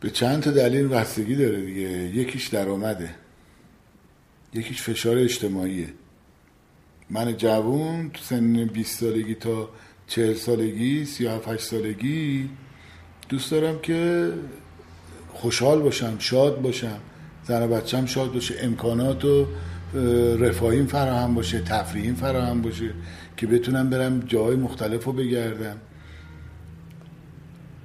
به 0.00 0.10
چند 0.10 0.42
تا 0.42 0.50
دلیل 0.50 0.88
بستگی 0.88 1.36
داره 1.36 1.60
دیگه. 1.60 1.80
یکیش 2.16 2.48
درآمده. 2.48 3.10
یکیش 4.54 4.82
فشار 4.82 5.18
اجتماعیه. 5.18 5.88
من 7.10 7.36
جوون 7.36 8.10
تو 8.10 8.22
سن 8.22 8.64
20 8.64 9.00
سالگی 9.00 9.34
تا 9.34 9.68
40 10.06 10.34
سالگی 10.34 11.04
37 11.04 11.60
سالگی 11.60 12.48
دوست 13.28 13.50
دارم 13.50 13.78
که 13.78 14.32
خوشحال 15.32 15.80
باشم 15.80 16.16
شاد 16.18 16.62
باشم. 16.62 16.98
زن 17.44 17.62
و 17.62 17.68
بچم 17.68 18.06
شاد 18.06 18.32
باشه. 18.32 18.54
امکانات 18.60 19.24
و 19.24 19.46
رفاهیم 20.38 20.86
فراهم 20.86 21.34
باشه 21.34 21.60
تفریحیم 21.60 22.14
فراهم 22.14 22.62
باشه 22.62 22.90
که 23.36 23.46
بتونم 23.46 23.90
برم 23.90 24.20
جای 24.20 24.56
مختلف 24.56 25.04
رو 25.04 25.12
بگردم. 25.12 25.76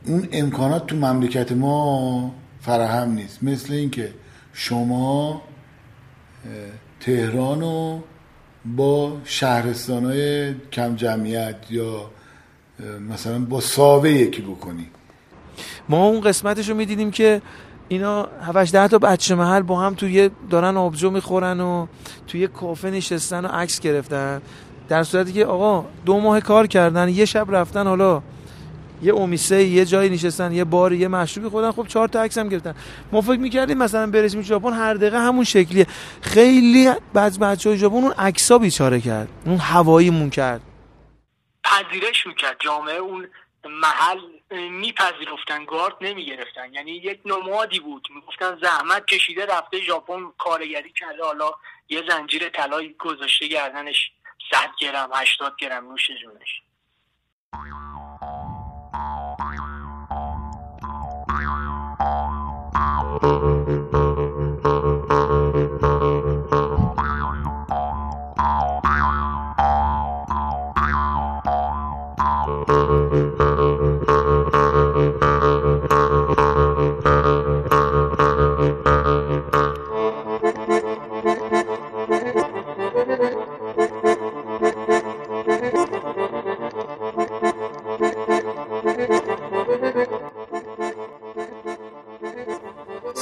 اون 0.06 0.28
امکانات 0.32 0.88
تو 0.88 0.96
مملکت 0.96 1.52
ما 1.52 2.32
فراهم 2.62 3.12
نیست. 3.12 3.44
مثل 3.44 3.74
اینکه 3.74 4.14
شما 4.54 5.42
تهران 7.00 7.62
رو 7.62 8.00
با 8.66 9.18
شهرستان 9.24 10.06
های 10.06 10.54
کم 10.72 10.96
جمعیت 10.96 11.56
یا 11.70 12.10
مثلا 13.10 13.40
با 13.40 13.62
ساوه 13.62 14.10
یکی 14.10 14.42
بکنی. 14.42 14.88
ما 15.90 16.06
اون 16.08 16.22
قسمتش 16.22 16.70
رو 16.70 16.76
می‌دیدیم 16.76 17.12
که 17.12 17.42
اینا 17.88 18.28
7 18.42 18.72
ده 18.72 18.88
تا 18.88 18.98
بچه 18.98 19.36
محل 19.36 19.62
با 19.62 19.80
هم 19.80 19.94
توی 19.94 20.30
دارن 20.50 20.78
آبجو 20.78 21.10
می‌خورن 21.10 21.60
و 21.60 21.88
توی 22.28 22.48
کافه 22.48 22.90
نشستن 22.90 23.46
و 23.46 23.48
عکس 23.48 23.80
گرفتن. 23.80 24.42
در 24.90 25.04
صورتی 25.04 25.34
که 25.34 25.46
آقا 25.46 25.86
دو 26.06 26.20
ماه 26.20 26.40
کار 26.40 26.68
کردن 26.68 27.10
یه 27.10 27.26
شب 27.26 27.48
رفتن 27.50 27.88
حالا 27.88 28.22
یه 29.02 29.14
اومیسه 29.14 29.64
یه 29.64 29.86
جایی 29.86 30.10
نشستن 30.10 30.52
یه 30.52 30.64
بار 30.64 30.94
یه 30.94 31.08
مشروبی 31.08 31.50
خودن 31.50 31.72
خب 31.72 31.88
چهار 31.88 32.08
تا 32.08 32.22
عکس 32.22 32.38
هم 32.38 32.50
گرفتن. 32.50 32.76
ما 33.12 33.22
فکر 33.22 33.40
می‌کردیم 33.40 33.78
مثلا 33.78 34.12
برسیم 34.12 34.42
ژاپن 34.42 34.74
هر 34.74 34.94
دقیقه 34.94 35.20
همون 35.20 35.44
شکلیه. 35.44 35.88
خیلی 36.22 36.92
بعض 37.14 37.40
بچهای 37.40 37.78
ژاپن 37.78 37.96
اون 37.96 38.12
عکسا 38.12 38.58
بیچاره 38.58 39.02
کرد. 39.02 39.28
اون 39.46 39.58
هواییمون 39.58 40.30
کرد. 40.30 40.62
پذیرش 41.64 42.28
می‌کرد 42.28 42.58
جامعه 42.60 42.96
اون 42.96 43.28
محل 43.66 44.20
میپذیرفتن 44.52 45.66
گارد 45.66 45.94
نمی‌گرفتن. 46.02 46.74
یعنی 46.74 46.92
یک 46.92 47.20
نمادی 47.26 47.80
بود. 47.80 48.08
می‌گفتن 48.16 48.58
زحمت 48.62 49.06
کشیده 49.06 49.46
رفته 49.46 49.82
ژاپن 49.82 50.20
کارگری 50.38 50.94
کرده. 51.00 51.24
حالا 51.24 51.52
یه 51.90 52.04
زنجیر 52.10 52.50
طلایی 52.50 52.96
گذاشته 53.00 53.48
گردنش 53.48 54.12
100 54.52 54.70
گرم 54.80 55.10
80 55.14 55.54
گرم 55.60 55.88
نوش 55.92 56.08
جونش. 56.22 56.62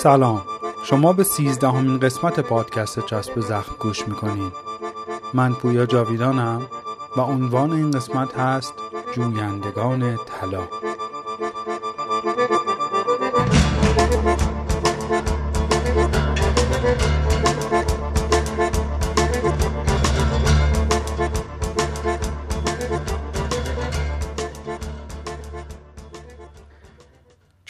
سلام. 0.03 0.41
شما 0.83 1.13
به 1.13 1.23
سیزدهمین 1.23 1.99
قسمت 1.99 2.39
پادکست 2.39 3.05
چسب 3.05 3.39
زخم 3.39 3.75
گوش 3.79 4.07
می‌کنید. 4.07 4.53
من 5.33 5.53
پویا 5.53 5.85
جاویدانم 5.85 6.61
و 7.17 7.21
عنوان 7.21 7.71
این 7.71 7.91
قسمت 7.91 8.37
هست 8.37 8.73
جویندگان 9.11 10.15
طلا. 10.15 10.61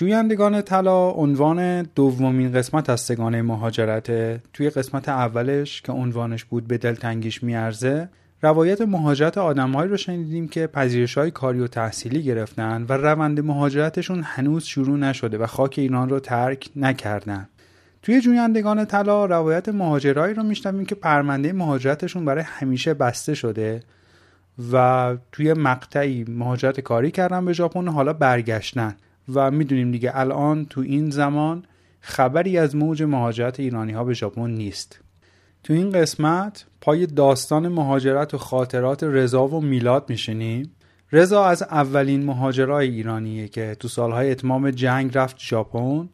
جویندگان 0.09 0.61
طلا 0.61 1.09
عنوان 1.09 1.83
دومین 1.83 2.51
قسمت 2.51 2.89
از 2.89 3.01
سگانه 3.01 3.41
مهاجرت 3.41 4.11
توی 4.53 4.69
قسمت 4.69 5.09
اولش 5.09 5.81
که 5.81 5.91
عنوانش 5.91 6.45
بود 6.45 6.67
به 6.67 6.77
دلتنگیش 6.77 7.43
میارزه 7.43 8.09
روایت 8.41 8.81
مهاجرت 8.81 9.37
آدمهایی 9.37 9.89
رو 9.89 9.97
شنیدیم 9.97 10.47
که 10.47 10.67
پذیرش 10.67 11.17
های 11.17 11.31
کاری 11.31 11.59
و 11.59 11.67
تحصیلی 11.67 12.23
گرفتن 12.23 12.85
و 12.89 12.93
روند 12.93 13.39
مهاجرتشون 13.39 14.21
هنوز 14.23 14.63
شروع 14.63 14.97
نشده 14.97 15.37
و 15.37 15.45
خاک 15.45 15.75
ایران 15.77 16.09
رو 16.09 16.19
ترک 16.19 16.69
نکردن. 16.75 17.49
توی 18.01 18.21
جویندگان 18.21 18.85
طلا 18.85 19.25
روایت 19.25 19.69
مهاجرایی 19.69 20.33
رو 20.33 20.43
میشنویم 20.43 20.85
که 20.85 20.95
پرونده 20.95 21.53
مهاجرتشون 21.53 22.25
برای 22.25 22.43
همیشه 22.47 22.93
بسته 22.93 23.33
شده 23.33 23.83
و 24.73 25.17
توی 25.31 25.53
مقطعی 25.53 26.25
مهاجرت 26.27 26.79
کاری 26.79 27.11
کردن 27.11 27.45
به 27.45 27.53
ژاپن 27.53 27.87
حالا 27.87 28.13
برگشتن. 28.13 28.95
و 29.33 29.51
می‌دونیم 29.51 29.91
دیگه 29.91 30.11
الان 30.13 30.65
تو 30.65 30.81
این 30.81 31.09
زمان 31.09 31.65
خبری 32.01 32.57
از 32.57 32.75
موج 32.75 33.03
مهاجرت 33.03 33.59
ایرانی 33.59 33.91
ها 33.91 34.03
به 34.03 34.13
ژاپن 34.13 34.49
نیست. 34.49 34.99
تو 35.63 35.73
این 35.73 35.91
قسمت 35.91 36.65
پای 36.81 37.05
داستان 37.05 37.67
مهاجرت 37.67 38.33
و 38.33 38.37
خاطرات 38.37 39.03
رضا 39.03 39.47
و 39.47 39.61
میلاد 39.61 40.05
میشینیم. 40.09 40.71
رضا 41.11 41.45
از 41.45 41.63
اولین 41.63 42.25
مهاجرای 42.25 42.89
ایرانیه 42.89 43.47
که 43.47 43.75
تو 43.79 43.87
سالهای 43.87 44.31
اتمام 44.31 44.71
جنگ 44.71 45.17
رفت 45.17 45.35
ژاپن 45.39 46.09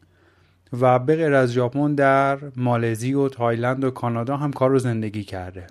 و 0.82 1.00
به 1.00 1.16
غیر 1.16 1.34
از 1.34 1.52
ژاپن 1.52 1.96
در 1.96 2.38
مالزی 2.56 3.14
و 3.14 3.30
تایلند 3.30 3.84
و 3.84 3.92
کانادا 3.92 4.38
هم 4.38 4.54
کار 4.54 4.70
رو 4.70 4.80
زندگی 4.80 5.24
کرده. 5.24 5.68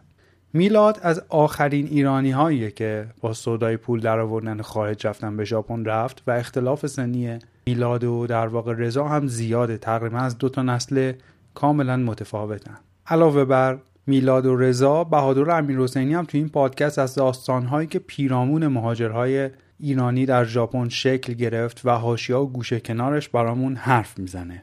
میلاد 0.56 1.00
از 1.02 1.22
آخرین 1.28 1.86
ایرانی 1.86 2.30
هاییه 2.30 2.70
که 2.70 3.06
با 3.20 3.32
سودای 3.32 3.76
پول 3.76 4.00
در 4.00 4.18
آوردن 4.18 4.62
خارج 4.62 5.06
رفتن 5.06 5.36
به 5.36 5.44
ژاپن 5.44 5.84
رفت 5.84 6.22
و 6.26 6.30
اختلاف 6.30 6.86
سنی 6.86 7.38
میلاد 7.66 8.04
و 8.04 8.26
در 8.26 8.46
واقع 8.46 8.72
رضا 8.72 9.04
هم 9.04 9.26
زیاده. 9.26 9.78
تقریبا 9.78 10.18
از 10.18 10.38
دو 10.38 10.48
تا 10.48 10.62
نسل 10.62 11.12
کاملا 11.54 11.96
متفاوتن. 11.96 12.76
علاوه 13.06 13.44
بر 13.44 13.78
میلاد 14.06 14.46
و 14.46 14.56
رضا 14.56 15.04
بهادر 15.04 15.50
امیرحسینی 15.50 16.14
هم 16.14 16.24
تو 16.24 16.38
این 16.38 16.48
پادکست 16.48 16.98
از 16.98 17.14
داستانهایی 17.14 17.86
که 17.86 17.98
پیرامون 17.98 18.66
مهاجرهای 18.66 19.50
ایرانی 19.80 20.26
در 20.26 20.44
ژاپن 20.44 20.88
شکل 20.88 21.32
گرفت 21.32 21.80
و 21.84 21.90
حاشیه 21.90 22.36
و 22.36 22.46
گوشه 22.46 22.80
کنارش 22.80 23.28
برامون 23.28 23.76
حرف 23.76 24.18
می‌زنه. 24.18 24.62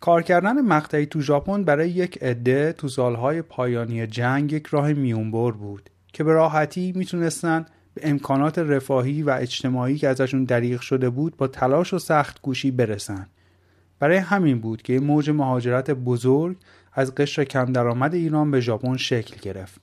کار 0.00 0.22
کردن 0.22 0.60
مقطعی 0.60 1.06
تو 1.06 1.20
ژاپن 1.20 1.64
برای 1.64 1.90
یک 1.90 2.22
عده 2.22 2.72
تو 2.72 2.88
سالهای 2.88 3.42
پایانی 3.42 4.06
جنگ 4.06 4.52
یک 4.52 4.66
راه 4.66 4.92
میونبر 4.92 5.50
بود 5.50 5.90
که 6.12 6.24
به 6.24 6.32
راحتی 6.32 6.92
می‌تونستن 6.96 7.66
به 7.94 8.08
امکانات 8.08 8.58
رفاهی 8.58 9.22
و 9.22 9.30
اجتماعی 9.30 9.98
که 9.98 10.08
ازشون 10.08 10.44
دریغ 10.44 10.80
شده 10.80 11.10
بود 11.10 11.36
با 11.36 11.46
تلاش 11.46 11.94
و 11.94 11.98
سخت 11.98 12.42
گوشی 12.42 12.70
برسن. 12.70 13.26
برای 13.98 14.16
همین 14.16 14.60
بود 14.60 14.82
که 14.82 15.00
موج 15.00 15.30
مهاجرت 15.30 15.90
بزرگ 15.90 16.56
از 16.92 17.14
قشر 17.14 17.44
کم 17.44 17.72
درآمد 17.72 18.14
ایران 18.14 18.50
به 18.50 18.60
ژاپن 18.60 18.96
شکل 18.96 19.36
گرفت. 19.42 19.80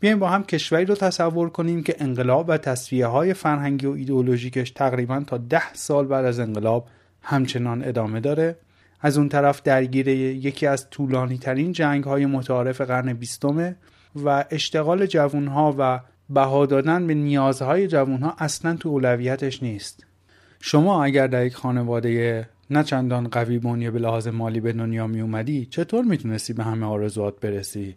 بیایم 0.00 0.18
با 0.18 0.28
هم 0.28 0.42
کشوری 0.42 0.84
رو 0.84 0.94
تصور 0.94 1.50
کنیم 1.50 1.82
که 1.82 1.96
انقلاب 1.98 2.48
و 2.48 2.58
تصفیه 2.58 3.06
های 3.06 3.34
فرهنگی 3.34 3.86
و 3.86 3.90
ایدئولوژیکش 3.90 4.70
تقریبا 4.70 5.24
تا 5.26 5.38
ده 5.38 5.74
سال 5.74 6.06
بعد 6.06 6.24
از 6.24 6.40
انقلاب 6.40 6.88
همچنان 7.22 7.84
ادامه 7.84 8.20
داره. 8.20 8.56
از 9.00 9.18
اون 9.18 9.28
طرف 9.28 9.62
درگیر 9.62 10.08
یکی 10.08 10.66
از 10.66 10.90
طولانی 10.90 11.38
ترین 11.38 11.72
جنگ 11.72 12.04
های 12.04 12.26
متعارف 12.26 12.80
قرن 12.80 13.12
بیستمه 13.12 13.76
و 14.24 14.44
اشتغال 14.50 15.06
جوانها 15.06 15.74
و 15.78 16.00
بها 16.30 16.66
دادن 16.66 17.06
به 17.06 17.14
نیازهای 17.14 17.88
جوانها 17.88 18.34
اصلا 18.38 18.76
تو 18.76 18.88
اولویتش 18.88 19.62
نیست. 19.62 20.06
شما 20.60 21.04
اگر 21.04 21.26
در 21.26 21.46
یک 21.46 21.54
خانواده 21.54 22.48
نه 22.70 22.82
چندان 22.82 23.28
قوی 23.28 23.58
بنیه 23.58 23.90
به 23.90 23.98
لحاظ 23.98 24.28
مالی 24.28 24.60
به 24.60 24.72
دنیا 24.72 25.06
می 25.06 25.20
اومدی 25.20 25.66
چطور 25.66 26.04
می‌تونستی 26.04 26.52
به 26.52 26.64
همه 26.64 26.86
آرزوات 26.86 27.40
برسی؟ 27.40 27.96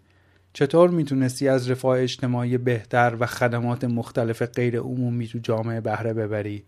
چطور 0.54 0.90
می‌تونستی 0.90 1.48
از 1.48 1.72
رفاه 1.72 2.00
اجتماعی 2.00 2.58
بهتر 2.58 3.16
و 3.20 3.26
خدمات 3.26 3.84
مختلف 3.84 4.42
غیر 4.42 4.80
عمومی 4.80 5.28
تو 5.28 5.40
جامعه 5.40 5.82
بهره 5.82 6.14
ببری؟ 6.14 6.64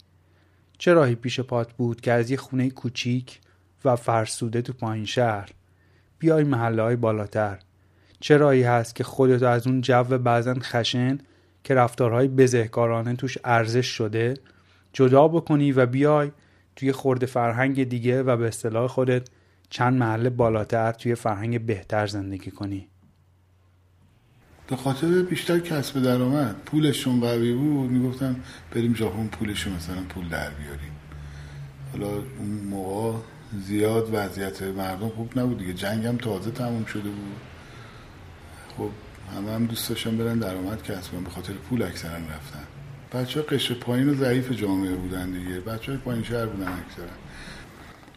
چه 0.77 0.93
راهی 0.93 1.15
پیش 1.15 1.39
پات 1.39 1.73
بود 1.73 2.01
که 2.01 2.11
از 2.11 2.31
یه 2.31 2.37
خونه 2.37 2.69
کوچیک 2.69 3.39
و 3.85 3.95
فرسوده 3.95 4.61
تو 4.61 4.73
پایین 4.73 5.05
شهر. 5.05 5.49
بیای 6.19 6.43
محله 6.43 6.81
های 6.81 6.95
بالاتر. 6.95 7.59
چه 8.19 8.37
راهی 8.37 8.63
هست 8.63 8.95
که 8.95 9.03
خودتو 9.03 9.45
از 9.45 9.67
اون 9.67 9.81
جو 9.81 10.03
بعضا 10.03 10.53
خشن 10.53 11.17
که 11.63 11.75
رفتارهای 11.75 12.27
بزهکارانه 12.27 13.15
توش 13.15 13.37
ارزش 13.43 13.87
شده 13.87 14.33
جدا 14.93 15.27
بکنی 15.27 15.71
و 15.71 15.85
بیای 15.85 16.31
توی 16.75 16.91
خورده 16.91 17.25
فرهنگ 17.25 17.83
دیگه 17.83 18.23
و 18.23 18.37
به 18.37 18.47
اصطلاح 18.47 18.87
خودت 18.87 19.29
چند 19.69 19.99
محله 19.99 20.29
بالاتر 20.29 20.91
توی 20.91 21.15
فرهنگ 21.15 21.65
بهتر 21.65 22.07
زندگی 22.07 22.51
کنی. 22.51 22.87
به 24.67 24.75
خاطر 24.75 25.21
بیشتر 25.21 25.59
کسب 25.59 26.03
درآمد 26.03 26.55
پولشون 26.65 27.19
قوی 27.19 27.53
بود. 27.53 27.91
می‌گفتن 27.91 28.35
بریم 28.71 28.95
ژاپن 28.95 29.27
پولشون 29.27 29.73
مثلا 29.73 30.01
پول 30.09 30.29
در 30.29 30.49
بیاریم. 30.49 30.91
حالا 31.91 32.07
اون 32.39 32.49
موقع 32.69 33.17
زیاد 33.59 34.09
وضعیت 34.13 34.61
مردم 34.61 35.09
خوب 35.09 35.39
نبود 35.39 35.57
دیگه. 35.57 35.73
جنگ 35.73 36.05
هم 36.05 36.17
تازه 36.17 36.51
تموم 36.51 36.85
شده 36.85 37.09
بود. 37.09 37.35
خب 38.77 38.89
همه 39.35 39.51
هم 39.51 39.65
دوست 39.65 39.89
داشتن 39.89 40.17
برن 40.17 40.39
درآمد 40.39 40.83
کسب 40.83 41.11
به 41.11 41.29
خاطر 41.29 41.53
پول 41.53 41.83
اکثرا 41.83 42.11
رفتن. 42.11 42.63
بچه 43.13 43.39
ها 43.39 43.45
قشر 43.45 43.73
پایین 43.73 44.09
و 44.09 44.15
ضعیف 44.15 44.51
جامعه 44.51 44.95
بودن 44.95 45.31
دیگه. 45.31 45.59
بچه 45.59 45.91
های 45.91 46.01
پایین 46.01 46.23
شهر 46.23 46.45
بودن 46.45 46.67
اکثرا. 46.67 47.05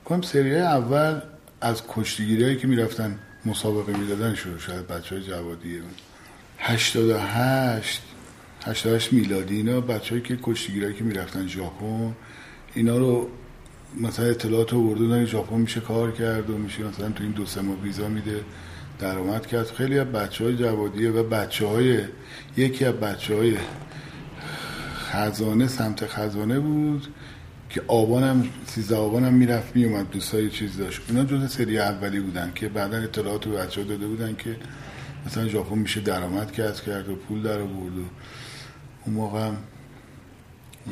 کنم 0.05 0.23
سری 0.23 0.57
اول 0.57 1.21
از 1.61 1.83
کشتیگیری 1.89 2.57
که 2.57 2.67
می‌رفتن 2.67 3.19
مسابقه 3.45 3.97
می‌دادن 3.97 4.35
شروع 4.35 4.59
شد. 4.59 4.87
بچه 4.87 5.15
های 5.15 5.25
جوادیه 5.25 5.81
88 6.59 8.03
88 8.67 9.13
میلادی 9.13 9.57
اینا 9.57 9.81
بچه‌ای 9.81 10.21
که 10.21 10.39
کشتیگیری 10.43 10.95
که 10.95 11.05
می‌رفتن 11.05 11.47
ژاپن 11.47 12.15
اینا 12.75 12.99
رو 12.99 13.31
مثلا 14.01 14.27
اطلاعات 14.27 14.73
رو 14.73 14.89
بردن 14.89 15.25
ژاپن 15.25 15.57
میشه 15.57 15.81
کار 15.81 16.13
کرد 16.13 16.51
و 16.51 16.59
میشه 16.59 16.85
مثلا 16.85 17.11
تو 17.11 17.23
این 17.23 17.33
دو 17.33 17.47
سه 17.47 17.61
ماه 17.61 17.77
ویزا 17.83 18.09
میده 18.09 18.41
درآمد 18.99 19.47
کرد. 19.47 19.67
خیلی 19.67 19.99
از 19.99 20.07
بچه 20.07 20.45
های 20.45 20.57
جوادیه 20.57 21.11
و 21.11 21.23
بچه 21.23 21.67
های 21.67 21.99
یکی 22.57 22.85
از 22.85 22.95
بچه 22.95 23.37
های 23.37 23.57
خزانه 24.95 25.69
سمت 25.69 26.07
خزانه 26.07 26.61
بود 26.61 27.07
که 27.71 27.83
آبانم 27.89 28.49
سیزده 28.67 28.97
آبانم 28.97 29.35
می‌رفت 29.35 29.77
میومد 29.77 30.11
دوستای 30.11 30.51
چیز 30.51 30.77
داشت. 30.77 31.01
اینا 31.09 31.25
جز 31.25 31.53
سری 31.53 31.79
اولی 31.79 32.21
بودن 32.21 32.53
که 32.55 32.69
بعدا 32.69 32.97
اطلاعات 32.97 33.47
رو 33.47 33.53
بچه 33.53 33.81
ها 33.81 33.87
داده 33.87 34.07
بودن 34.07 34.37
که 34.37 34.57
مثلا 35.27 35.49
ژاپن 35.49 35.79
میشه 35.79 36.01
درآمد 36.01 36.53
کسب 36.53 36.85
کرد 36.85 37.09
و 37.09 37.17
پول 37.17 37.43
در 37.43 37.59
آورد 37.59 37.99
و 37.99 38.03
اون 39.07 39.15
موقع 39.15 39.51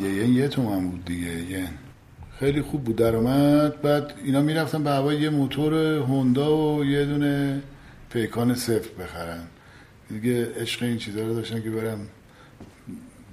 یه 0.01 0.09
یه 0.09 0.29
یه 0.29 0.49
تومن 0.49 0.89
بود 0.89 1.05
دیگه 1.05 1.51
یه. 1.51 1.69
خیلی 2.43 2.63
خوب 2.63 2.85
بود. 2.85 2.97
درآمد 2.97 3.83
بعد 3.83 4.15
اینا 4.25 4.43
می‌رفتن 4.43 4.85
به 4.85 4.91
هوای 4.91 5.21
یه 5.21 5.31
موتور 5.31 5.75
هوندا 5.75 6.57
و 6.57 6.85
یه 6.85 7.05
دونه 7.05 7.63
پیکان 8.11 8.55
صفر 8.55 9.03
بخرن. 9.03 9.43
دیگه 10.09 10.53
عشق 10.61 10.83
این 10.83 10.99
چیزا 10.99 11.27
رو 11.27 11.35
داشتن 11.35 11.63
که 11.63 11.71
برم 11.71 11.99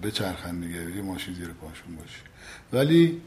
بچرخن 0.03 0.59
دیگه 0.59 0.95
یه 0.95 1.01
ماشین 1.01 1.33
زیر 1.33 1.47
پاشون 1.47 1.95
باشه. 1.95 2.19
ولی 2.73 3.21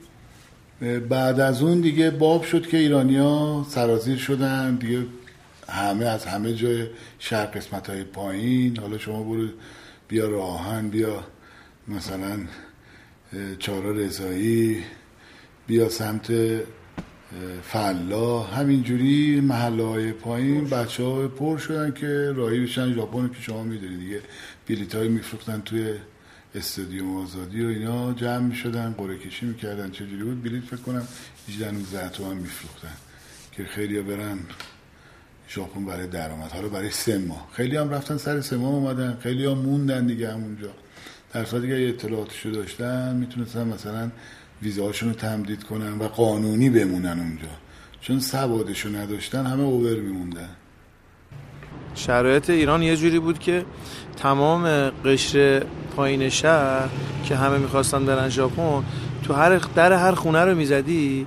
بعد 1.09 1.41
از 1.41 1.63
اون 1.63 1.81
دیگه 1.81 2.11
باب 2.11 2.43
شد 2.43 2.67
که 2.67 2.77
ایرانیا 2.77 3.67
سرازیر 3.69 4.19
شدن. 4.19 4.75
دیگه 4.75 5.07
همه 5.69 6.05
از 6.05 6.25
همه 6.27 6.55
جای 6.55 6.87
شهر 7.19 7.47
قسمت 7.47 7.91
های 7.91 8.05
پایین. 8.05 8.79
حالا 8.79 8.99
شما 8.99 9.23
برو 9.23 9.49
بیا 10.09 10.29
راهن 10.29 10.89
بیا 10.89 11.25
مثلا 11.89 12.39
چارا 13.59 13.91
رضایی 13.91 14.83
بیا 15.67 15.89
سمت 15.89 16.33
فلا 17.63 18.43
همینجوری 18.43 19.41
محله 19.41 19.85
های 19.85 20.13
پایین 20.13 20.65
بچه 20.65 21.03
ها 21.05 21.29
پر 21.29 21.59
شدن 21.59 21.93
که 21.93 22.33
راهی 22.37 22.61
بشن. 22.61 22.95
ژاپن 22.95 23.29
که 23.29 23.41
شما 23.41 23.63
می‌دونید 23.63 23.99
دیگه. 23.99 24.21
بیلیت 24.67 24.95
های 24.95 25.09
میفروختن 25.09 25.61
توی 25.61 25.95
استادیوم 26.55 27.17
آزادی 27.17 27.65
و 27.65 27.69
اینا. 27.69 28.13
جمع 28.13 28.39
می‌شدن 28.39 28.95
قره 28.99 29.19
کشی 29.19 29.47
می‌کردن. 29.47 29.91
چجوری 29.91 30.23
بود؟ 30.23 30.43
بلیت 30.43 30.65
فکر 30.65 30.77
کنم 30.77 31.09
18 31.49 31.71
19 31.71 32.09
تومن 32.09 32.37
میفروختن 32.37 32.97
که 33.53 33.65
خیلی 33.65 34.03
برن 34.03 34.39
ژاپن 35.49 35.85
برای 35.85 36.07
درآمد. 36.07 36.51
حالا 36.53 36.69
برای 36.69 36.91
سه 36.91 37.19
ماه. 37.19 37.49
خیلی 37.53 37.77
هم 37.77 37.91
رفتن 37.91 38.17
سر 38.17 38.41
سه 38.41 38.57
ماه 38.57 38.73
اومدن. 38.73 39.19
خیلی 39.23 39.45
هم 39.45 39.59
موندن 39.59 40.07
دیگه 40.07 40.33
همونجا. 40.33 40.71
در 41.33 41.45
صورتی 41.45 41.69
که 41.69 41.89
اطلاعاتشو 41.89 42.51
داشتن 42.51 43.17
می‌تونستن 43.17 43.69
مثلا 43.69 44.11
ویزاشون 44.63 45.09
رو 45.09 45.15
تمدید 45.15 45.65
کنن 45.65 45.99
و 45.99 46.09
قانونی 46.09 46.71
بمونن 46.71 47.21
اونجا. 47.21 47.49
چون 48.01 48.21
سوادشو 48.21 48.89
نداشتن 48.89 49.47
همه 49.47 49.63
اوور 49.63 49.97
میموندن. 49.97 50.49
شرایط 51.95 52.51
ایران 52.51 52.83
یه 52.83 52.97
جوری 52.97 53.19
بود 53.19 53.39
که 53.39 53.65
تمام 54.17 54.91
قشر 54.91 55.63
پایین 55.97 56.29
شهر 56.29 56.89
که 57.25 57.37
همه 57.37 57.59
می‌خواستن 57.59 58.07
برن 58.07 58.29
ژاپن 58.29 58.85
تو 59.23 59.35
هر 59.35 59.57
در 59.57 59.93
هر 59.93 60.13
خونه 60.13 60.45
رو 60.45 60.55
می‌زدی 60.55 61.27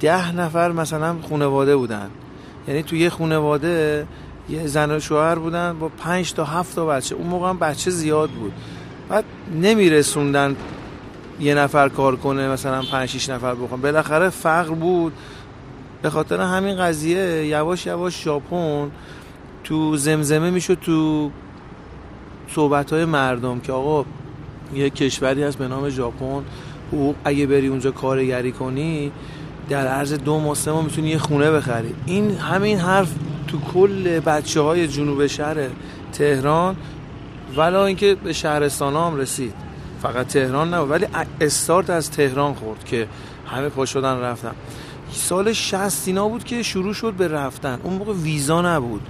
ده 0.00 0.36
نفر 0.36 0.72
مثلا 0.72 1.16
خونواده 1.22 1.76
بودن. 1.76 2.10
یعنی 2.68 2.82
تو 2.82 2.96
یه 2.96 3.10
خونواده 3.10 4.06
یه 4.48 4.66
زن 4.66 4.90
و 4.90 5.00
شوهر 5.00 5.34
بودن 5.34 5.78
با 5.78 5.88
پنج 5.88 6.32
تا 6.32 6.44
هفت 6.44 6.74
تا 6.74 6.86
بچه. 6.86 7.14
اون 7.14 7.26
موقع 7.26 7.48
هم 7.48 7.58
بچه 7.58 7.90
زیاد 7.90 8.30
بود. 8.30 8.52
بعد 9.08 9.24
نمیرسوندن 9.62 10.56
یه 11.40 11.54
نفر 11.54 11.88
کار 11.88 12.16
کنه 12.16 12.48
مثلا 12.48 12.82
پنج 12.82 13.08
شیش 13.08 13.28
نفر 13.28 13.54
بخون 13.54 13.80
بالاخره 13.80 14.28
فقر 14.28 14.74
بود. 14.74 15.12
به 16.02 16.10
خاطر 16.10 16.40
همین 16.40 16.76
قضیه 16.76 17.46
یواش 17.46 17.86
یواش 17.86 18.24
ژاپن 18.24 18.90
تو 19.64 19.96
زمزمه 19.96 20.50
می‌شد 20.50 20.78
تو 20.80 21.30
صحبت 22.48 22.92
های 22.92 23.04
مردم 23.04 23.60
که 23.60 23.72
آقا 23.72 24.04
یه 24.74 24.90
کشوری 24.90 25.42
هست 25.42 25.58
به 25.58 25.68
نام 25.68 25.88
ژاپن 25.88 26.44
اگه 27.24 27.46
بری 27.46 27.66
اونجا 27.66 27.90
کارگری 27.90 28.52
کنی 28.52 29.12
در 29.68 29.86
عرض 29.86 30.12
دو 30.12 30.40
ماه 30.40 30.54
سه 30.54 30.72
ماه 30.72 30.84
می‌تونی 30.84 31.08
یه 31.08 31.18
خونه 31.18 31.50
بخری. 31.50 31.94
این 32.06 32.30
همین 32.30 32.78
حرف 32.78 33.14
تو 33.48 33.58
کل 33.74 34.20
بچه 34.20 34.60
های 34.60 34.88
جنوب 34.88 35.26
شهر 35.26 35.56
تهران 36.12 36.76
ولا 37.56 37.86
اینکه 37.86 38.14
به 38.14 38.32
شهرستان 38.32 38.96
هم 38.96 39.16
رسید. 39.16 39.69
فقط 40.02 40.26
تهران 40.26 40.74
نبود 40.74 40.90
ولی 40.90 41.06
استارت 41.40 41.90
از 41.90 42.10
تهران 42.10 42.54
خورد 42.54 42.84
که 42.84 43.08
همه 43.46 43.68
پا 43.68 43.86
شدن 43.86 44.20
رفتن. 44.20 44.52
سال 45.12 45.52
60 45.52 46.08
اینا 46.08 46.28
بود 46.28 46.44
که 46.44 46.62
شروع 46.62 46.94
شد 46.94 47.12
به 47.12 47.28
رفتن. 47.28 47.78
اون 47.82 47.94
موقع 47.94 48.12
ویزا 48.12 48.62
نبود. 48.62 49.02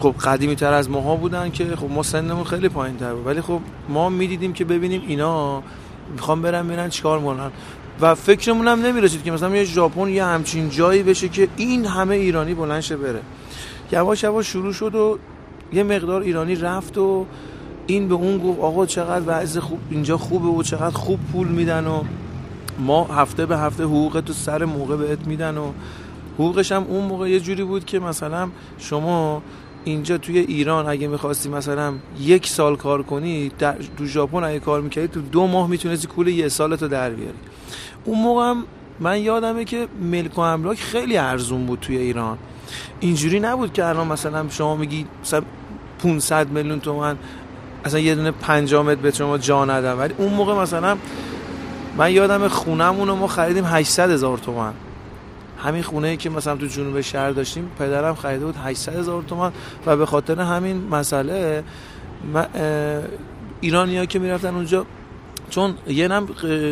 خب 0.00 0.14
قدیمی 0.24 0.56
تر 0.56 0.72
از 0.72 0.90
ماها 0.90 1.16
بودن 1.16 1.50
که 1.50 1.76
خب 1.76 1.90
ما 1.90 2.02
سنمون 2.02 2.44
خیلی 2.44 2.68
پایین 2.68 2.96
تر 2.96 3.14
بود. 3.14 3.26
ولی 3.26 3.40
خب 3.40 3.60
ما 3.88 4.08
می‌دیدیم 4.08 4.52
که 4.52 4.64
ببینیم 4.64 5.02
اینا 5.06 5.62
می‌خوام 6.12 6.42
برن 6.42 6.68
برن 6.68 6.88
چیکار 6.88 7.20
کنن 7.20 7.50
و 8.00 8.14
فکرمون 8.14 8.68
هم 8.68 8.86
نمی‌رسید 8.86 9.22
که 9.22 9.30
مثلا 9.30 9.56
یه 9.56 9.64
ژاپن 9.64 10.08
یه 10.08 10.24
همچین 10.24 10.70
جایی 10.70 11.02
بشه 11.02 11.28
که 11.28 11.48
این 11.56 11.86
همه 11.86 12.14
ایرانی 12.14 12.54
بلنشه 12.54 12.96
بره. 12.96 13.20
یواش 13.92 14.22
یواش 14.22 14.46
شروع 14.46 14.72
شد 14.72 14.94
و 14.94 15.18
یه 15.72 15.82
مقدار 15.82 16.22
ایرانی 16.22 16.54
رفت 16.54 16.98
و 16.98 17.26
این 17.86 18.08
به 18.08 18.14
اون 18.14 18.38
گفت 18.38 18.60
آقا 18.60 18.86
چقدر 18.86 19.24
وضع 19.26 19.60
خوب 19.60 19.78
اینجا 19.90 20.18
خوبه 20.18 20.48
و 20.48 20.62
چقدر 20.62 20.96
خوب 20.96 21.20
پول 21.32 21.48
میدن 21.48 21.86
و 21.86 22.02
ما 22.78 23.04
هفته 23.04 23.46
به 23.46 23.58
هفته 23.58 23.84
حقوق 23.84 24.22
تو 24.26 24.32
سر 24.32 24.64
موقع 24.64 24.96
بهت 24.96 25.26
میدن 25.26 25.58
و 25.58 25.72
حقوقش 26.34 26.72
هم 26.72 26.82
اون 26.88 27.04
موقع 27.04 27.30
یه 27.30 27.40
جوری 27.40 27.64
بود 27.64 27.84
که 27.84 27.98
مثلا 27.98 28.48
شما 28.78 29.42
اینجا 29.84 30.18
توی 30.18 30.38
ایران 30.38 30.88
اگه 30.88 31.08
می‌خواستی 31.08 31.48
مثلا 31.48 31.94
یک 32.20 32.46
سال 32.46 32.76
کار 32.76 33.02
کنی 33.02 33.48
در 33.58 33.76
تو 33.98 34.06
ژاپن 34.06 34.44
اگه 34.44 34.60
کار 34.60 34.80
می‌کردی 34.80 35.08
تو 35.08 35.20
دو 35.20 35.46
ماه 35.46 35.68
می‌تونستی 35.68 36.06
کول 36.06 36.28
یه 36.28 36.48
سالتو 36.48 36.88
در 36.88 37.10
بیاری. 37.10 37.38
اون 38.04 38.22
موقع 38.22 38.50
هم 38.50 38.64
من 39.00 39.20
یادمه 39.20 39.64
که 39.64 39.88
ملک 40.02 40.38
و 40.38 40.40
املاک 40.40 40.78
خیلی 40.78 41.16
ارزون 41.16 41.66
بود 41.66 41.80
توی 41.80 41.96
ایران. 41.96 42.38
اینجوری 43.00 43.40
نبود 43.40 43.72
که 43.72 43.84
الان 43.84 44.06
مثلا 44.06 44.48
شما 44.48 44.76
میگی 44.76 45.06
مثلا 45.22 45.42
500 45.98 46.50
میلیون 46.50 46.80
تومن 46.80 47.16
اصلا 47.84 48.00
یه 48.00 48.14
دونه 48.14 48.30
5 48.30 48.74
متر 48.74 48.94
به 48.94 49.10
شما 49.10 49.38
جا 49.38 49.64
ندم. 49.64 49.98
ولی 49.98 50.14
اون 50.18 50.32
موقع 50.32 50.54
مثلا 50.54 50.96
من 51.96 52.12
یادم 52.12 52.48
خونمون 52.48 53.08
رو 53.08 53.16
ما 53.16 53.26
خریدیم 53.26 53.64
800 53.64 54.10
هزار 54.10 54.38
تومن 54.38 54.72
همین 55.64 55.82
خونه 55.82 56.08
ای 56.08 56.16
که 56.16 56.30
مثلا 56.30 56.56
تو 56.56 56.66
جنوب 56.66 57.00
شهر 57.00 57.30
داشتیم 57.30 57.70
پدرم 57.78 58.14
خریده 58.14 58.46
بود 58.46 58.56
800 58.64 58.96
هزار 58.96 59.22
تومن 59.22 59.52
و 59.86 59.96
به 59.96 60.06
خاطر 60.06 60.40
همین 60.40 60.88
مسئله 60.88 61.64
ایرانیا 63.60 64.06
که 64.06 64.18
می‌رفتن 64.18 64.54
اونجا 64.54 64.86
چون 65.50 65.74
یه 65.86 66.08
نم 66.08 66.28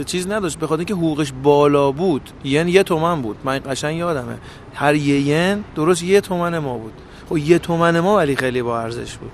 چیز 0.07 0.31
نداشت. 0.31 0.59
به 0.59 0.67
خاطر 0.67 0.79
اینکه 0.79 0.95
حقوقش 0.95 1.33
بالا 1.43 1.93
بود 1.93 2.31
یعنی 2.45 2.71
یه 2.71 2.83
تومن 2.83 3.23
بود. 3.23 3.37
من 3.45 3.59
قشنگ 3.59 3.97
یادمه. 3.97 4.39
هر 4.75 4.95
یه 4.95 5.21
ین 5.21 5.65
درست 5.75 6.03
یه 6.03 6.21
تومن 6.21 6.59
ما 6.59 6.79
بود. 6.79 6.93
خب 7.29 7.39
یه 7.39 7.59
تومن 7.59 8.01
ما 8.01 8.17
ولی 8.17 8.37
خیلی 8.37 8.63
با 8.63 8.81
ارزش 8.81 9.17
بود. 9.17 9.31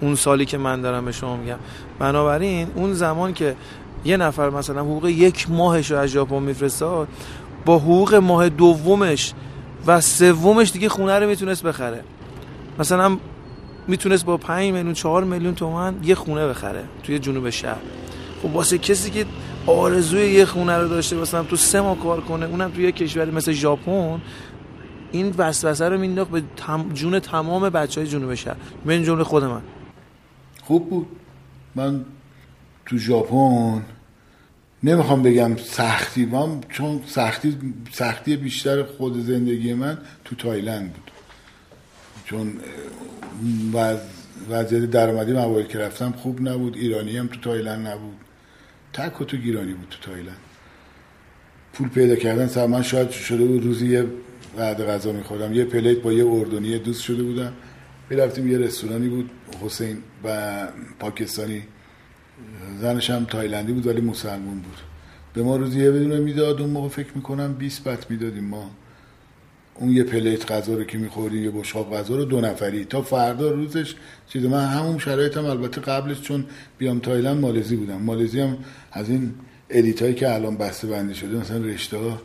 اون 0.00 0.14
سالی 0.14 0.44
که 0.44 0.58
من 0.58 0.80
دارم 0.80 1.04
به 1.04 1.12
شما 1.12 1.36
میگم. 1.36 1.58
بنابراین 1.98 2.68
اون 2.74 2.94
زمان 2.94 3.34
که 3.34 3.56
یه 4.04 4.16
نفر 4.16 4.50
مثلا 4.50 4.80
حقوق 4.80 5.06
یک 5.06 5.50
ماهش 5.50 5.90
رو 5.90 5.98
از 5.98 6.08
ژاپن 6.08 6.42
میفرستاد 6.42 7.08
با 7.64 7.78
حقوق 7.78 8.14
ماه 8.14 8.48
دومش 8.48 9.32
و 9.86 10.00
سومش 10.00 10.72
دیگه 10.72 10.88
خونه 10.88 11.18
رو 11.18 11.26
می‌تونست 11.26 11.62
بخره. 11.62 12.00
مثلا 12.78 13.18
می‌تونست 13.88 14.24
با 14.24 14.36
5 14.36 14.72
میلیون 14.72 14.94
4 14.94 15.24
میلیون 15.24 15.54
تومن 15.54 15.94
یه 16.02 16.14
خونه 16.14 16.48
بخره 16.48 16.84
توی 17.02 17.18
جنوب 17.18 17.50
شهر. 17.50 17.80
خب 18.42 18.56
واسه 18.56 18.78
کسی 18.78 19.10
که 19.10 19.26
آرزوی 19.66 20.30
یه 20.30 20.44
خونه 20.44 20.78
رو 20.78 20.88
داشته 20.88 21.16
باشم 21.16 21.46
تو 21.50 21.56
سه 21.56 21.80
ماه 21.80 21.98
کار 21.98 22.20
کنه 22.20 22.46
اونم 22.46 22.70
تو 22.70 22.80
یه 22.80 22.92
کشوری 22.92 23.30
مثل 23.30 23.52
ژاپن 23.52 24.20
این 25.12 25.34
وسوسه 25.38 25.88
رو 25.88 25.98
مینداخت 25.98 26.30
به 26.30 26.42
جون 26.94 27.18
تمام 27.18 27.68
بچه 27.68 28.00
های 28.00 28.10
جنوب 28.10 28.34
شهر. 28.34 28.56
این 28.88 29.02
جمله 29.02 29.24
خود 29.24 29.44
من. 29.44 29.60
خوب 30.70 30.90
بود. 30.90 31.06
من 31.74 32.04
تو 32.86 32.98
ژاپن 32.98 33.82
نمی‌خوام 34.82 35.22
بگم 35.22 35.56
سختی 35.56 36.24
من 36.24 36.60
چون 36.68 37.00
سختی 37.06 37.56
سختی 37.92 38.36
بیشتر 38.36 38.82
خود 38.82 39.26
زندگی 39.26 39.74
من 39.74 39.98
تو 40.24 40.36
تایلند 40.36 40.92
بود. 40.92 41.10
چون 42.24 42.52
وضعیت 44.50 44.90
درآمدی 44.90 45.32
موارد 45.32 45.68
که 45.68 45.78
رفتم 45.78 46.12
خوب 46.12 46.48
نبود 46.48 46.76
ایرانی 46.76 47.16
هم 47.16 47.26
تو 47.26 47.40
تایلند 47.40 47.86
نبود. 47.86 48.16
تک 48.92 49.20
و 49.20 49.24
توک 49.24 49.36
ایرانی 49.36 49.72
بود 49.72 49.88
تو 49.90 50.10
تایلند. 50.10 50.40
پول 51.72 51.88
پیدا 51.88 52.16
کردن 52.16 52.46
سر 52.46 52.66
من 52.66 52.82
شاید 52.82 53.10
شده 53.10 53.44
بود 53.44 53.64
روزی 53.64 53.86
یه 53.86 54.06
بعد 54.56 54.86
غذا 54.86 55.12
میخوردم 55.12 55.54
یه 55.54 55.64
پلیت 55.64 55.98
با 55.98 56.12
یه 56.12 56.26
اردنی 56.26 56.78
دوست 56.78 57.02
شده 57.02 57.22
بودم. 57.22 57.52
رفتیم 58.16 58.50
یه 58.50 58.58
رستورانی 58.58 59.08
بود 59.08 59.30
حسینو 59.64 60.68
پاکستانی. 60.98 61.62
زنش 62.80 63.10
هم 63.10 63.24
تایلندی 63.24 63.72
بود 63.72 63.86
ولی 63.86 64.00
مسلمون 64.00 64.60
بود. 64.60 64.76
به 65.34 65.42
ما 65.42 65.56
روزی 65.56 65.80
یه 65.80 65.90
بدونه 65.90 66.18
می‌داد 66.18 66.60
اون 66.60 66.70
موقع 66.70 66.88
فکر 66.88 67.08
می‌کنم 67.14 67.54
20 67.54 67.84
بت 67.84 68.10
می‌دادیم 68.10 68.44
ما. 68.44 68.70
اون 69.74 69.90
یه 69.90 70.04
پلیت 70.04 70.52
غذا 70.52 70.74
رو 70.74 70.84
که 70.84 70.98
میخوردیم 70.98 71.44
یه 71.44 71.50
بشقاب 71.50 71.94
غذا 71.94 72.16
رو 72.16 72.24
دو 72.24 72.40
نفری. 72.40 72.84
تا 72.84 73.02
فردا 73.02 73.50
روزش 73.50 73.94
چیز 74.28 74.44
من 74.44 74.64
همون 74.66 74.98
شرایطم 74.98 75.44
البته 75.44 75.80
قبلش 75.80 76.20
چون 76.20 76.44
بیام 76.78 76.98
تایلند 76.98 77.40
مالزی 77.40 77.76
بودم. 77.76 78.02
مالزی 78.02 78.40
هم 78.40 78.58
از 78.92 79.10
این 79.10 79.34
ادیت 79.70 80.02
هایی 80.02 80.14
که 80.14 80.34
الان 80.34 80.56
بسته 80.56 80.86
بندی 80.86 81.14
شده 81.14 81.36
مثلا 81.36 81.64
رشته 81.64 81.96
ها 81.96 82.22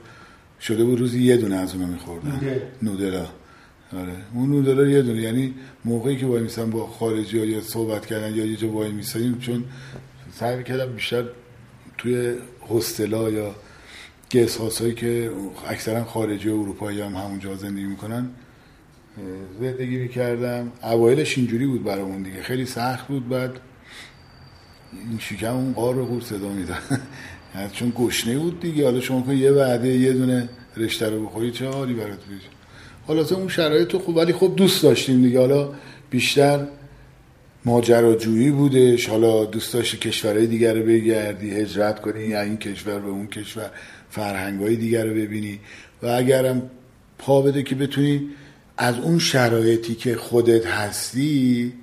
شده 0.61 0.83
بود 0.83 0.99
روزی 0.99 1.23
یه 1.23 1.37
دونه 1.37 1.55
از 1.55 1.75
اونا 1.75 1.87
میخوردن. 1.87 2.41
نودلا 2.81 3.27
آره. 3.95 4.13
اون 4.33 4.49
نودلا 4.49 4.87
یه 4.87 5.01
دونه. 5.01 5.21
یعنی 5.21 5.53
موقعی 5.85 6.17
که 6.17 6.25
وای 6.25 6.41
میسن 6.41 6.69
با 6.69 6.87
خارجی 6.87 7.39
ها 7.39 7.45
یا 7.45 7.61
صحبت 7.61 8.05
کردن 8.05 8.35
یا 8.35 8.45
یه 8.45 8.55
جا 8.55 8.69
وای 8.69 9.01
چون 9.41 9.63
سعی 10.31 10.63
کردم 10.63 10.93
بیشتر 10.93 11.25
توی 11.97 12.35
هستلا 12.69 13.29
یا 13.29 13.55
گس 14.31 14.81
هایی 14.81 14.93
که 14.93 15.31
اکثرا 15.67 16.03
خارجی 16.03 16.49
و 16.49 16.53
اروپایی 16.53 17.01
هم 17.01 17.15
همونجا 17.15 17.55
زندگی 17.55 17.85
می‌کنن 17.85 18.29
زندگی 19.59 19.97
می‌کردم. 19.97 20.71
اوایلش 20.83 21.37
اینجوری 21.37 21.67
بود 21.67 21.83
برامون 21.83 22.23
دیگه. 22.23 22.41
خیلی 22.41 22.65
سخت 22.65 23.07
بود. 23.07 23.29
بعد 23.29 23.59
این 25.09 25.19
شکم 25.19 25.55
اون 25.55 25.73
قار 25.73 25.95
رو 25.95 26.21
صدا 26.21 26.49
میدن 26.49 26.79
چون 27.77 27.93
گشنه 27.95 28.37
بود 28.37 28.59
دیگه. 28.59 28.85
حالا 28.85 29.01
شما 29.01 29.21
که 29.21 29.33
یه 29.33 29.51
وعده 29.51 29.87
یه 29.87 30.13
دونه 30.13 30.49
رشته 30.77 31.09
رو 31.09 31.25
بخوری 31.25 31.51
چه 31.51 31.67
حالی 31.67 31.93
برات 31.93 32.19
پیش؟ 32.19 32.41
حالا 33.07 33.21
اون 33.21 33.47
شرایط 33.47 33.87
تو 33.87 33.99
خوب 33.99 34.17
ولی 34.17 34.33
خب 34.33 34.53
دوست 34.57 34.83
داشتیم 34.83 35.21
دیگه. 35.21 35.39
حالا 35.39 35.69
بیشتر 36.09 36.67
ماجراجویی 37.65 38.51
بودش. 38.51 39.09
حالا 39.09 39.45
دوست 39.45 39.73
داشتی 39.73 39.97
کشورهای 39.97 40.47
دیگر 40.47 40.73
رو 40.73 40.85
بگردی 40.85 41.51
هجرت 41.51 42.01
کنی 42.01 42.23
یا 42.23 42.41
این 42.41 42.57
کشور 42.57 42.99
به 42.99 43.09
اون 43.09 43.27
کشور 43.27 43.71
فرهنگ 44.09 44.79
دیگر 44.79 45.05
رو 45.05 45.13
ببینی. 45.13 45.59
و 46.03 46.07
اگرم 46.07 46.69
پا 47.17 47.41
بده 47.41 47.63
که 47.63 47.75
بتونی 47.75 48.29
از 48.77 48.99
اون 48.99 49.19
شرایطی 49.19 49.95
که 49.95 50.15
خودت 50.15 50.65
هستی 50.65 51.73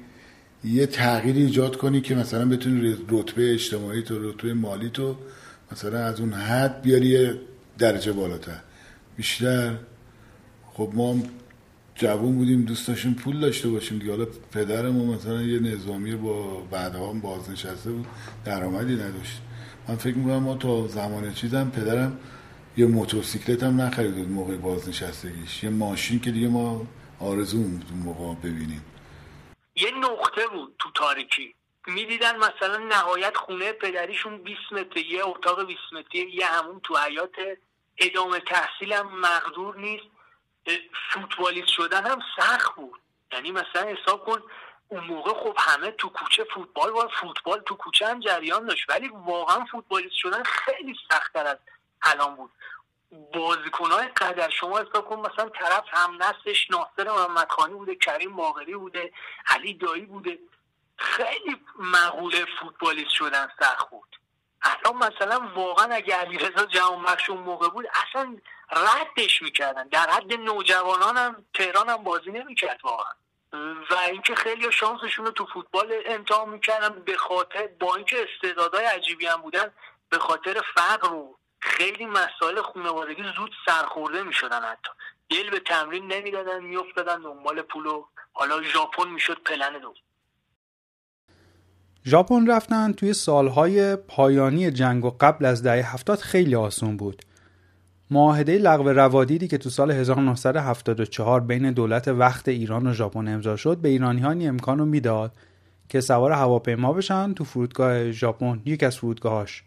یه 0.64 0.86
تغییر 0.86 1.36
ایجاد 1.36 1.76
کنی 1.76 2.00
که 2.00 2.14
مثلا 2.14 2.48
بتونی 2.48 2.96
رتبه 3.08 3.52
اجتماعی 3.52 4.02
تو 4.02 4.30
رتبه 4.30 4.54
مالی 4.54 4.90
تو 4.90 5.16
مثلا 5.72 5.98
از 5.98 6.20
اون 6.20 6.32
حد 6.32 6.82
بیاری 6.82 7.30
درجه 7.78 8.12
بالاتر. 8.12 8.60
بیشتر 9.16 9.74
خب 10.74 10.90
ما 10.94 11.12
هم 11.12 11.22
جوون 11.94 12.36
بودیم 12.36 12.62
دوست 12.62 12.88
داشتیم 12.88 13.14
پول 13.14 13.40
داشته 13.40 13.68
باشیم 13.68 13.98
دیگه. 13.98 14.10
حالا 14.10 14.26
پدرمون 14.52 15.14
مثلا 15.14 15.42
یه 15.42 15.60
نظامی 15.60 16.16
با 16.16 16.60
بعدها 16.60 17.10
هم 17.10 17.20
بازنشسته 17.20 17.90
بود 17.92 18.06
درآمدی 18.44 18.94
نداشت. 18.94 19.42
من 19.88 19.96
فکر 19.96 20.16
می‌کنم 20.16 20.42
ما 20.42 20.56
تا 20.56 20.86
زمان 20.86 21.34
چیزم 21.34 21.70
پدرم 21.70 22.20
یه 22.76 22.86
موتورسیکلت 22.86 23.62
هم 23.62 23.80
نخرید 23.80 24.14
بود 24.14 24.28
موقع 24.28 24.56
بازنشستگیش. 24.56 25.64
یه 25.64 25.70
ماشین 25.70 26.20
که 26.20 26.30
دیگه 26.30 26.48
ما 26.48 26.86
آرزو 27.20 27.62
بود 27.62 27.84
موقع 28.04 28.34
ببینیم. 28.34 28.84
یه 29.76 29.90
نقطه 29.98 30.46
بود 30.46 30.74
تو 30.78 30.90
تاریکی. 30.94 31.54
می‌دیدن 31.86 32.36
مثلا 32.36 32.78
نهایت 32.78 33.36
خونه 33.36 33.72
پدریشون 33.72 34.42
20 34.42 34.60
متر 34.72 34.98
یه 34.98 35.26
اتاق 35.26 35.66
20 35.66 35.80
متری 35.92 36.32
یه 36.32 36.46
همون 36.46 36.80
تو 36.82 36.96
حیات 36.96 37.36
ادامه 37.98 38.40
تحصیلم 38.40 39.06
مقدور 39.20 39.80
نیست. 39.80 40.04
فوتبالیست 41.10 41.68
شدن 41.68 42.06
هم 42.06 42.20
سخت 42.36 42.74
بود. 42.74 43.00
یعنی 43.32 43.50
مثلا 43.50 43.88
حساب 43.88 44.24
کن 44.24 44.42
اون 44.88 45.04
موقع 45.04 45.32
خب 45.32 45.56
همه 45.58 45.90
تو 45.90 46.08
کوچه 46.08 46.44
فوتبال 46.54 46.90
و 46.90 47.08
فوتبال 47.20 47.60
تو 47.60 47.74
کوچه 47.74 48.06
هم 48.08 48.20
جریان 48.20 48.66
داشت. 48.66 48.90
ولی 48.90 49.08
واقعا 49.08 49.64
فوتبالیست 49.64 50.14
شدن 50.14 50.42
خیلی 50.42 50.96
سختتر 51.10 51.46
از 51.46 51.58
الان 52.02 52.36
بود. 52.36 52.50
بازیکنهای 53.34 54.08
قدر 54.08 54.50
شما 54.50 54.78
حساب 54.78 55.08
کن 55.08 55.16
مثلا 55.16 55.48
طرف 55.48 55.84
هم 55.86 56.22
نستش 56.22 56.70
ناصر 56.70 57.10
محمدخانی 57.10 57.74
بوده 57.74 57.94
کریم 57.94 58.36
باقری 58.36 58.74
بوده 58.74 59.12
علی 59.46 59.74
دایی 59.74 60.06
بوده. 60.06 60.38
خیلی 60.96 61.56
مقوله 61.78 62.46
فوتبالیست 62.60 63.10
شدن 63.10 63.48
سخت 63.60 63.90
بود. 63.90 64.18
الان 64.62 64.96
مثلا 64.96 65.50
واقعا 65.54 65.94
اگه 65.94 66.14
علیرضا 66.14 66.66
جوان 66.66 67.02
بخش 67.02 67.30
اون 67.30 67.40
موقع 67.40 67.68
بود 67.68 67.86
اصلا 68.08 68.36
ردش 68.72 69.42
می‌کردن. 69.42 69.88
در 69.88 70.10
حد 70.10 70.32
نوجوانان 70.32 71.16
هم 71.16 71.44
تهران 71.54 71.88
هم 71.88 72.04
بازی 72.04 72.30
نمی‌کرد 72.30 72.80
واقعا. 72.84 73.12
و 73.90 73.94
اینکه 74.10 74.34
خیلی 74.34 74.72
شانسشون 74.72 75.26
رو 75.26 75.30
تو 75.30 75.46
فوتبال 75.54 75.92
امتحان 76.06 76.48
می‌کردن 76.48 77.02
به 77.04 77.16
خاطر 77.16 77.68
با 77.80 77.96
اینکه 77.96 78.16
استعدادهای 78.28 78.84
عجیبی 78.84 79.26
هم 79.26 79.42
بودن 79.42 79.70
به 80.08 80.18
خاطر 80.18 80.60
فقر 80.74 81.12
و 81.12 81.36
خیلی 81.60 82.06
مسائل 82.06 82.62
خانوادگی 82.62 83.22
زود 83.36 83.50
سرخورده 83.66 84.22
می‌شدن 84.22 84.62
حتی. 84.62 84.90
دل 85.30 85.50
به 85.50 85.60
تمرین 85.60 86.12
نمی‌دادن 86.12 86.62
میافتادن 86.64 87.22
دنبال 87.22 87.62
پول 87.62 87.86
و 87.86 88.04
حالا 88.32 88.62
ژاپن 88.62 89.08
می‌شد 89.08 89.42
پلن 89.42 89.78
دو 89.78 89.94
ژاپن 92.06 92.50
رفتن 92.50 92.92
توی 92.92 93.12
سالهای 93.12 93.96
پایانی 93.96 94.70
جنگ 94.70 95.04
و 95.04 95.10
قبل 95.20 95.44
از 95.44 95.62
دهه 95.62 95.94
هفتاد 95.94 96.18
خیلی 96.18 96.54
آسون 96.54 96.96
بود. 96.96 97.22
معاهده 98.12 98.58
لغو 98.58 98.88
روادیدی 98.88 99.48
که 99.48 99.58
تو 99.58 99.70
سال 99.70 99.90
1974 99.90 101.40
بین 101.40 101.72
دولت 101.72 102.08
وقت 102.08 102.48
ایران 102.48 102.86
و 102.86 102.92
ژاپن 102.92 103.28
امضا 103.28 103.56
شد 103.56 103.76
به 103.76 103.88
ایرانی 103.88 104.20
ها 104.20 104.30
امکان 104.30 104.78
رو 104.78 104.84
می‌داد 104.84 105.32
که 105.88 106.00
سوار 106.00 106.32
هواپیما 106.32 106.92
بشن 106.92 107.34
تو 107.34 107.44
فرودگاه 107.44 108.10
ژاپن 108.10 108.62
یک 108.64 108.82
از 108.82 108.96
فرودگاهاش 108.96 109.64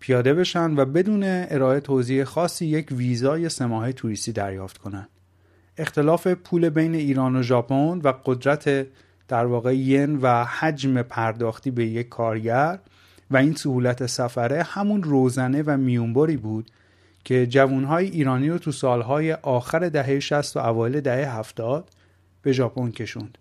پیاده 0.00 0.34
بشن 0.34 0.76
و 0.76 0.84
بدون 0.84 1.22
ارائه 1.24 1.80
توضیح 1.80 2.24
خاصی 2.24 2.66
یک 2.66 2.86
ویزای 2.90 3.48
سه 3.48 3.66
ماهه 3.66 3.92
توریستی 3.92 4.32
دریافت 4.32 4.78
کنن. 4.78 5.08
اختلاف 5.78 6.26
پول 6.26 6.68
بین 6.68 6.94
ایران 6.94 7.36
و 7.36 7.42
ژاپن 7.42 8.00
و 8.04 8.12
قدرت 8.24 8.86
در 9.28 9.46
واقع 9.46 9.76
ین 9.76 10.16
و 10.16 10.44
حجم 10.44 11.02
پرداختی 11.02 11.70
به 11.70 11.86
یک 11.86 12.08
کارگر 12.08 12.78
و 13.30 13.36
این 13.36 13.54
سهولت 13.54 14.06
سفره 14.06 14.62
همون 14.62 15.02
روزنه 15.02 15.62
و 15.66 15.76
میونبری 15.76 16.36
بود 16.36 16.70
که 17.26 17.46
جوانهای 17.46 18.06
ایرانی 18.06 18.50
رو 18.50 18.58
تو 18.58 18.72
سالهای 18.72 19.32
آخر 19.32 19.88
دهه 19.88 20.20
60 20.20 20.56
و 20.56 20.60
اوایل 20.60 21.00
دهه 21.00 21.36
70 21.38 21.90
به 22.42 22.52
ژاپن 22.52 22.90
کشوند. 22.90 23.38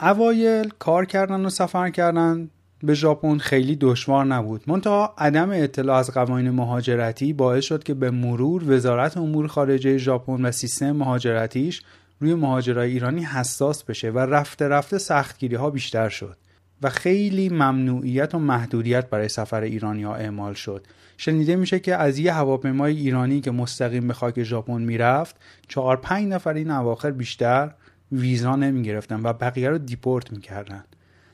اوایل 0.00 0.70
کار 0.78 1.04
کردن 1.04 1.44
و 1.44 1.50
سفر 1.50 1.90
کردن 1.90 2.50
به 2.82 2.94
ژاپن 2.94 3.38
خیلی 3.38 3.76
دشوار 3.76 4.24
نبود 4.24 4.62
منتها 4.66 5.14
عدم 5.18 5.50
اطلاع 5.50 5.98
از 5.98 6.10
قوانین 6.10 6.50
مهاجرتی 6.50 7.32
باعث 7.32 7.64
شد 7.64 7.82
که 7.82 7.94
به 7.94 8.10
مرور 8.10 8.72
وزارت 8.72 9.16
امور 9.16 9.46
خارجه 9.46 9.98
ژاپن 9.98 10.44
و 10.44 10.52
سیستم 10.52 10.92
مهاجرتیش 10.92 11.82
روی 12.20 12.34
مهاجرای 12.34 12.90
ایرانی 12.90 13.24
حساس 13.24 13.84
بشه 13.84 14.10
و 14.10 14.18
رفته 14.18 14.68
رفته 14.68 14.98
سختگیری 14.98 15.56
ها 15.56 15.70
بیشتر 15.70 16.08
شد 16.08 16.36
و 16.82 16.90
خیلی 16.90 17.48
ممنوعیت 17.48 18.34
و 18.34 18.38
محدودیت 18.38 19.10
برای 19.10 19.28
سفر 19.28 19.60
ایرانی 19.60 20.02
ها 20.02 20.14
اعمال 20.14 20.54
شد 20.54 20.86
شنیده 21.16 21.56
میشه 21.56 21.78
که 21.78 21.96
از 21.96 22.18
یه 22.18 22.32
هواپیمای 22.32 22.96
ایرانی 22.96 23.40
که 23.40 23.50
مستقیم 23.50 24.08
به 24.08 24.14
خاک 24.14 24.42
ژاپن 24.42 24.82
می‌رفت 24.82 25.36
چهار 25.68 25.96
پنج 25.96 26.28
نفر 26.28 26.54
این 26.54 26.70
اواخر 26.70 27.10
بیشتر 27.10 27.70
ویزا 28.12 28.56
نمی‌گرفتن 28.56 29.20
و 29.22 29.32
بقیه 29.32 29.70
رو 29.70 29.78
دیپورت 29.78 30.32
می‌کردن. 30.32 30.84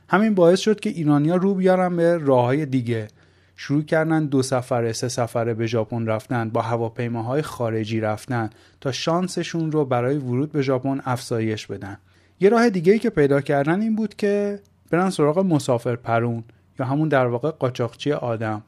همین 0.09 0.35
باعث 0.35 0.61
شد 0.61 0.81
که 0.81 0.91
ایرانیا 0.91 1.37
رو 1.37 1.55
بیارن 1.55 1.97
به 1.97 2.19
راه 2.19 2.65
دیگه. 2.65 3.09
شروع 3.57 3.83
کردن 3.83 4.27
دو 4.27 4.43
سفره 4.43 4.93
سه 4.93 5.09
سفره 5.09 5.55
به 5.55 5.67
ژاپن 5.67 6.07
رفتن 6.07 6.51
با 6.51 6.63
هواپیماهای 6.63 7.43
خارجی 7.43 8.01
رفتن 8.01 8.51
تا 8.81 8.93
شانسشون 8.93 9.73
رو 9.73 9.85
برای 9.85 10.17
ورود 10.17 10.53
به 10.53 10.63
ژاپن 10.63 11.01
افزایش 11.05 11.67
بدن. 11.67 11.99
یه 12.41 12.49
راه 12.49 12.71
دیگه 12.71 12.93
ای 12.93 12.99
که 12.99 13.11
پیدا 13.11 13.41
کردن 13.41 13.81
این 13.81 13.97
بود 13.97 14.15
که 14.15 14.61
برن 14.91 15.11
سراغ 15.11 15.39
مسافر 15.39 15.97
پرون 15.97 16.45
یا 16.79 16.87
همون 16.87 17.09
در 17.09 17.27
واقع 17.27 17.51
قاچاقچی 17.51 18.13
آدم. 18.13 18.63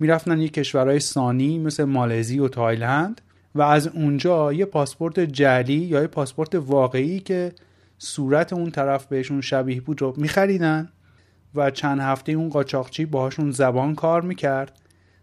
می‌رفتن 0.00 0.40
یه 0.40 0.48
کشورهای 0.48 1.00
ثالثی 1.00 1.58
مثل 1.58 1.84
مالزی 1.84 2.38
و 2.38 2.48
تایلند 2.48 3.20
و 3.54 3.62
از 3.62 3.86
اونجا 3.88 4.52
یه 4.52 4.64
پاسپورت 4.64 5.20
جعلی 5.20 5.74
یا 5.74 6.00
یه 6.00 6.06
پاسپورت 6.06 6.54
واقعی 6.54 7.20
که 7.20 7.52
صورت 7.98 8.52
اون 8.52 8.70
طرف 8.70 9.06
بهشون 9.06 9.40
شبیه 9.40 9.80
بود 9.80 10.02
رو 10.02 10.14
میخریدن 10.16 10.88
و 11.54 11.70
چند 11.70 12.00
هفته 12.00 12.32
اون 12.32 12.48
قاچاقچی 12.48 13.04
باهاشون 13.04 13.50
زبان 13.50 13.94
کار 13.94 14.22
می‌کرد 14.22 14.80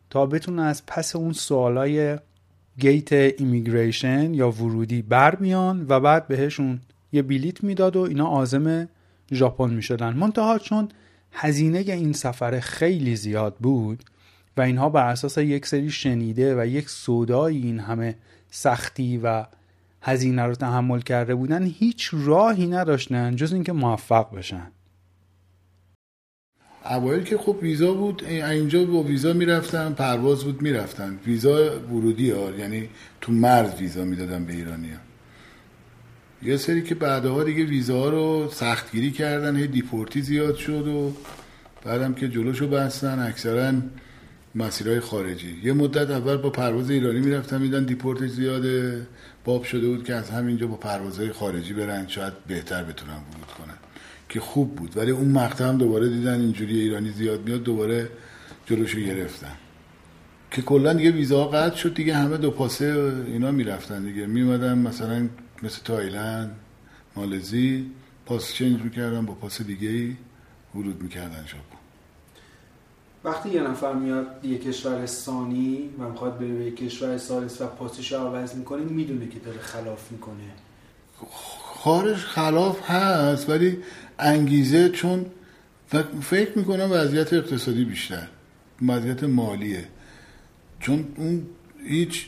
تا 0.09 0.25
بتونه 0.25 0.61
از 0.61 0.85
پس 0.85 1.15
اون 1.15 1.33
سوالای 1.33 2.17
گیت 2.79 3.13
immigration 3.13 4.33
یا 4.33 4.51
ورودی 4.51 5.01
بربیان 5.01 5.85
و 5.89 5.99
بعد 5.99 6.27
بهشون 6.27 6.79
یه 7.11 7.21
بلیت 7.21 7.63
می‌داد 7.63 7.95
و 7.95 8.01
اینا 8.01 8.27
عازم 8.27 8.87
ژاپن 9.31 9.69
می‌شدن. 9.73 10.13
منتها 10.13 10.59
چون 10.59 10.89
هزینه 11.31 11.77
این 11.77 12.13
سفر 12.13 12.59
خیلی 12.59 13.15
زیاد 13.15 13.55
بود 13.59 14.03
و 14.57 14.61
اینها 14.61 14.89
بر 14.89 15.07
اساس 15.09 15.37
یک 15.37 15.65
سری 15.65 15.91
شنیده 15.91 16.61
و 16.61 16.65
یک 16.65 16.89
سودایی 16.89 17.61
این 17.61 17.79
همه 17.79 18.15
سختی 18.51 19.17
و 19.17 19.45
هزینه 20.01 20.43
رو 20.43 20.55
تحمل 20.55 21.01
کرده 21.01 21.35
بودن 21.35 21.63
هیچ 21.63 22.09
راهی 22.13 22.67
نداشتن 22.67 23.35
جز 23.35 23.53
اینکه 23.53 23.73
موفق 23.73 24.35
بشن 24.35 24.71
اوایل 26.85 27.23
که 27.23 27.37
خب 27.37 27.57
ویزا 27.61 27.93
بود 27.93 28.23
اینجا 28.25 28.85
با 28.85 29.03
ویزا 29.03 29.33
می‌رفتن 29.33 29.93
پرواز 29.93 30.43
بود 30.43 30.61
می‌رفتن 30.61 31.19
ویزا 31.25 31.79
ورودی 31.79 32.31
ها 32.31 32.51
یعنی 32.51 32.89
تو 33.21 33.31
مرز 33.31 33.81
ویزا 33.81 34.05
می‌دادن 34.05 34.45
به 34.45 34.53
ایرانی 34.53 34.91
ها. 34.91 34.99
یه 36.43 36.57
سری 36.57 36.83
که 36.83 36.95
بعدها 36.95 37.43
دیگه 37.43 37.63
ویزا 37.63 38.09
رو 38.09 38.49
سختگیری 38.51 39.11
کردن 39.11 39.55
هی 39.55 39.67
دیپورتی 39.67 40.21
زیاد 40.21 40.55
شد 40.55 40.87
و 40.87 41.13
بعدم 41.83 42.13
که 42.13 42.29
جلوشو 42.29 42.67
بستن 42.67 43.19
اکثرا 43.19 43.73
مسیرهای 44.55 44.99
خارجی. 44.99 45.61
یه 45.63 45.73
مدت 45.73 46.09
اول 46.09 46.37
با 46.37 46.49
پرواز 46.49 46.89
ایرانی 46.89 47.19
می‌رفتن 47.19 47.61
میدن 47.61 47.83
دیپورتش 47.83 48.29
زیاده 48.29 49.07
باب 49.45 49.63
شده 49.63 49.87
بود 49.87 50.03
که 50.03 50.13
از 50.13 50.29
همینجا 50.29 50.67
با 50.67 50.75
پروازهای 50.75 51.31
خارجی 51.31 51.73
برن 51.73 52.07
شاید 52.07 52.33
بهتر 52.47 52.83
بتونن 52.83 53.13
ورود 53.13 53.51
کنن. 53.57 53.77
که 54.29 54.39
خوب 54.39 54.75
بود. 54.75 54.97
ولی 54.97 55.11
اون 55.11 55.29
مقطع 55.29 55.67
هم 55.67 55.77
دوباره 55.77 56.09
دیدن 56.09 56.41
اینجوری 56.41 56.79
ایرانی 56.79 57.11
زیاد 57.11 57.45
میاد 57.45 57.63
دوباره 57.63 58.09
جلوشو 58.65 58.99
گرفتن. 58.99 59.55
که 60.51 60.61
کلا 60.61 60.93
دیگه 60.93 61.11
ویزا 61.11 61.47
قطع 61.47 61.75
شد 61.75 61.93
دیگه 61.93 62.15
همه 62.15 62.37
دو 62.37 62.51
پاسه 62.51 63.13
اینا 63.27 63.51
می‌رفتن 63.51 64.03
دیگه. 64.03 64.25
میومدن 64.25 64.77
مثلا 64.77 65.29
مثل 65.63 65.81
تایلند 65.83 66.55
مالزی 67.15 67.91
پاس 68.25 68.53
چنج 68.53 68.81
می‌کردن 68.81 69.25
با 69.25 69.33
پاس 69.33 69.61
دیگه 69.61 69.89
ای 69.89 70.15
ورود 70.75 71.01
می‌کردن 71.01 71.43
ژاپن. 71.47 71.72
وقتی 73.23 73.49
یه 73.49 73.61
نفر 73.61 73.93
میاد 73.93 74.27
یه 74.43 74.57
کشور 74.57 75.05
ثانی 75.05 75.89
و 75.99 76.09
می‌خواد 76.09 76.39
بره 76.39 76.47
به 76.53 76.65
یه 76.65 76.71
کشور 76.71 77.17
ثالث 77.17 77.61
و 77.61 77.67
پاسش 77.67 78.11
رو 78.11 78.17
عوض 78.19 78.55
می‌کنه 78.55 78.83
می‌دونه 78.83 79.27
که 79.27 79.39
داره 79.39 79.59
خلاف 79.59 80.11
می‌کنه. 80.11 80.43
خارج 81.75 82.15
خلاف 82.15 82.89
هست 82.89 83.49
ولی 83.49 83.77
انگیزه 84.19 84.89
چون 84.89 85.25
فکر 86.21 86.57
می‌کنم 86.57 86.89
وضعیت 86.91 87.33
اقتصادی 87.33 87.85
بیشتر 87.85 88.27
وضعیت 88.87 89.23
مالیه. 89.23 89.85
چون 90.79 91.05
اون 91.17 91.45
هیچ 91.85 92.25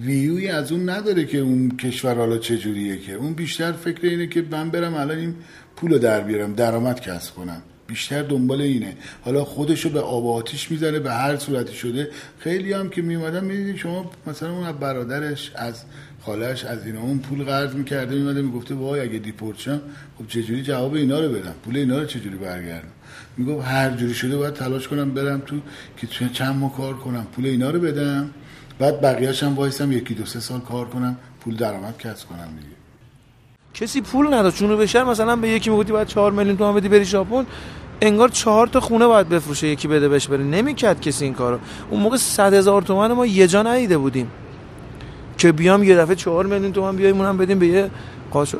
ویوی 0.00 0.48
از 0.48 0.72
اون 0.72 0.90
نداره 0.90 1.24
که 1.24 1.38
اون 1.38 1.76
کشور 1.76 2.14
حالا 2.14 2.38
چجوریه 2.38 2.98
که. 2.98 3.14
اون 3.14 3.32
بیشتر 3.32 3.72
فکر 3.72 4.06
اینه 4.06 4.26
که 4.26 4.44
من 4.50 4.70
برم 4.70 4.94
الان 4.94 5.18
این 5.18 5.34
پول 5.76 5.98
در 5.98 6.20
بیارم 6.20 6.54
درآمد 6.54 7.00
کسب 7.00 7.34
کنم. 7.34 7.62
بیشتر 7.92 8.22
دنبال 8.22 8.60
اینه. 8.60 8.96
حالا 9.24 9.44
خودشو 9.44 9.90
به 9.90 10.00
آب 10.00 10.26
آتیش 10.26 10.70
می‌زنه 10.70 10.98
به 10.98 11.12
هر 11.12 11.36
صورتی 11.36 11.74
شده. 11.74 12.08
خیلی 12.38 12.72
هم 12.72 12.88
که 12.88 13.02
میومدن 13.02 13.44
می‌دیدید 13.44 13.76
شما 13.76 14.10
مثلا 14.26 14.52
اون 14.52 14.72
برادرش 14.72 15.52
از 15.54 15.84
خالش 16.22 16.64
از 16.64 16.86
اینا 16.86 17.00
اون 17.00 17.18
پول 17.18 17.44
قرض 17.44 17.74
می‌کرده 17.74 18.14
میمده 18.14 18.42
می‌گفته 18.42 18.74
وای 18.74 19.00
اگه 19.00 19.18
دیپورت 19.18 19.58
شم 19.58 19.80
خب 20.18 20.26
چجوری 20.28 20.62
جواب 20.62 20.94
اینا 20.94 21.20
رو 21.20 21.28
بدم؟ 21.28 21.54
پول 21.64 21.76
اینا 21.76 21.98
رو 21.98 22.04
چجوری 22.04 22.36
برگردم؟ 22.36 22.88
می‌گفت 23.36 23.66
هر 23.68 23.90
جوری 23.90 24.14
شده 24.14 24.36
باید 24.36 24.54
تلاش 24.54 24.88
کنم 24.88 25.14
برم 25.14 25.42
تو 25.46 25.56
که 25.96 26.06
چند 26.32 26.56
ماه 26.56 26.76
کار 26.76 26.94
کنم 26.94 27.26
پول 27.32 27.46
اینا 27.46 27.70
رو 27.70 27.80
بدم. 27.80 28.30
بعد 28.78 29.00
بقیه‌اش 29.00 29.42
هم 29.42 29.54
وایسم 29.54 29.92
یکی 29.92 30.14
دو 30.14 30.24
سه 30.26 30.40
سال 30.40 30.60
کار 30.60 30.88
کنم 30.88 31.16
پول 31.40 31.56
درآمد 31.56 31.98
کسب 31.98 32.28
کنم 32.28 32.48
دیگه. 32.56 32.76
کسی 33.74 34.00
پول 34.00 34.34
نداشت 34.34 34.56
چونو 34.56 34.76
بشه 34.76 35.04
مثلا 35.04 35.36
به 35.36 35.48
یکی 35.48 35.70
می‌گفتی 35.70 35.92
باید 35.92 36.08
4 36.08 36.32
میلیون 36.32 36.56
تومان 36.56 36.74
بدی 36.74 36.88
بری 36.88 37.04
ژاپن 37.04 37.46
انگار 38.02 38.28
چهار 38.28 38.66
تا 38.66 38.80
خونه 38.80 39.06
باید 39.06 39.28
بفروشه 39.28 39.66
یکی 39.68 39.88
بده 39.88 40.08
بهش 40.08 40.26
بره. 40.26 40.42
نمی‌کرد 40.44 41.00
کسی 41.00 41.24
این 41.24 41.34
کارو. 41.34 41.58
اون 41.90 42.00
موقع 42.00 42.16
100 42.16 42.54
هزار 42.54 42.82
تومن 42.82 43.12
ما 43.12 43.26
یه 43.26 43.46
جا 43.46 43.62
ندیده 43.62 43.98
بودیم. 43.98 44.30
که 45.38 45.52
بیام 45.52 45.82
یه 45.82 45.96
دفعه 45.96 46.14
4 46.14 46.46
میلیون 46.46 46.72
تومن 46.72 46.96
بیایم 46.96 47.20
اونم 47.20 47.36
بدیم 47.36 47.58
به 47.58 47.66
یه 47.66 47.90
قاش... 48.30 48.54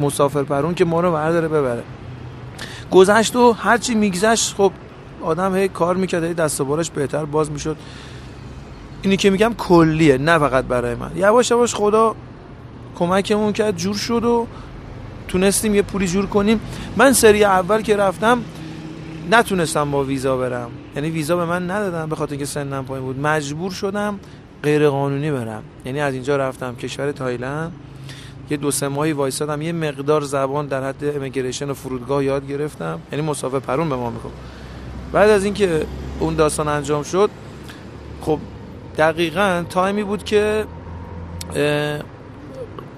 مسافر 0.00 0.42
پرون 0.42 0.74
که 0.74 0.84
ما 0.84 1.00
رو 1.00 1.12
برداره 1.12 1.48
ببره. 1.48 1.82
گذشت 2.90 3.36
و 3.36 3.52
هرچی 3.52 3.94
میگذشت 3.94 4.54
خب 4.56 4.72
آدم 5.22 5.56
هی 5.56 5.68
کار 5.68 5.96
می‌کرد 5.96 6.24
هی 6.24 6.34
دست 6.34 6.60
و 6.60 6.64
بالش 6.64 6.90
بهتر 6.90 7.24
باز 7.24 7.50
می‌شد. 7.50 7.76
اینی 9.02 9.16
که 9.16 9.30
میگم 9.30 9.54
کلیه 9.58 10.18
نه 10.18 10.38
فقط 10.38 10.64
برای 10.64 10.94
من. 10.94 11.10
یواش 11.16 11.50
یواش 11.50 11.74
خدا 11.74 12.14
کمکمون 12.98 13.52
کرد 13.52 13.76
جور 13.76 13.94
شد 13.94 14.24
و 14.24 14.46
تونستیم 15.28 15.74
یه 15.74 15.82
پولی 15.82 16.06
جور 16.06 16.26
کنیم. 16.26 16.60
من 16.96 17.12
سری 17.12 17.44
اول 17.44 17.82
که 17.82 17.96
رفتم 17.96 18.42
نتونستم 19.30 19.90
با 19.90 20.04
ویزا 20.04 20.36
برم. 20.36 20.70
یعنی 20.96 21.10
ویزا 21.10 21.36
به 21.36 21.44
من 21.44 21.70
ندادم 21.70 22.08
به 22.08 22.16
خاطر 22.16 22.32
اینکه 22.32 22.46
سنم 22.46 22.84
پایین 22.84 23.04
بود. 23.04 23.20
مجبور 23.20 23.70
شدم 23.70 24.20
غیر 24.62 24.88
قانونی 24.88 25.30
برم. 25.30 25.62
یعنی 25.84 26.00
از 26.00 26.14
اینجا 26.14 26.36
رفتم 26.36 26.76
کشور 26.76 27.12
تایلند. 27.12 27.72
یه 28.50 28.56
دو 28.56 28.70
سه 28.70 28.88
ماهی 28.88 29.12
وایسادم. 29.12 29.62
یه 29.62 29.72
مقدار 29.72 30.20
زبان 30.20 30.66
در 30.66 30.88
حد 30.88 31.16
امیگریشن 31.16 31.70
و 31.70 31.74
فرودگاه 31.74 32.24
یاد 32.24 32.48
گرفتم. 32.48 33.00
یعنی 33.12 33.24
مسافر 33.24 33.58
پرون 33.58 33.88
به 33.88 33.96
ما 33.96 34.10
میگم 34.10 34.30
بعد 35.12 35.30
از 35.30 35.44
اینکه 35.44 35.86
اون 36.20 36.34
داستان 36.34 36.68
انجام 36.68 37.02
شد 37.02 37.30
خب 38.20 38.38
دقیقا 38.98 39.64
تایمی 39.70 40.02
بود 40.02 40.24
که 40.24 40.64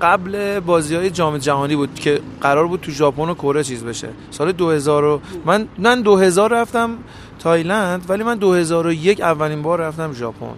قبل 0.01 0.61
بازی 0.61 0.95
های 0.95 1.11
جام 1.11 1.39
جهانی 1.39 1.77
بود 1.77 1.95
که 1.95 2.21
قرار 2.41 2.67
بود 2.67 2.81
تو 2.81 2.91
ژاپن 2.91 3.29
و 3.29 3.35
کره 3.35 3.65
چیز 3.65 3.85
بشه. 3.85 4.09
سال 4.31 4.53
2000 4.53 5.05
و 5.05 5.21
من 5.45 5.69
من 5.79 6.03
2000 6.03 6.51
رفتم 6.51 6.91
تایلند 7.39 8.05
ولی 8.09 8.23
من 8.23 8.35
2001 8.35 9.21
اولین 9.21 9.63
بار 9.63 9.81
رفتم 9.81 10.13
ژاپن. 10.13 10.55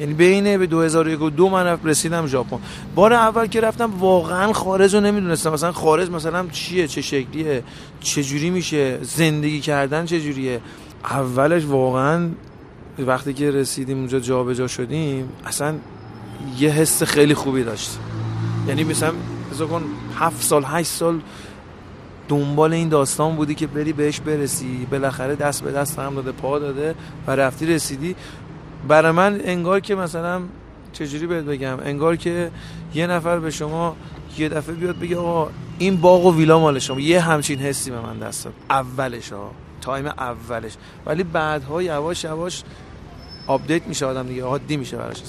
یعنی 0.00 0.14
بین 0.14 0.58
به 0.58 0.66
2001 0.66 1.22
و 1.22 1.30
دو 1.30 1.48
من 1.48 1.78
رسیدم 1.84 2.26
ژاپن. 2.26 2.58
بار 2.94 3.12
اول 3.12 3.46
که 3.46 3.60
رفتم 3.60 3.92
واقعا 3.98 4.52
خارج 4.52 4.94
رو 4.94 5.00
نمی‌دونستم. 5.00 5.52
مثلا 5.52 5.72
خارج 5.72 6.10
مثلا 6.10 6.46
چیه؟ 6.52 6.86
چه 6.86 7.02
شکلیه؟ 7.02 7.62
چه 8.00 8.22
جوری 8.22 8.50
میشه؟ 8.50 8.98
زندگی 9.02 9.60
کردن 9.60 10.04
چه 10.06 10.20
جوریه؟ 10.20 10.60
اولش 11.04 11.64
واقعا 11.64 12.28
وقتی 12.98 13.34
که 13.34 13.50
رسیدیم 13.50 13.98
اونجا 13.98 14.20
جابجا 14.20 14.54
جا 14.54 14.66
شدیم 14.66 15.28
اصلا 15.46 15.74
یه 16.58 16.70
حس 16.70 17.02
خیلی 17.02 17.34
خوبی 17.34 17.64
داشت 17.64 17.98
یعنی 18.68 18.84
مثلا 18.84 19.12
بذار 19.50 19.68
کن 19.68 19.84
هفت 20.14 20.42
سال 20.42 20.64
هشت 20.66 20.90
سال 20.90 21.20
دنبال 22.28 22.72
این 22.72 22.88
داستان 22.88 23.36
بودی 23.36 23.54
که 23.54 23.66
بری 23.66 23.92
بهش 23.92 24.20
برسی. 24.20 24.86
بالاخره 24.90 25.34
دست 25.36 25.62
به 25.62 25.72
دست 25.72 25.98
هم 25.98 26.14
داده 26.14 26.32
پا 26.32 26.58
داده 26.58 26.94
و 27.26 27.30
رفتی 27.30 27.66
رسیدی. 27.66 28.16
برای 28.88 29.12
من 29.12 29.40
انگار 29.44 29.80
که 29.80 29.94
مثلا 29.94 30.42
چجوری 30.92 31.26
بهت 31.26 31.44
بگم؟ 31.44 31.78
انگار 31.84 32.16
که 32.16 32.50
یه 32.94 33.06
نفر 33.06 33.38
به 33.38 33.50
شما 33.50 33.96
یه 34.38 34.48
دفعه 34.48 34.74
بیاد 34.74 34.98
بگه 34.98 35.16
آقا 35.16 35.50
این 35.78 35.96
باغ 35.96 36.26
و 36.26 36.36
ویلا 36.36 36.58
مال 36.58 36.78
شما. 36.78 37.00
یه 37.00 37.20
همچین 37.20 37.58
حسی 37.58 37.90
به 37.90 38.00
من 38.00 38.18
دست 38.18 38.44
داد. 38.44 38.54
اولش 38.70 39.32
ها 39.32 39.50
تایم 39.80 40.06
اولش. 40.06 40.72
ولی 41.06 41.22
بعدها 41.22 41.82
یواش 41.82 42.24
یواش 42.24 42.62
update 43.46 43.86
میشه 43.86 44.06
آدم 44.06 44.26
دیگه. 44.26 44.42
عادی 44.42 44.76
میشه 44.76 44.96
براش. 44.96 45.22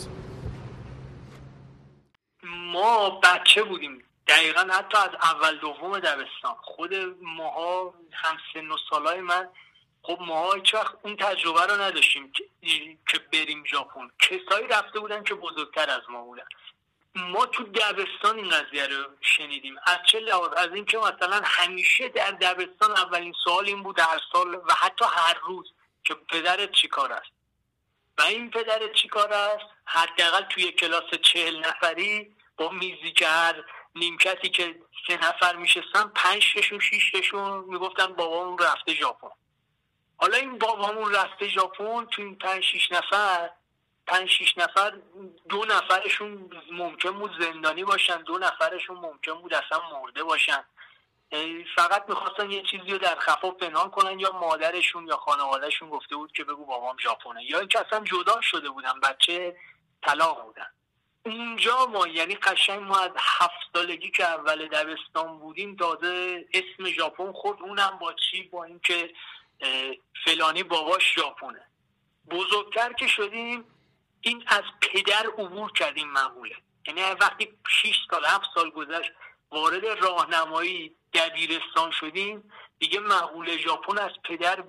ما 2.78 3.10
بچه 3.10 3.64
بودیم. 3.64 4.04
دقیقا 4.28 4.62
حتی 4.62 4.98
از 4.98 5.10
اول 5.22 5.58
دوم 5.58 6.00
دبستان. 6.00 6.56
خود 6.62 6.96
ماها 7.22 7.94
هم 8.14 8.38
سن 8.54 8.72
و 8.72 8.78
سالای 8.90 9.22
من 9.22 9.50
خب 10.02 10.18
ماها 10.22 10.54
هیچ 10.54 10.74
وقت 10.74 10.96
اون 11.02 11.16
تجربه 11.16 11.66
رو 11.66 11.82
نداشتیم 11.82 12.32
که 13.12 13.20
بریم 13.34 13.64
ژاپن. 13.66 14.12
کسایی 14.20 14.68
رفته 14.68 15.00
بودن 15.00 15.24
که 15.24 15.36
بزرگتر 15.36 15.90
از 15.90 16.02
ما 16.10 16.22
بودن. 16.24 16.46
ما 17.16 17.46
تو 17.46 17.64
دبستان 17.64 18.36
این 18.36 18.50
قضیه 18.50 18.88
رو 18.88 19.06
شنیدیم. 19.22 19.76
از 19.86 19.98
چه 20.12 20.20
لحاظ؟ 20.20 20.54
از 20.58 20.70
اینکه 20.74 20.98
مثلا 20.98 21.42
همیشه 21.44 22.10
در 22.10 22.32
دبستان 22.32 22.92
اولین 22.92 23.34
سوال 23.44 23.66
این 23.66 23.84
بود 23.84 24.00
هر 24.00 24.22
سال 24.34 24.56
و 24.56 24.74
حتی 24.78 25.06
هر 25.06 25.40
روز 25.44 25.74
که 26.04 26.14
پدرت 26.14 26.72
چیکار 26.72 27.14
است؟ 27.14 27.32
و 28.18 28.22
این 28.22 28.50
پدرت 28.52 28.94
چیکار 28.94 29.34
است؟ 29.34 29.66
حداقل 29.86 30.42
توی 30.42 30.72
کلاس 30.72 31.10
چهل 31.22 31.60
نفری 31.60 32.37
با 32.58 32.70
میزیگر 32.70 33.64
نیمکتی 33.96 34.50
که 34.50 34.76
سه 35.08 35.18
نفر 35.18 35.56
میشستن 35.56 36.12
پنج 36.16 36.54
تاشون 36.54 36.80
شیش 36.80 37.12
تاشون 37.12 37.60
می‌گفتن 37.60 38.08
بابا 38.08 38.36
اون 38.36 38.58
رفته 38.58 38.94
ژاپن. 38.94 39.30
حالا 40.18 40.38
این 40.38 40.58
بابامون 40.58 41.16
رفته 41.16 41.48
ژاپن 41.48 42.06
تو 42.06 42.22
این 42.22 42.36
پنج 42.36 42.64
شیش 42.64 42.92
نفر 42.92 43.50
پنج 44.08 44.30
شیش 44.30 44.58
نفر 44.58 44.98
دو 45.50 45.66
نفرشون 45.66 46.50
ممکن 46.72 47.12
بود 47.12 47.42
زندانی 47.42 47.84
باشن 47.84 48.22
دو 48.22 48.38
نفرشون 48.38 48.98
ممکن 48.98 49.34
بود 49.34 49.54
اصلا 49.54 49.82
مرده 49.92 50.24
باشن. 50.24 50.64
فقط 51.76 52.10
می‌خواستن 52.10 52.52
یه 52.52 52.64
چیزی 52.64 52.92
رو 52.92 52.98
در 52.98 53.20
خفا 53.20 53.52
پنهان 53.52 53.90
کنن 53.92 54.20
یا 54.20 54.32
مادرشون 54.32 55.08
یا 55.08 55.18
خانوادهشون 55.18 55.90
گفته 55.90 56.16
بود 56.16 56.32
که 56.32 56.44
بگو 56.44 56.66
بابام 56.66 56.98
ژاپنه. 56.98 57.44
یا 57.44 57.60
اینکه 57.60 57.80
اصلا 57.88 58.04
جدا 58.06 58.42
شده 58.42 58.70
بودن 58.70 59.00
بچه 59.00 59.58
طلاق 60.04 60.44
بودن. 60.44 60.68
اونجا 61.26 61.86
ما 61.86 62.08
یعنی 62.08 62.36
قشنگ 62.36 62.80
ما 62.80 63.00
از 63.00 63.12
هفت 63.18 63.54
سالگی 63.74 64.12
که 64.12 64.24
اول 64.24 64.68
دبستان 64.68 65.40
بودیم 65.40 65.76
داده 65.76 66.46
اسم 66.54 66.90
ژاپن 66.90 67.32
خود 67.32 67.62
اونم 67.62 67.98
با 68.02 68.14
چی؟ 68.14 68.44
با 68.44 68.64
اینکه 68.64 69.14
فلانی 70.26 70.64
باباش 70.64 71.16
ژاپنه. 71.16 71.66
بزرگتر 72.30 72.94
که 72.94 73.08
شدیم 73.08 73.64
این 74.22 74.44
از 74.48 74.64
پدر 74.82 75.28
عبور 75.38 75.72
کردیم 75.72 76.08
معموله 76.08 76.56
یعنی 76.88 77.02
وقتی 77.02 77.58
6 77.68 77.96
سال 78.12 78.26
هفت 78.26 78.50
سال 78.56 78.70
گذشت 78.70 79.12
وارد 79.52 79.86
راهنمایی 79.86 80.96
دبیرستان 81.14 81.92
شدیم 81.92 82.52
دیگه 82.80 83.00
مقوله 83.00 83.58
ژاپن 83.58 83.98
از 83.98 84.12
پدر 84.24 84.64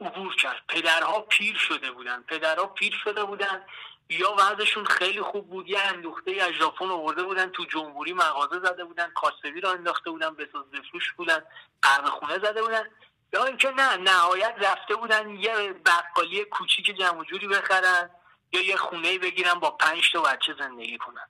عبور 0.00 0.36
کرد. 0.36 0.62
پدرها 0.68 1.20
پیر 1.20 1.56
شده 1.56 1.90
بودن. 1.90 2.22
پدرها 2.22 2.66
پیر 2.66 3.00
شده 3.04 3.24
بودن. 3.24 3.66
یا 4.10 4.34
وضعشون 4.38 4.84
خیلی 4.84 5.20
خوب 5.20 5.50
بود 5.50 5.68
یه 5.68 5.80
اندوخته 5.80 6.30
از 6.42 6.52
ژاپن 6.52 6.90
آورده 6.90 7.22
بودن 7.22 7.50
تو 7.50 7.64
جمهوری 7.64 8.12
مغازه 8.12 8.58
زده 8.58 8.84
بودن 8.84 9.10
کاسبی 9.14 9.60
را 9.60 9.72
انداخته 9.72 10.10
بودن 10.10 10.34
بساز 10.34 10.70
بفروش 10.70 11.12
بودن 11.12 11.44
قهوه 11.82 12.10
خونه 12.10 12.38
زده 12.38 12.62
بودن. 12.62 12.90
یا 13.32 13.44
اینکه 13.44 13.70
نه 13.70 13.96
نهایت 13.96 14.54
رفته 14.58 14.94
بودن 14.94 15.30
یه 15.30 15.72
بقالی 15.72 16.44
کوچیک 16.44 16.96
جمع 16.98 17.24
جوری 17.24 17.48
بخرن 17.48 18.10
یا 18.52 18.62
یه 18.62 18.76
خونه 18.76 19.18
بگیرن 19.18 19.54
با 19.54 19.70
پنج 19.70 20.12
تا 20.12 20.22
بچه 20.22 20.54
زندگی 20.58 20.98
کنن. 20.98 21.28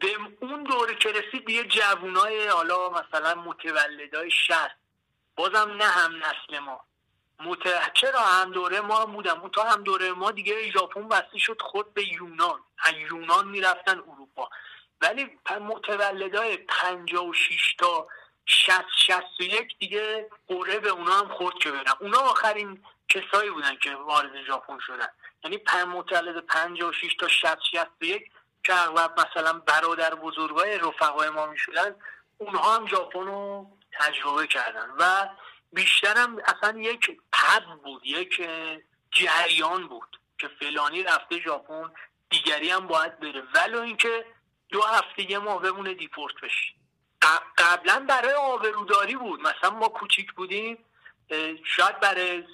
به 0.00 0.16
اون 0.40 0.62
دوره 0.62 0.94
که 0.94 1.12
رسید 1.12 1.50
یه 1.50 1.64
جوونای 1.64 2.48
حالا 2.48 2.90
مثلا 2.90 3.34
متولدای 3.34 4.30
شهر 4.30 4.74
بازم 5.36 5.70
نه 5.70 5.84
هم 5.84 6.16
نسل 6.16 6.58
ما. 6.58 6.80
مت... 7.40 7.92
چرا 7.94 8.20
هم 8.20 8.52
دوره 8.52 8.80
ما 8.80 9.00
هم 9.00 9.12
بودم 9.12 9.48
تا 9.48 9.62
هم 9.62 9.82
دوره 9.82 10.12
ما 10.12 10.30
دیگه 10.30 10.70
ژاپن 10.70 11.08
بسته 11.08 11.38
شد 11.38 11.62
خود 11.62 11.94
به 11.94 12.12
یونان. 12.12 12.60
از 12.78 12.94
یونان 13.10 13.48
می‌رفتن 13.48 13.98
اروپا. 13.98 14.50
ولی 15.00 15.38
متولدای 15.60 16.56
56 16.56 17.74
تا 17.78 18.08
60 18.46 18.84
61 19.06 19.78
دیگه 19.78 20.30
قره 20.48 20.78
به 20.78 20.88
اونا 20.88 21.12
هم 21.12 21.28
خورد 21.28 21.54
که 21.54 21.70
برن. 21.70 21.94
اونا 22.00 22.18
آخرین 22.18 22.84
کسایی 23.08 23.50
بودن 23.50 23.76
که 23.76 23.94
وارد 23.94 24.44
ژاپن 24.46 24.78
شدن. 24.78 25.08
یعنی 25.44 25.62
متولد 25.84 26.46
56 26.46 27.14
تا 27.14 27.28
60 27.28 27.58
61 27.72 28.30
که 28.64 28.74
اغلب 28.74 29.20
مثلا 29.20 29.52
برادر 29.52 30.14
بزرگای 30.14 30.78
رفقای 30.78 31.30
ما 31.30 31.46
می‌شدن 31.46 31.94
اونها 32.38 32.74
هم 32.76 32.86
ژاپن 32.86 33.26
رو 33.26 33.66
تجربه 33.92 34.46
کردن. 34.46 34.90
و 34.98 35.28
بیشترم 35.72 36.36
اصلا 36.44 36.80
یک 36.80 37.20
پد 37.32 37.64
بود 37.84 38.02
یک 38.04 38.48
جریان 39.10 39.88
بود 39.88 40.20
که 40.38 40.48
فلانی 40.48 41.02
رفته 41.02 41.40
ژاپن 41.40 41.90
دیگری 42.30 42.70
هم 42.70 42.86
باید 42.86 43.20
بره. 43.20 43.42
ولو 43.54 43.80
اینکه 43.80 44.24
دو 44.68 44.82
هفته 44.82 45.30
یه 45.30 45.38
ما 45.38 45.58
بمونه 45.58 45.94
دیپورت 45.94 46.34
بشی 46.42 46.74
قبلا 47.58 48.04
برای 48.08 48.32
آبروداری 48.32 49.16
بود. 49.16 49.40
مثلا 49.40 49.70
ما 49.70 49.88
کوچیک 49.88 50.32
بودیم 50.32 50.78
شاید 51.64 52.00
برای 52.00 52.44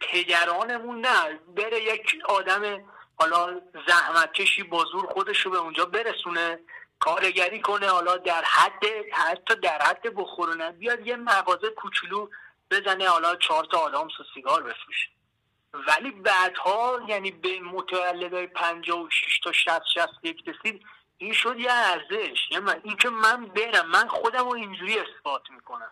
پدرانمون 0.00 1.00
نه. 1.00 1.38
بره 1.56 1.82
یک 1.82 2.16
آدم 2.24 2.84
حالا 3.16 3.60
زحمت 3.86 4.32
کشی 4.32 4.62
با 4.62 4.84
زور 4.92 5.06
خودش 5.06 5.40
رو 5.40 5.50
به 5.50 5.58
اونجا 5.58 5.84
برسونه 5.84 6.58
کارگری 7.00 7.60
کنه 7.60 7.88
حالا 7.88 8.16
در 8.16 8.44
حد 8.44 8.84
حتی 9.12 9.54
در 9.54 9.82
حد 9.82 10.14
بخورونه 10.14 10.70
بیاد 10.72 11.06
یه 11.06 11.16
مغازه 11.16 11.70
کوچولو 11.70 12.28
بزنه 12.80 13.08
حالا 13.08 13.36
چهار 13.36 13.64
تا 13.64 13.78
آدم 13.78 14.06
و 14.06 14.10
سیگار 14.34 14.62
بفروشه 14.62 15.08
ولی 15.72 16.10
بعدها 16.10 17.00
یعنی 17.08 17.30
به 17.30 17.60
متولدهای 17.60 18.46
پنجاه 18.46 19.00
و 19.00 19.10
شیش 19.10 19.40
تا 19.40 19.52
شست 19.52 19.86
شست 19.94 20.14
یک 20.22 20.48
رسید 20.48 20.82
این 21.18 21.32
شد 21.32 21.58
یه 21.58 21.72
ارزش. 21.72 22.50
یعنی 22.50 22.70
این 22.82 22.96
که 22.96 23.08
من 23.08 23.46
برم 23.46 23.86
من 23.86 24.08
خودم 24.08 24.44
رو 24.44 24.52
اینجوری 24.52 24.98
اثبات 24.98 25.50
می‌کنم. 25.50 25.90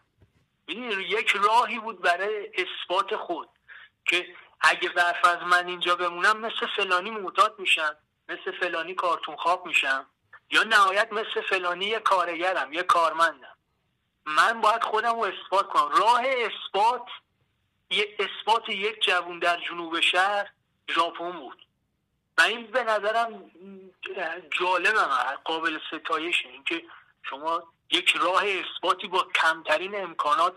یک 1.09 1.31
راهی 1.31 1.79
بود 1.79 2.03
برای 2.03 2.51
اثبات 2.55 3.17
خود 3.17 3.49
که 4.05 4.37
اگه 4.61 4.89
برف 4.89 5.25
از 5.25 5.43
من 5.43 5.67
اینجا 5.67 5.97
بمونم 5.97 6.41
مثل 6.41 6.67
فلانی 6.77 7.11
معتاد 7.11 7.59
میشم 7.59 7.97
مثل 8.29 8.59
فلانی 8.61 8.95
کارتون 8.95 9.37
خواب 9.37 9.67
میشم 9.67 10.07
یا 10.51 10.63
نهایت 10.63 11.13
مثل 11.13 11.41
فلانی 11.49 11.85
یه 11.85 11.99
کارگرم 11.99 12.73
یه 12.73 12.83
کارمندم. 12.83 13.52
من 14.27 14.61
باید 14.61 14.83
خودم 14.83 15.15
رو 15.21 15.21
اثبات 15.21 15.69
کنم. 15.69 15.89
راه 15.89 16.23
اثبات 16.27 17.07
اثبات 18.19 18.69
یک 18.69 19.03
جوون 19.03 19.39
در 19.39 19.61
جنوب 19.61 20.01
شهر 20.01 20.53
ژاپن 20.91 21.33
بود. 21.33 21.67
و 22.39 22.43
این 22.43 22.67
به 22.67 22.85
نظرم 22.85 23.51
جالبم 24.59 25.09
قابل 25.45 25.79
ستایشه. 25.89 26.49
اینکه 26.49 26.85
شما 27.23 27.73
یک 27.91 28.17
راه 28.17 28.45
اثباتی 28.47 29.09
با 29.09 29.29
کمترین 29.35 30.03
امکانات 30.03 30.57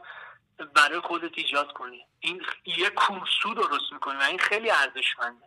برای 0.73 0.99
خودت 0.99 1.37
ایجاد 1.37 1.73
کنی. 1.73 2.05
این 2.19 2.45
یه 2.65 2.89
کورسو 2.89 3.53
درست 3.53 3.91
می‌کنی 3.91 4.17
و 4.17 4.21
این 4.21 4.39
خیلی 4.39 4.71
ارزشمنده. 4.71 5.45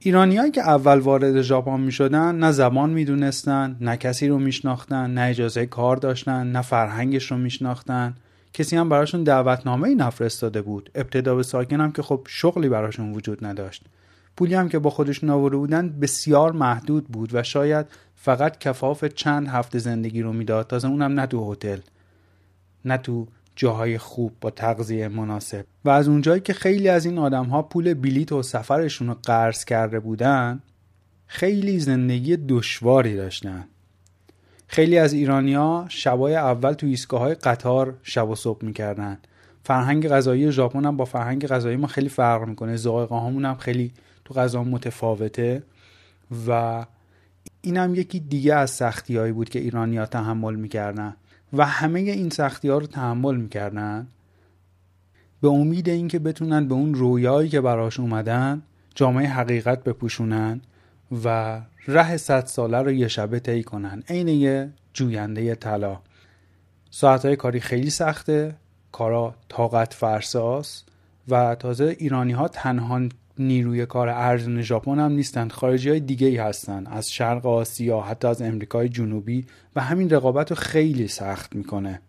ایرانیایی 0.00 0.50
که 0.50 0.60
اول 0.60 0.98
وارد 0.98 1.42
ژاپن 1.42 1.80
می 1.80 1.92
شدن 1.92 2.34
نه 2.34 2.52
زبان 2.52 2.90
می 2.90 3.04
دونستن 3.04 3.76
نه 3.80 3.96
کسی 3.96 4.28
رو 4.28 4.38
میشناختن 4.38 5.10
نه 5.10 5.20
اجازه 5.20 5.66
کار 5.66 5.96
داشتن 5.96 6.52
نه 6.52 6.62
فرهنگش 6.62 7.30
رو 7.30 7.38
میشناختن. 7.38 8.14
کسی 8.52 8.76
هم 8.76 8.88
براشون 8.88 9.22
دعوتنامه 9.22 9.88
ای 9.88 9.94
نفرستاده 9.94 10.62
بود. 10.62 10.90
ابتدا 10.94 11.34
به 11.34 11.42
ساکن 11.42 11.80
هم 11.80 11.92
که 11.92 12.02
خب 12.02 12.26
شغلی 12.28 12.68
براشون 12.68 13.12
وجود 13.12 13.44
نداشت. 13.44 13.84
پولی 14.36 14.54
هم 14.54 14.68
که 14.68 14.78
با 14.78 14.90
خودشون 14.90 15.30
آورده 15.30 15.56
بودن 15.56 15.88
بسیار 16.00 16.52
محدود 16.52 17.08
بود 17.08 17.30
و 17.32 17.42
شاید 17.42 17.86
فقط 18.16 18.58
کفاف 18.58 19.04
چند 19.04 19.48
هفته 19.48 19.78
زندگی 19.78 20.22
رو 20.22 20.32
می‌داد. 20.32 20.66
تازه 20.66 20.88
اونم 20.88 21.20
نه 21.20 21.26
تو 21.26 21.52
هتل 21.52 21.78
نه 22.84 22.96
تو 22.96 23.26
جاهای 23.58 23.98
خوب 23.98 24.32
با 24.40 24.50
تغذیه 24.50 25.08
مناسب. 25.08 25.64
و 25.84 25.90
از 25.90 26.08
اونجایی 26.08 26.40
که 26.40 26.52
خیلی 26.52 26.88
از 26.88 27.06
این 27.06 27.18
آدم 27.18 27.44
ها 27.44 27.62
پول 27.62 27.94
بلیت 27.94 28.32
و 28.32 28.42
سفرشون 28.42 29.08
رو 29.08 29.14
قرض 29.22 29.64
کرده 29.64 30.00
بودن 30.00 30.62
خیلی 31.26 31.80
زندگی 31.80 32.36
دشواری 32.36 33.16
داشتن. 33.16 33.64
خیلی 34.66 34.98
از 34.98 35.12
ایرانیا 35.12 35.84
شبای 35.88 36.36
اول 36.36 36.72
تو 36.72 36.86
ایستگاه 36.86 37.34
قطار 37.34 37.94
شب 38.02 38.28
و 38.28 38.34
صبح 38.34 38.64
می‌کردن. 38.64 39.18
فرهنگ 39.64 40.08
غذایی 40.08 40.52
ژاپن 40.52 40.84
هم 40.84 40.96
با 40.96 41.04
فرهنگ 41.04 41.46
غذایی 41.46 41.76
ما 41.76 41.86
خیلی 41.86 42.08
فرق 42.08 42.48
می‌کنه. 42.48 42.76
ذائقه 42.76 43.14
هامون 43.14 43.44
هم 43.44 43.56
خیلی 43.56 43.92
تو 44.24 44.34
غذا 44.34 44.64
متفاوته. 44.64 45.62
و 46.48 46.84
اینم 47.62 47.94
یکی 47.94 48.20
دیگه 48.20 48.54
از 48.54 48.70
سختی 48.70 49.16
هایی 49.16 49.32
بود 49.32 49.48
که 49.48 49.58
ایرانیا 49.58 50.06
تحمل 50.06 50.54
می‌کردن. 50.54 51.16
و 51.52 51.66
همه 51.66 52.00
این 52.00 52.30
سختی 52.30 52.68
ها 52.68 52.78
رو 52.78 52.86
تحمل 52.86 53.36
می‌کردن؟ 53.36 54.08
به 55.40 55.48
امید 55.48 55.88
اینکه 55.88 56.18
بتونن 56.18 56.68
به 56.68 56.74
اون 56.74 56.94
رویایی 56.94 57.48
که 57.48 57.60
براش 57.60 58.00
اومدن 58.00 58.62
جامعه 58.94 59.28
حقیقت 59.28 59.84
بپوشونن 59.84 60.60
و 61.24 61.60
ره 61.86 62.16
صد 62.16 62.46
ساله 62.46 62.78
رو 62.78 62.92
یه 62.92 63.08
شبه 63.08 63.40
طی 63.40 63.62
کنن. 63.62 64.02
عین 64.08 64.28
یه 64.28 64.70
جوینده 64.92 65.54
طلا. 65.54 66.00
ساعتهای 66.90 67.36
کاری 67.36 67.60
خیلی 67.60 67.90
سخته 67.90 68.54
کارا 68.92 69.34
طاقت 69.48 69.94
فرساس 69.94 70.84
و 71.28 71.54
تازه 71.54 71.96
ایرانی 71.98 72.32
ها 72.32 72.48
تنها 72.48 73.08
نیروی 73.40 73.86
کار 73.86 74.08
ارزون 74.08 74.62
ژاپن 74.62 74.98
هم 74.98 75.12
نیستند. 75.12 75.52
خارجی 75.52 75.90
های 75.90 76.00
دیگه 76.00 76.26
ای 76.26 76.36
هستن 76.36 76.86
از 76.86 77.12
شرق 77.12 77.46
آسیا 77.46 78.00
حتی 78.00 78.28
از 78.28 78.42
امریکای 78.42 78.88
جنوبی 78.88 79.46
و 79.76 79.80
همین 79.80 80.10
رقابت 80.10 80.50
رو 80.50 80.56
خیلی 80.56 81.08
سخت 81.08 81.56
می‌کنه. 81.56 82.00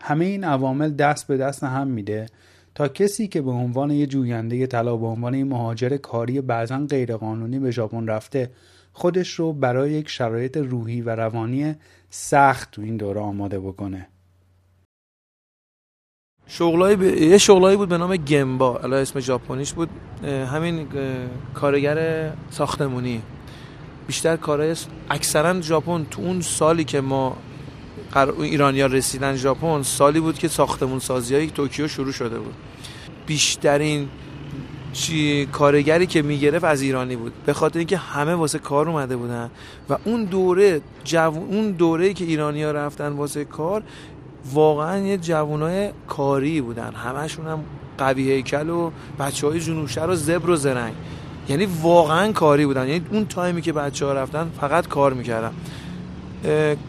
همه 0.00 0.24
این 0.24 0.44
عوامل 0.44 0.90
دست 0.90 1.26
به 1.26 1.36
دست 1.36 1.64
هم 1.64 1.86
میده. 1.86 2.26
تا 2.74 2.88
کسی 2.88 3.28
که 3.28 3.42
به 3.42 3.50
عنوان 3.50 3.90
یه 3.90 4.06
جوینده 4.06 4.66
طلا 4.66 4.96
به 4.96 5.06
عنوان 5.06 5.34
یه 5.34 5.44
مهاجر 5.44 5.96
کاری 5.96 6.40
بعضا 6.40 6.86
غیرقانونی 6.90 7.58
به 7.58 7.70
ژاپن 7.70 8.06
رفته 8.06 8.50
خودش 8.92 9.30
رو 9.30 9.52
برای 9.52 9.92
یک 9.92 10.08
شرایط 10.08 10.56
روحی 10.56 11.00
و 11.00 11.10
روانی 11.10 11.74
سخت 12.10 12.70
تو 12.70 12.82
این 12.82 12.96
دوره 12.96 13.20
آماده 13.20 13.60
بکنه. 13.60 14.08
شغلای 16.46 16.96
ب... 16.96 17.02
یه 17.02 17.38
شغلایی 17.38 17.76
بود 17.76 17.88
به 17.88 17.98
نام 17.98 18.16
گمبا 18.16 18.78
الان 18.78 19.00
اسم 19.00 19.20
ژاپنیش 19.20 19.72
بود. 19.72 19.88
همین 20.52 20.86
کارگر 21.54 22.30
ساختمونی. 22.50 23.22
بیشتر 24.06 24.36
کارهای 24.36 24.76
اکثرا 25.10 25.60
ژاپن 25.60 26.06
تو 26.10 26.22
اون 26.22 26.40
سالی 26.40 26.84
که 26.84 27.00
ما 27.00 27.36
قر... 28.12 28.40
ایرانیا 28.40 28.86
رسیدن 28.86 29.36
ژاپن 29.36 29.82
سالی 29.82 30.20
بود 30.20 30.38
که 30.38 30.48
ساختمون 30.48 30.98
سازی 30.98 31.34
های 31.34 31.50
توکیو 31.50 31.88
شروع 31.88 32.12
شده 32.12 32.38
بود. 32.38 32.54
بیشترین 33.26 34.08
چی 34.92 35.46
کارگری 35.46 36.06
که 36.06 36.22
می‌گرفت 36.22 36.64
از 36.64 36.82
ایرانی 36.82 37.16
بود. 37.16 37.32
به 37.46 37.52
خاطر 37.52 37.78
اینکه 37.78 37.96
همه 37.96 38.34
واسه 38.34 38.58
کار 38.58 38.88
اومده 38.88 39.16
بودن 39.16 39.50
و 39.90 39.96
اون 40.04 40.24
دوره 40.24 40.80
جو... 41.04 41.18
اون 41.18 41.70
دوره 41.70 42.12
که 42.14 42.24
ایرانی 42.24 42.62
ها 42.62 42.70
رفتن 42.70 43.08
واسه 43.08 43.44
کار 43.44 43.82
واقعا 44.52 44.98
یه 44.98 45.16
جوانای 45.16 45.90
کاری 46.08 46.60
بودن. 46.60 46.92
همشون 46.94 47.46
هم 47.46 47.58
قوی 47.98 48.30
هیکل 48.30 48.70
و 48.70 48.90
بچه 49.18 49.46
های 49.46 49.60
جنوبشهر 49.60 50.10
و 50.10 50.14
زبر 50.14 50.50
و 50.50 50.56
زرنگ. 50.56 50.92
یعنی 51.48 51.68
واقعا 51.82 52.32
کاری 52.32 52.66
بودن. 52.66 52.88
یعنی 52.88 53.06
اون 53.10 53.26
تایمی 53.26 53.62
که 53.62 53.72
بچه 53.72 54.06
ها 54.06 54.12
رفتن 54.12 54.50
فقط 54.60 54.88
کار 54.88 55.12
می‌کردن. 55.12 55.52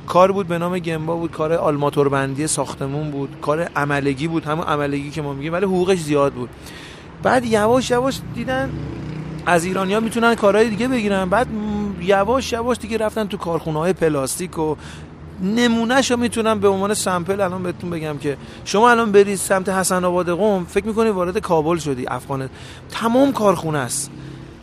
کار 0.07 0.31
بود 0.31 0.47
به 0.47 0.57
نام 0.57 0.79
گمبا 0.79 1.15
بود 1.15 1.31
کار 1.31 1.53
آرماتور 1.53 2.09
بندی 2.09 2.47
ساختمون 2.47 3.11
بود 3.11 3.29
کار 3.41 3.61
عملگی 3.61 4.27
بود 4.27 4.45
همون 4.45 4.65
عملگی 4.65 5.09
که 5.09 5.21
ما 5.21 5.33
میگیم 5.33 5.53
ولی 5.53 5.65
حقوقش 5.65 5.99
زیاد 5.99 6.33
بود. 6.33 6.49
بعد 7.23 7.45
یواش 7.45 7.89
یواش 7.91 8.19
دیدن 8.35 8.71
از 9.45 9.65
ایرانیا 9.65 9.99
می‌تونن 9.99 10.35
کارهای 10.35 10.69
دیگه 10.69 10.87
بگیرن. 10.87 11.29
بعد 11.29 11.47
یواش 12.01 12.51
یواش 12.53 12.77
دیگه 12.77 12.97
رفتن 12.97 13.27
تو 13.27 13.37
کارخونه 13.37 13.79
های 13.79 13.93
پلاستیک 13.93 14.59
و 14.59 14.75
نمونهش 15.41 16.11
رو 16.11 16.17
می‌تونم 16.17 16.59
به 16.59 16.67
عنوان 16.67 16.93
sample 16.93 17.41
الان 17.41 17.63
بهتون 17.63 17.89
بگم 17.89 18.17
که 18.17 18.37
شما 18.65 18.89
الان 18.89 19.11
برید 19.11 19.35
سمت 19.35 19.69
حسن 19.69 20.05
آباد 20.05 20.29
قم 20.29 20.65
فکر 20.65 20.85
می‌کنی 20.85 21.09
وارد 21.09 21.37
کابل 21.37 21.77
شدی 21.77 22.07
افغان 22.07 22.49
تمام 22.91 23.31
کارخونه 23.31 23.77
است. 23.77 24.11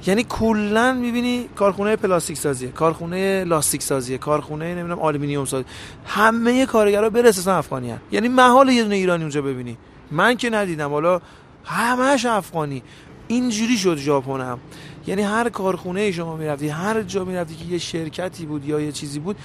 یعنی 0.07 0.27
کلا 0.29 0.93
می‌بینی 0.93 1.49
کارخونه 1.57 1.97
پلاستیک 1.97 2.39
سازیه 2.39 2.69
کارخونه 2.69 3.45
لاستیک 3.45 3.83
سازیه 3.83 4.19
کارخونه 4.19 4.75
نمی‌دونم 4.75 4.99
آلومینیوم 4.99 5.45
سازی. 5.45 5.65
همه 6.07 6.67
کارگرا 6.67 7.11
برسن 7.11 7.51
افغانی 7.51 7.91
هن. 7.91 8.01
یعنی 8.13 8.29
محال 8.29 8.69
یه 8.69 8.83
دونه 8.83 8.95
ایرانی 8.95 9.23
اونجا 9.23 9.43
ببینی. 9.43 9.77
من 10.11 10.37
که 10.37 10.51
ندیدم. 10.51 10.91
حالا 10.91 11.21
همش 11.65 12.27
افغانی. 12.27 12.83
اینجوری 13.29 13.77
شد 13.77 13.97
ژاپن 13.97 14.41
هم. 14.41 14.59
یعنی 15.07 15.23
هر 15.23 15.49
کارخونه 15.49 16.13
شما 16.13 16.37
می‌رفتی 16.37 16.69
هر 16.69 17.03
جا 17.03 17.25
می‌رفتی 17.25 17.55
که 17.55 17.65
یه 17.65 17.79
شرکتی 17.79 18.47
بود 18.47 18.65
یا 18.65 18.81
یه 18.81 18.93
چیزی 18.93 19.19
بود 19.19 19.37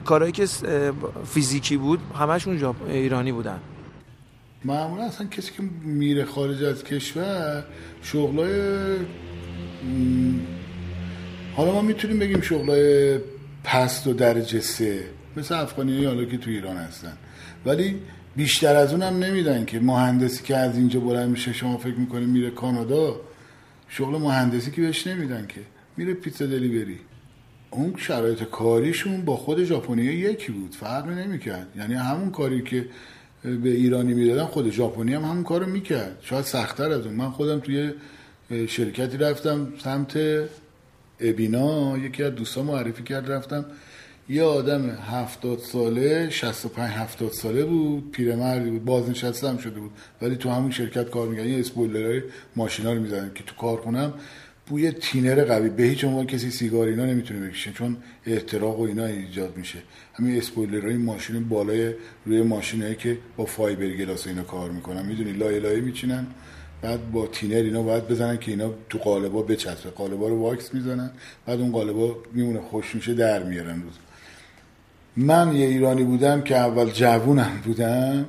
کارهایی 0.00 0.32
که 0.32 0.46
فیزیکی 1.26 1.76
بود 1.76 2.00
همشون 2.18 2.74
ایرانی 2.88 3.32
بودن. 3.32 3.60
معمولا 4.64 5.04
اصلا 5.04 5.26
کسی 5.26 5.52
که 5.52 5.62
میره 5.84 6.24
خارج 6.24 6.62
از 6.62 6.84
کشور 6.84 7.64
شغلای 8.02 8.96
حالا 11.56 11.72
ما 11.72 11.82
می‌تونیم 11.82 12.18
بگیم 12.18 12.40
شغلای 12.40 13.18
پست 13.64 14.06
و 14.06 14.12
درجه 14.12 14.60
سه 14.60 15.04
مثل 15.36 15.54
افغانی 15.54 16.04
حالا 16.04 16.24
که 16.24 16.38
تو 16.38 16.50
ایران 16.50 16.76
هستن. 16.76 17.12
ولی 17.66 17.98
بیشتر 18.36 18.76
از 18.76 18.92
اونم 18.92 19.24
نمیدن 19.24 19.64
که 19.64 19.80
مهندسی 19.80 20.42
که 20.42 20.56
از 20.56 20.76
اینجا 20.76 21.00
بلند 21.00 21.30
میشه 21.30 21.52
شما 21.52 21.78
فکر 21.78 21.94
می‌کنید 21.94 22.28
میره 22.28 22.50
کانادا؟ 22.50 23.20
شغل 23.88 24.18
مهندسی 24.18 24.70
که 24.70 24.82
بهش 24.82 25.06
نمیدن 25.06 25.46
که. 25.46 25.60
میره 25.96 26.14
پیتزا 26.14 26.46
دلیوری. 26.46 26.98
اون 27.72 27.94
شرایط 27.96 28.42
کاریشون 28.42 29.24
با 29.24 29.36
خود 29.36 29.64
ژاپنی 29.64 30.02
یکی 30.02 30.52
بود 30.52 30.74
فرق 30.74 31.06
نمی‌کرد. 31.06 31.66
یعنی 31.76 31.94
همون 31.94 32.30
کاری 32.30 32.62
که 32.62 32.86
به 33.44 33.70
ایرانی 33.70 34.14
می‌دادن 34.14 34.44
خود 34.44 34.70
ژاپنی 34.70 35.14
هم 35.14 35.22
همون 35.22 35.44
کارو 35.44 35.66
می‌کرد. 35.66 36.18
شاید 36.22 36.44
سختتر 36.44 36.90
از 36.90 37.06
اون. 37.06 37.14
من 37.14 37.30
خودم 37.30 37.60
توی 37.60 37.92
شرکتی 38.68 39.16
رفتم 39.16 39.72
سمت 39.84 40.18
ابینا 41.20 41.98
یکی 41.98 42.22
از 42.22 42.34
دوستان 42.34 42.64
معرفی 42.64 43.02
کرد 43.02 43.32
رفتم. 43.32 43.64
یه 44.28 44.42
آدم 44.42 44.90
هفتاد 44.90 45.58
ساله 45.58 46.30
شست 46.30 46.64
و 46.66 46.68
پنج 46.68 46.90
هفتاد 46.90 47.30
ساله 47.30 47.64
بود 47.64 48.10
پیرمردی 48.10 48.70
بود 48.70 48.84
بازنشسته 48.84 49.48
هم 49.48 49.58
شده 49.58 49.80
بود. 49.80 49.90
ولی 50.22 50.36
تو 50.36 50.50
همون 50.50 50.70
شرکت 50.70 51.10
کار 51.10 51.28
میگن 51.28 51.46
یه 51.48 51.60
اسپویلرهای 51.60 52.22
ماشینا 52.56 52.92
رو 52.92 53.00
می‌زنن 53.00 53.30
که 53.34 53.44
تو 53.44 53.54
کارخونم. 53.54 54.12
بوی 54.66 54.90
تینر 54.90 55.44
قوی. 55.44 55.68
به 55.68 55.82
هیچ 55.82 56.04
عنوان 56.04 56.26
کسی 56.26 56.50
سیگار 56.50 56.88
اینا 56.88 57.06
نمی‌تونه 57.06 57.48
بکشه 57.48 57.72
چون 57.72 57.96
احتراق 58.26 58.80
و 58.80 58.82
اینا 58.82 59.04
ایجاد 59.04 59.56
میشه. 59.56 59.78
همین 60.14 60.38
اسپویلرهای 60.38 60.96
ماشین 60.96 61.48
بالای 61.48 61.94
روی 62.26 62.42
ماشینایی 62.42 62.94
که 62.94 63.18
با 63.36 63.44
fiberglass 63.44 64.26
اینا 64.26 64.42
کار 64.42 64.70
می‌کنن. 64.70 65.06
می‌دونی 65.06 65.32
لایه 65.32 65.58
لایه 65.58 65.80
میچینن 65.80 66.26
بعد 66.82 67.12
با 67.12 67.26
تینر 67.26 67.62
اینا 67.62 67.82
باید 67.82 68.08
بزنن 68.08 68.36
که 68.36 68.50
اینا 68.50 68.74
تو 68.88 68.98
قالبا 68.98 69.42
بچسبه. 69.42 69.90
قالبا 69.90 70.28
رو 70.28 70.38
واکس 70.38 70.74
می‌زنن 70.74 71.10
بعد 71.46 71.60
اون 71.60 71.72
قالبا 71.72 72.16
میمونه 72.32 72.60
خوش 72.60 72.94
میشه 72.94 73.14
در 73.14 73.42
میارن 73.42 73.82
روز. 73.82 73.92
من 75.16 75.56
یه 75.56 75.66
ایرانی 75.66 76.04
بودم 76.04 76.42
که 76.42 76.56
اول 76.56 76.90
جوونم 76.90 77.60
بودم. 77.64 78.26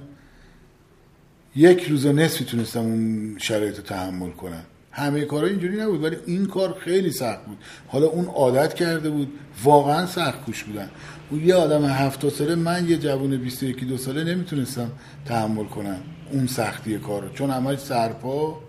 یک 1.56 1.84
روز 1.84 2.06
و 2.06 2.14
نصفی 2.14 2.46
تونستم 2.46 2.80
اون 2.80 3.36
شرایط 3.38 3.78
رو 3.78 3.84
تحمل 3.84 4.30
کنم. 4.30 4.66
همه 4.96 5.26
کارا 5.26 5.48
اینجوری 5.48 5.78
نبود 5.78 6.04
ولی 6.04 6.18
این 6.26 6.46
کار 6.46 6.78
خیلی 6.80 7.12
سخت 7.12 7.46
بود. 7.46 7.58
حالا 7.88 8.06
اون 8.08 8.26
عادت 8.26 8.74
کرده 8.74 9.10
بود 9.10 9.34
واقعا 9.64 10.06
سخت 10.06 10.42
کوش 10.42 10.64
بودن. 10.64 10.90
اون 11.30 11.46
یه 11.46 11.56
آدم 11.56 11.86
هفت 11.86 12.30
ساله 12.30 12.56
من 12.56 12.90
یه 12.90 12.98
جوون 12.98 13.38
21 13.38 13.88
دو 13.88 13.98
ساله 13.98 14.24
نمی‌تونستم 14.24 14.92
تحمل 15.26 15.66
کنم 15.66 16.00
اون 16.32 16.48
سختی 16.48 16.98
کارو 16.98 17.30
چون 17.30 17.50
همش 17.50 17.80
سرپا 17.80 18.60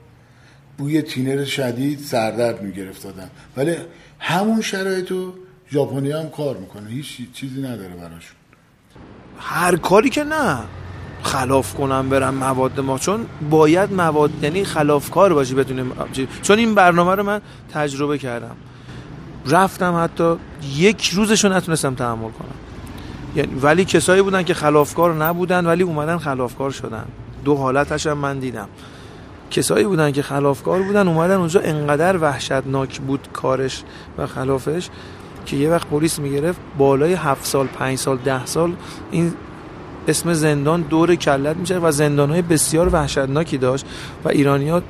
بوی 0.79 1.03
تینر 1.03 1.45
شدید 1.45 1.99
سردرد 1.99 2.63
می‌گرفت 2.63 3.03
دادم 3.03 3.31
ولی 3.57 3.77
همون 4.19 4.61
شرایطو 4.61 5.33
ژاپنی 5.71 6.13
هم 6.13 6.31
کار 6.31 6.57
می‌کنه. 6.57 6.91
هیچ 6.91 7.33
چیزی 7.33 7.63
نداره 7.63 7.95
براشون. 7.95 8.37
هر 9.39 9.77
کاری 9.77 10.11
که 10.11 10.25
نه. 10.25 10.59
خلاف 11.25 11.75
کنم 11.75 12.09
برم 12.09 12.35
مواد 12.35 12.81
ما 12.81 12.99
چون 12.99 13.27
باید 13.51 13.93
مواد 13.93 14.31
یعنی 14.43 14.65
خلافکار 14.65 15.35
باشی 15.35 15.55
بتونیم 15.55 15.93
چون 16.43 16.59
این 16.59 16.75
برنامه 16.75 17.15
رو 17.15 17.23
من 17.23 17.41
تجربه 17.73 18.19
کردم. 18.19 18.57
رفتم 19.47 20.03
حتی 20.05 20.37
یک 20.77 21.11
روزشو 21.11 21.49
نتونستم 21.49 21.95
تحمل 21.95 22.31
کنم. 22.31 22.55
یعنی 23.37 23.55
ولی 23.61 23.85
کسایی 23.85 24.23
بودن 24.23 24.43
که 24.43 24.55
خلافکار 24.55 25.15
نبودن 25.15 25.67
ولی 25.67 25.83
اومدن 25.83 26.19
خلافکار 26.19 26.71
شدن. 26.71 27.05
دو 27.45 27.55
حالتش 27.55 28.07
هم 28.07 28.19
من 28.19 28.39
دیدم. 28.39 28.69
کسایی 29.51 29.85
بودن 29.85 30.13
که 30.13 30.23
خلافکار 30.23 30.83
بودن 30.83 31.09
اومدن 31.09 31.35
اونجا 31.35 31.61
انقدر 31.61 32.17
وحشتناک 32.17 33.01
بود 33.01 33.29
کارش 33.33 33.83
و 34.19 34.27
خلافش 34.27 34.89
که 35.47 35.57
یه 35.57 35.71
وقت 35.71 35.87
پلیس 35.87 36.19
می‌گرفت 36.19 36.61
بالای 36.79 37.15
هفت 37.15 37.45
سال 37.45 37.67
پنج 37.67 37.99
سال 37.99 38.17
ده 38.17 38.47
سال 38.47 38.73
این 39.11 39.33
اسم 40.09 40.33
زندان 40.33 40.83
دور 40.83 41.15
کلت 41.15 41.57
میشه 41.57 41.79
و 41.79 41.91
زندان 41.91 42.31
های 42.31 42.43
بسیار 42.43 42.95
وحشتناکی 42.95 43.59
داشت 43.59 43.87
و 44.25 44.29
ایرانیا 44.29 44.83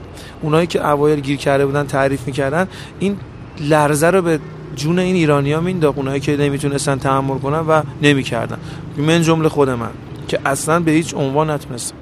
اونایی 0.42 0.66
که 0.66 0.88
اوایل 0.88 1.20
گیر 1.20 1.36
کرده 1.36 1.66
بودن 1.66 1.86
تعریف 1.86 2.26
می‌کردن 2.26 2.68
این 2.98 3.18
لرزه 3.60 4.10
رو 4.10 4.22
به 4.22 4.40
جون 4.76 4.98
این 4.98 5.16
ایرانیا 5.16 5.60
مینداخت 5.60 5.98
اونایی 5.98 6.20
که 6.20 6.36
نمی‌تونستن 6.36 6.98
تحمل 6.98 7.38
کنن 7.38 7.58
و 7.58 7.82
نمی‌کردن. 8.02 8.58
من 8.96 9.22
جمله 9.22 9.48
خود 9.48 9.70
من 9.70 9.92
که 10.28 10.40
اصلا 10.44 10.80
به 10.80 10.90
هیچ 10.90 11.14
عنوان 11.14 11.50
نتونستم. 11.50 11.96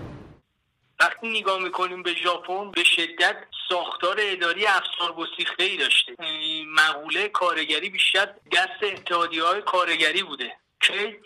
وقتی 1.01 1.41
نگاه 1.41 1.63
می‌کنیم 1.63 2.03
به 2.03 2.11
ژاپن 2.25 2.71
به 2.71 2.85
شدت 2.85 3.37
ساختار 3.69 4.17
اداری 4.33 4.67
افسار 4.67 5.13
گسیخته 5.17 5.65
ای 5.65 5.77
داشته. 5.77 6.13
مقوله 6.75 7.29
کارگری 7.29 7.91
بیشتر 7.91 8.27
دست 8.53 8.81
اتحادی 8.93 9.39
های 9.39 9.63
کارگری 9.63 10.23
بوده. 10.23 10.51
که 10.81 11.17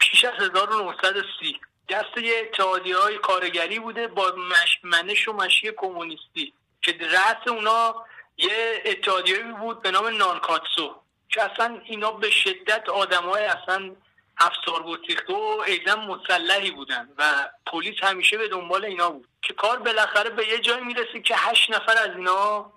پیش 0.00 0.24
از 0.24 0.32
1930 0.40 1.60
دست 1.88 2.18
یه 2.18 2.40
اتحادی 2.40 2.92
های 2.92 3.18
کارگری 3.18 3.78
بوده 3.78 4.06
با. 4.06 4.34
منش 4.82 5.28
و 5.28 5.32
مشی 5.32 5.72
کمونیستی 5.76 6.52
که 6.82 6.96
رأس 7.00 7.48
اونا 7.48 8.04
یه 8.36 8.82
اتحادیه 8.84 9.42
بود 9.42 9.82
به 9.82 9.90
نام 9.90 10.06
نانکاتسو 10.06 10.94
که 11.28 11.42
اصلا 11.42 11.80
اینا 11.84 12.12
به 12.12 12.30
شدت 12.30 12.88
آدم 12.88 13.22
های 13.22 13.44
اصلا 13.44 13.96
افسار 14.38 14.82
گسیخته 14.82 15.32
و 15.32 15.64
ایزن 15.66 16.00
مسلحی 16.00 16.70
بودن 16.70 17.08
و 17.18 17.48
پلیس 17.66 17.94
همیشه 18.02 18.38
به 18.38 18.48
دنبال 18.48 18.84
اینا 18.84 19.10
بود 19.10 19.28
که 19.42 19.54
کار 19.54 19.78
بالاخره 19.78 20.30
به 20.30 20.48
یه 20.48 20.58
جای 20.58 20.80
می‌رسه 20.80 21.20
که 21.20 21.36
هشت 21.36 21.70
نفر 21.70 21.96
از 21.98 22.16
اینا 22.16 22.72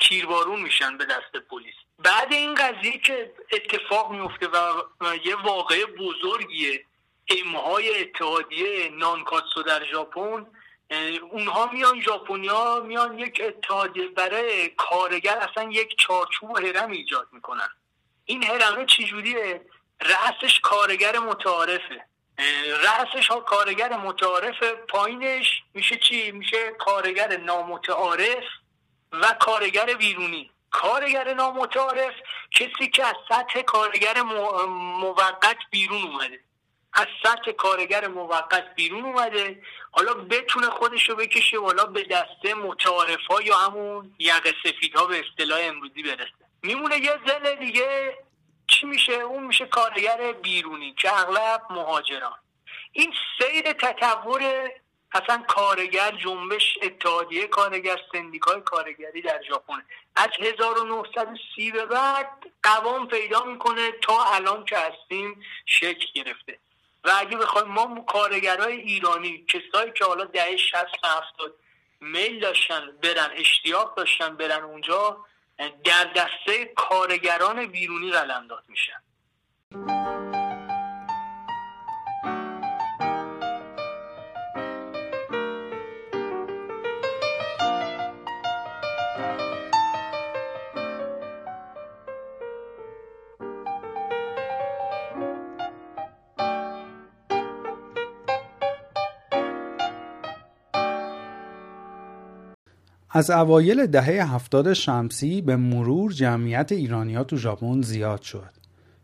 تیربارون 0.00 0.60
میشن 0.60 0.98
به 0.98 1.04
دست 1.04 1.36
پلیس 1.50 1.74
بعد 1.98 2.32
این 2.32 2.54
قضیه 2.54 2.98
که 2.98 3.34
اتفاق 3.52 4.12
میفته 4.12 4.48
و 4.48 4.82
یه 5.24 5.36
واقعه 5.36 5.86
بزرگیه 5.86 6.84
امهای 7.28 8.00
اتحادیه 8.00 8.90
نانکاتسو 8.90 9.62
در 9.62 9.84
ژاپن 9.84 10.46
اونها 11.30 11.70
میان 11.72 12.00
ژاپنیا 12.00 12.80
میان 12.80 13.18
یک 13.18 13.42
اتحادیه 13.44 14.08
برای 14.08 14.68
کارگر 14.68 15.38
اصلا 15.38 15.70
یک 15.70 15.94
چارچوب 15.98 16.50
و 16.50 16.58
هرم 16.58 16.90
ایجاد 16.90 17.28
می‌کنن. 17.32 17.68
این 18.24 18.44
هرمه 18.44 18.86
چجوریه؟ 18.86 19.60
رأسش 20.00 20.60
کارگر 20.60 21.18
متعارفه. 21.18 22.04
رأسش 22.82 23.28
ها 23.28 23.40
کارگر 23.40 23.96
متعارف 23.96 24.62
پایینش 24.88 25.62
میشه 25.74 25.96
چی؟ 25.96 26.30
میشه 26.30 26.70
کارگر 26.70 27.36
نامتعارف 27.36 28.44
و 29.12 29.36
کارگر 29.40 29.94
بیرونی 29.94 30.50
کارگر 30.74 31.34
نامتعارف 31.34 32.14
کسی 32.50 32.88
که 32.94 33.06
از 33.06 33.14
سطح 33.28 33.62
کارگر 33.62 34.22
موقت 35.02 35.56
بیرون 35.70 36.02
اومده. 36.02 36.40
از 36.92 37.06
سطح 37.22 37.52
کارگر 37.52 38.08
موقت 38.08 38.74
بیرون 38.74 39.04
اومده. 39.04 39.62
حالا 39.90 40.14
بتونه 40.14 40.66
خودش 40.66 41.08
رو 41.08 41.16
بکشه 41.16 41.58
والا 41.58 41.84
به 41.84 42.02
دسته 42.02 42.54
متعارف 42.54 43.26
ها 43.30 43.42
یا 43.42 43.56
همون 43.56 44.14
یقه 44.18 44.54
سفید 44.64 44.96
ها 44.96 45.06
به 45.06 45.20
اصطلاح 45.20 45.60
امروزی 45.62 46.02
برسه. 46.02 46.44
میمونه 46.62 46.96
یه 46.98 47.18
زل 47.26 47.54
دیگه 47.54 48.18
چی 48.66 48.86
میشه؟ 48.86 49.12
اون 49.12 49.42
میشه 49.44 49.66
کارگر 49.66 50.32
بیرونی 50.32 50.94
که 50.98 51.18
اغلب 51.18 51.62
مهاجران. 51.70 52.38
این 52.92 53.12
سیر 53.38 53.72
تطور 53.72 54.70
اصلا 55.14 55.44
کارگر 55.48 56.10
جنبش 56.10 56.78
اتحادیه 56.82 57.46
کارگر 57.46 58.00
سندیکای 58.12 58.60
کارگری 58.60 59.22
در 59.22 59.40
ژاپن. 59.48 59.82
از 60.16 60.28
1930 60.40 61.70
به 61.70 61.86
بعد 61.86 62.28
قوام 62.62 63.08
پیدا 63.08 63.44
می‌کنه 63.44 63.92
تا 64.02 64.24
الان 64.24 64.64
که 64.64 64.78
هستیم 64.78 65.42
شکل 65.66 66.06
گرفته. 66.14 66.58
و 67.04 67.10
اگه 67.18 67.36
بخوایم 67.36 67.68
ما 67.68 68.00
کارگرای 68.00 68.76
ایرانی 68.76 69.44
کسایی 69.48 69.92
که 69.92 70.04
حالا 70.04 70.24
دهه 70.24 70.56
60 70.56 70.86
70 71.04 71.54
میل 72.00 72.40
داشتن 72.40 72.90
برن 73.02 73.30
اشتیاق 73.34 73.94
داشتن 73.94 74.36
برن 74.36 74.62
اونجا 74.62 75.24
در 75.84 76.04
دسته 76.04 76.64
کارگران 76.76 77.66
بیرونی 77.66 78.10
قلمداد 78.10 78.64
میشن. 78.68 79.00
از 103.16 103.30
اوایل 103.30 103.86
دهه 103.86 104.34
هفتاد 104.34 104.72
شمسی 104.72 105.42
به 105.42 105.56
مرور 105.56 106.12
جمعیت 106.12 106.72
ایرانیا 106.72 107.24
تو 107.24 107.36
ژاپن 107.36 107.82
زیاد 107.82 108.22
شد. 108.22 108.50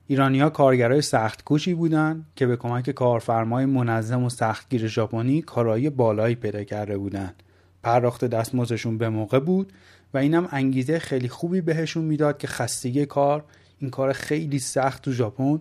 ایرانیا 0.06 0.50
کارگرای 0.50 1.02
سخت 1.02 1.44
کوشی 1.44 1.74
بودند 1.74 2.26
که 2.36 2.46
به 2.46 2.56
کمک 2.56 2.90
کارفرمای 2.90 3.66
منظم 3.66 4.24
و 4.24 4.30
سختگیر 4.30 4.86
ژاپنی 4.86 5.42
کارایی 5.42 5.90
بالایی 5.90 6.34
پیدا 6.34 6.64
کرده 6.64 6.98
بودند. 6.98 7.42
پرداخت 7.82 8.24
دستمزدشون 8.24 8.98
به 8.98 9.08
موقع 9.08 9.38
بود 9.38 9.72
و 10.14 10.18
اینم 10.18 10.48
انگیزه 10.50 10.98
خیلی 10.98 11.28
خوبی 11.28 11.60
بهشون 11.60 12.04
می‌داد 12.04 12.38
که 12.38 12.46
خستگی 12.46 13.06
کار 13.06 13.44
این 13.78 13.90
کار 13.90 14.12
خیلی 14.12 14.58
سخت 14.58 15.02
تو 15.02 15.12
ژاپن 15.12 15.60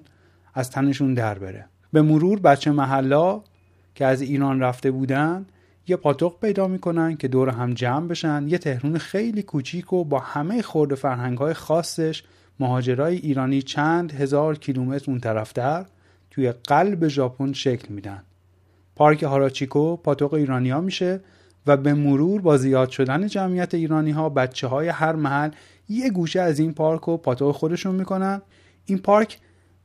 از 0.54 0.70
تنشون 0.70 1.14
در 1.14 1.40
بره. 1.40 1.66
به 1.94 2.02
مرور 2.02 2.40
بچه 2.40 2.72
محلا 2.72 3.42
که 3.96 4.06
از 4.06 4.22
ایران 4.22 4.60
رفته 4.60 4.92
بودند 4.92 5.52
یه 5.90 5.96
پاتوق 5.96 6.40
پیدا 6.42 6.68
می‌کنن 6.68 7.18
که 7.18 7.28
دور 7.28 7.50
هم 7.50 7.74
جمع 7.74 8.08
بشن. 8.08 8.46
یه 8.48 8.58
تهرون 8.58 8.98
خیلی 8.98 9.44
کوچیک 9.44 9.94
و 9.94 10.04
با 10.04 10.20
همه 10.20 10.62
خورده 10.62 10.96
فرهنگ 10.96 11.38
های 11.38 11.54
خاصش 11.54 12.24
مهاجرای 12.60 13.16
ایرانی 13.16 13.62
چند 13.62 14.12
هزار 14.12 14.58
کیلومتر 14.58 15.12
اون 15.12 15.20
طرفتر 15.20 15.86
توی 16.32 16.52
قلب 16.52 17.08
ژاپن 17.08 17.54
شکل 17.54 17.94
میدن. 17.94 18.24
پارک 18.96 19.24
هاراچیکو 19.24 19.96
پاتوق 19.96 20.34
ایرانی 20.34 20.70
ها 20.70 20.82
میشه 20.82 21.22
و 21.68 21.78
به 21.78 21.94
مرور 21.94 22.42
با 22.42 22.58
زیاد 22.58 22.90
شدن 22.90 23.28
جمعیت 23.28 23.74
ایرانی 23.74 24.12
ها 24.12 24.30
بچه 24.30 24.68
های 24.68 24.88
هر 24.88 25.16
محل 25.16 25.50
یه 25.90 26.10
گوشه 26.10 26.42
از 26.42 26.60
این 26.60 26.74
پارک 26.74 27.08
و 27.08 27.18
پاتوق 27.18 27.56
خودشون 27.56 27.96
می‌کنن. 27.96 28.42
این 28.86 28.98
پارک 28.98 29.38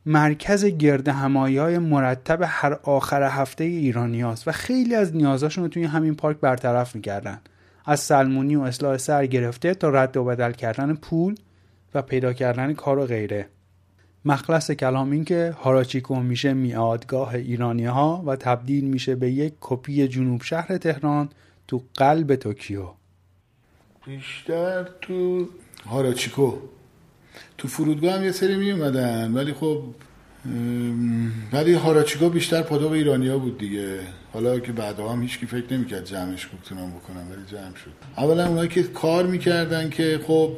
مرکز 0.05 0.65
گرد 0.65 1.07
همایی 1.07 1.57
های 1.57 1.77
مرتب 1.77 2.39
هر 2.43 2.79
آخر 2.83 3.23
هفته 3.23 3.63
ایرانی 3.63 4.21
هاست 4.21 4.47
و 4.47 4.51
خیلی 4.51 4.95
از 4.95 5.15
نیازاشون 5.15 5.63
رو 5.63 5.69
توی 5.69 5.83
همین 5.83 6.15
پارک 6.15 6.37
برطرف 6.37 6.95
می‌کردن. 6.95 7.41
از 7.85 7.99
سلمونی 7.99 8.55
و 8.55 8.61
اصلاح 8.61 8.97
سر 8.97 9.25
گرفته 9.25 9.73
تا 9.73 9.89
رد 9.89 10.17
و 10.17 10.23
بدل 10.23 10.51
کردن 10.51 10.95
پول 10.95 11.35
و 11.93 12.01
پیدا 12.01 12.33
کردن 12.33 12.73
کار 12.73 12.99
و 12.99 13.05
غیره. 13.05 13.47
مخلص 14.25 14.71
کلام 14.71 15.11
این 15.11 15.25
که 15.25 15.55
هاراچیکو 15.61 16.15
میشه 16.15 16.53
میادگاه 16.53 17.35
ایرانی 17.35 17.85
ها 17.85 18.23
و 18.25 18.35
تبدیل 18.35 18.85
میشه 18.85 19.15
به 19.15 19.31
یک 19.31 19.53
کپی 19.61 20.07
جنوب 20.07 20.41
شهر 20.41 20.77
تهران 20.77 21.29
تو 21.67 21.83
قلب 21.93 22.35
توکیو. 22.35 22.85
بیشتر 24.05 24.89
تو 25.01 25.47
هاراچیکو. 25.85 26.53
تو 27.57 27.67
فرودگاه 27.67 28.13
هم 28.13 28.23
یه 28.23 28.31
سری 28.31 28.55
می 28.55 28.71
اومدن. 28.71 29.33
ولی 29.33 29.53
خب 29.53 29.81
ولی 31.53 31.73
هاراچیگا 31.73 32.29
بیشتر 32.29 32.61
پاداق 32.61 32.91
ایرانیا 32.91 33.37
بود 33.37 33.57
دیگه. 33.57 33.99
حالا 34.33 34.59
که 34.59 34.71
بعدا 34.71 35.09
هم 35.09 35.21
هیچ 35.21 35.39
کی 35.39 35.45
فکر 35.45 35.73
نمی‌کرد 35.73 36.05
جمعش 36.05 36.47
بکنم 36.47 36.89
بکنم 36.89 37.31
ولی 37.31 37.45
جمع 37.51 37.75
شد. 37.75 37.91
اولا 38.17 38.47
اونایی 38.47 38.69
که 38.69 38.83
کار 38.83 39.25
می‌کردن 39.25 39.89
که 39.89 40.19
خب 40.27 40.51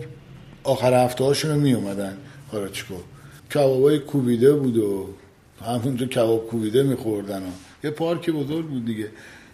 آخر 0.63 1.05
هفته 1.05 1.23
هاشون 1.23 1.59
می 1.59 1.73
اومدن 1.73 2.17
هاراچیگا 2.51 2.95
کبابای 3.53 3.99
کوبیده 3.99 4.53
بود 4.53 4.77
و 4.77 5.09
همونجا 5.65 6.05
کباب 6.05 6.47
کوبیده 6.47 6.83
میخوردن 6.83 7.39
و 7.39 7.51
یه 7.83 7.89
پارک 7.89 8.29
بزرگ 8.29 8.65
بود 8.65 8.85
دیگه. 8.85 9.07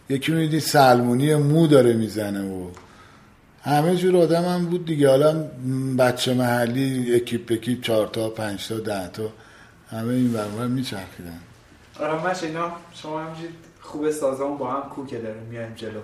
یکی 0.09 0.31
می‌دید 0.31 0.59
سلمونی 0.59 1.35
مو 1.35 1.67
داره 1.67 1.93
می‌زنه 1.93 2.41
و 2.41 2.67
همه 3.63 3.95
جور 3.95 4.17
آدم 4.17 4.43
هم 4.45 4.65
بود 4.65 4.85
دیگه. 4.85 5.09
حالا 5.09 5.47
بچه 5.99 6.33
محلی 6.33 7.15
اکیپ 7.15 7.51
اکیپ 7.51 7.81
چهار 7.81 8.07
تا 8.07 8.29
پنج 8.29 8.67
تا 8.67 8.79
ده 8.79 9.07
تا 9.07 9.23
همه 9.89 10.13
این 10.13 10.33
برمار 10.33 10.67
میچرخیدن. 10.67 11.39
آره 11.99 12.27
مش 12.27 12.43
اینا 12.43 12.71
شما 12.93 13.19
همجید 13.19 13.49
خوب 13.81 14.11
سازان 14.11 14.57
با 14.57 14.71
هم 14.71 14.89
کوکه 14.89 15.17
داریم 15.17 15.43
میایم 15.43 15.73
جلو. 15.75 16.01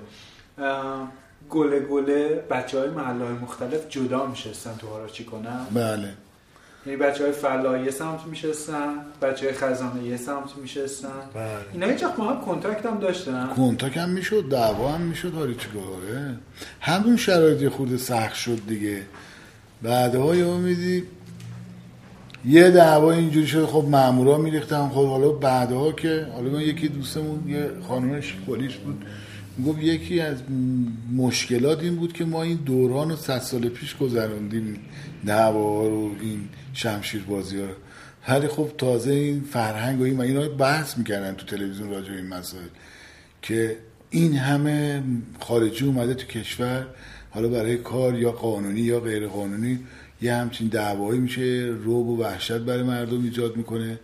گله 1.49 1.79
گله 1.79 2.43
بچه 2.49 2.79
های 2.79 2.89
محله 2.89 3.25
های 3.25 3.33
مختلف 3.33 3.89
جدا 3.89 4.25
میشستن 4.25 4.75
تو 4.77 4.87
هاراچی 4.87 5.25
کنن؟ 5.25 5.65
بله. 5.73 6.13
یعنی 6.85 6.97
بچه 6.97 7.23
های 7.23 7.31
فلا 7.33 7.77
یه 7.77 7.91
سمت 7.91 8.25
میشستن 8.25 8.93
بچه 9.21 9.45
های 9.45 9.55
خزانه 9.55 10.03
یه 10.03 10.17
سمت 10.17 10.57
میشستن. 10.61 11.09
بله. 11.35 11.45
اینا 11.73 11.87
هیچ 11.87 12.03
با 12.03 12.23
هم 12.23 12.41
کنتاکت 12.41 12.85
هم 12.85 12.99
داشتن. 12.99 13.49
کنتاک 13.55 13.97
هم 13.97 14.09
می‌شد 14.09 14.49
دعوا 14.49 14.91
هم 14.91 15.01
می‌شد 15.01 15.33
حالی 15.33 15.55
چیکاره 15.55 16.37
همون 16.81 17.17
شرایطی 17.17 17.69
خورده 17.69 17.97
سخت 17.97 18.35
شد 18.35 18.59
دیگه. 18.67 19.01
بعدها 19.81 20.35
یا 20.35 20.57
میدی 20.57 21.03
یه 22.45 22.71
دعوا 22.71 23.11
اینجوری 23.11 23.47
شد 23.47 23.65
خب 23.65 23.85
مامورا 23.89 24.37
میریختن. 24.37 24.89
خب 24.89 25.07
حالا 25.07 25.29
بعدها 25.29 25.91
که 25.91 26.27
حالا 26.33 26.49
من 26.49 26.61
یکی 26.61 26.87
دوستمون 26.87 27.49
یه 27.49 27.71
خانمش 27.87 28.35
پلیس 28.47 28.73
بود. 28.73 29.05
گفت 29.65 29.79
یکی 29.79 30.19
از 30.19 30.37
مشکلات 31.17 31.83
این 31.83 31.95
بود 31.95 32.13
که 32.13 32.25
ما 32.25 32.43
این 32.43 32.57
دوران 32.57 33.09
رو 33.09 33.15
صد 33.15 33.39
سال 33.39 33.69
پیش 33.69 33.97
گذروندیم 33.97 34.79
دعوا 35.25 35.87
رو 35.87 36.11
این 36.21 36.49
شمشیر 36.79 37.23
بازی 37.23 37.59
ها 37.59 37.67
ولی 38.27 38.47
خب 38.47 38.71
تازه 38.77 39.11
این 39.11 39.41
فرهنگ 39.41 39.99
و 39.99 40.03
این 40.03 40.21
اینا 40.21 40.49
بحث 40.49 40.97
می‌کردن 40.97 41.35
تو 41.35 41.45
تلویزیون 41.45 41.89
راجع 41.89 42.13
این 42.13 42.27
مسائل 42.27 42.67
که 43.41 43.77
این 44.09 44.35
همه 44.35 45.03
خارجی 45.39 45.85
اومده 45.85 46.13
تو 46.13 46.27
کشور 46.27 46.87
حالا 47.31 47.47
برای 47.47 47.77
کار 47.77 48.19
یا 48.19 48.31
قانونی 48.31 48.79
یا 48.79 48.99
غیر 48.99 49.27
قانونی 49.27 49.79
یه 50.21 50.33
همچین 50.33 50.67
دعوایی 50.67 51.19
میشه 51.19 51.75
روب 51.83 52.07
و 52.09 52.17
وحشت 52.17 52.57
برای 52.57 52.83
مردم 52.83 53.23
ایجاد 53.23 53.57
می‌کنه. 53.57 53.99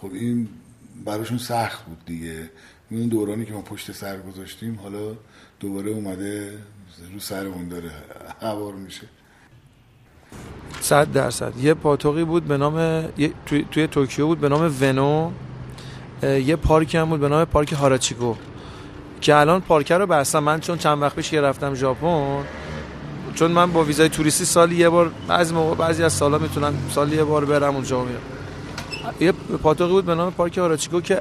خب 0.00 0.10
این 0.12 0.48
براشون 1.04 1.38
سخت 1.38 1.84
بود 1.84 2.04
دیگه. 2.06 2.50
این 2.90 3.08
دورانی 3.08 3.44
که 3.44 3.52
ما 3.52 3.62
پشت 3.62 3.92
سر 3.92 4.20
گذاشتیم 4.20 4.78
حالا 4.82 5.16
دوباره 5.60 5.90
اومده 5.90 6.52
رو 7.12 7.18
سرمون 7.18 7.68
داره 7.68 7.90
هوار 8.40 8.74
میشه. 8.74 9.06
صد 10.86 11.12
درصد. 11.12 11.52
یه 11.60 11.74
پاتوقی 11.74 12.24
بود 12.24 12.44
به 12.44 12.56
نام 12.56 13.04
توی, 13.46 13.64
توی 13.70 13.86
توکیو 13.86 14.26
بود 14.26 14.40
به 14.40 14.48
نام 14.48 14.74
ونو 14.80 15.30
یه 16.22 16.56
پارکی 16.56 16.98
هم 16.98 17.08
بود 17.08 17.20
به 17.20 17.28
نام 17.28 17.44
پارک 17.44 17.72
هاراچیکو. 17.72 18.34
که 19.20 19.36
الان 19.36 19.60
پارک 19.60 19.92
رو 19.92 20.06
بستم. 20.06 20.38
من 20.38 20.60
چون 20.60 20.78
چند 20.78 21.02
وقت 21.02 21.16
پیش 21.16 21.30
که 21.30 21.40
رفتم 21.40 21.74
ژاپن 21.74 22.44
چون 23.34 23.50
من 23.50 23.72
با 23.72 23.84
ویزای 23.84 24.08
توریستی 24.08 24.44
سالی 24.44 24.76
یه 24.76 24.88
بار 24.88 25.10
بعضی 25.28 25.54
موقع 25.54 25.74
بعضی 25.74 26.02
از 26.02 26.12
سالا 26.12 26.38
می‌تونن 26.38 26.72
سالی 26.90 27.16
یه 27.16 27.24
بار 27.24 27.44
برم 27.44 27.74
اونجا 27.74 28.04
میرم. 28.04 28.20
یه 29.20 29.32
پاتوقی 29.62 29.92
بود 29.92 30.04
به 30.04 30.14
نام 30.14 30.32
پارک 30.32 30.58
هاراچیکو 30.58 31.00
که 31.00 31.20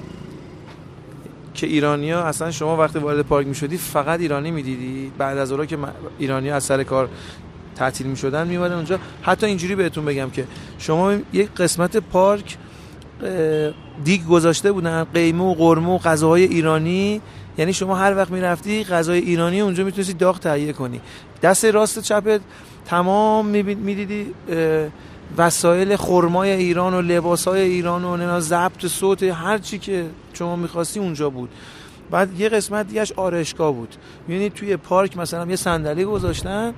که 1.54 1.68
ایرانیا 1.68 2.24
اصلا 2.24 2.52
شما 2.52 2.78
وقتی 2.78 3.00
وارد 3.00 3.22
پارک 3.22 3.48
می‌شدی 3.48 3.78
فقط 3.78 4.20
ایرانی 4.20 4.52
می‌دیدی. 4.52 5.12
بعد 5.18 5.38
از 5.38 5.52
اون 5.52 5.66
که 5.66 5.78
ایرانی 6.20 6.52
از 6.52 6.64
سر 6.64 6.84
کار 6.84 7.10
تعطیل 7.76 8.08
می‌شدن 8.08 8.48
میومدن 8.48 8.76
اونجا. 8.76 9.00
حتی 9.22 9.46
اینجوری 9.46 9.76
بهتون 9.76 10.06
بگم 10.06 10.30
که 10.30 10.48
شما 10.78 11.14
یک 11.34 11.50
قسمت 11.58 11.98
پارک 11.98 12.58
دیگ 14.04 14.26
گذاشته 14.26 14.72
بودن 14.72 15.04
قیمه 15.04 15.44
و 15.44 15.54
قرمه 15.54 15.90
و 15.90 15.98
غذاهای 15.98 16.44
ایرانی. 16.44 17.22
یعنی 17.58 17.74
شما 17.74 17.96
هر 17.96 18.18
وقت 18.18 18.32
می‌رفتی 18.32 18.84
غذای 18.84 19.20
ایرانی 19.20 19.62
اونجا 19.62 19.84
می‌تونستی 19.84 20.14
داغ 20.14 20.40
تهیه 20.40 20.74
کنی. 20.74 21.02
دست 21.42 21.66
راست 21.66 22.00
چپت 22.00 22.42
تمام 22.86 23.46
می‌دیدی 23.46 24.34
وسایل 25.38 25.96
خرمای 25.96 26.52
ایران 26.52 26.94
و 26.94 27.02
لباسای 27.02 27.62
ایران 27.62 28.04
و 28.04 28.18
نه 28.18 28.40
ضبط 28.40 28.86
صوت 28.86 29.24
هر 29.24 29.58
چی 29.58 29.80
که 29.80 30.06
شما 30.34 30.56
می‌خواستی 30.56 31.00
اونجا 31.00 31.30
بود. 31.30 31.50
بعد 32.12 32.40
یه 32.40 32.50
قسمت 32.50 32.88
دیگهش 32.88 33.12
آرشگاه 33.12 33.74
بود. 33.74 33.96
یعنی 34.30 34.50
توی 34.50 34.78
پارک 34.78 35.18
مثلا 35.18 35.46
یه 35.46 35.56
صندلی 35.56 36.06
گذاشتن. 36.06 36.74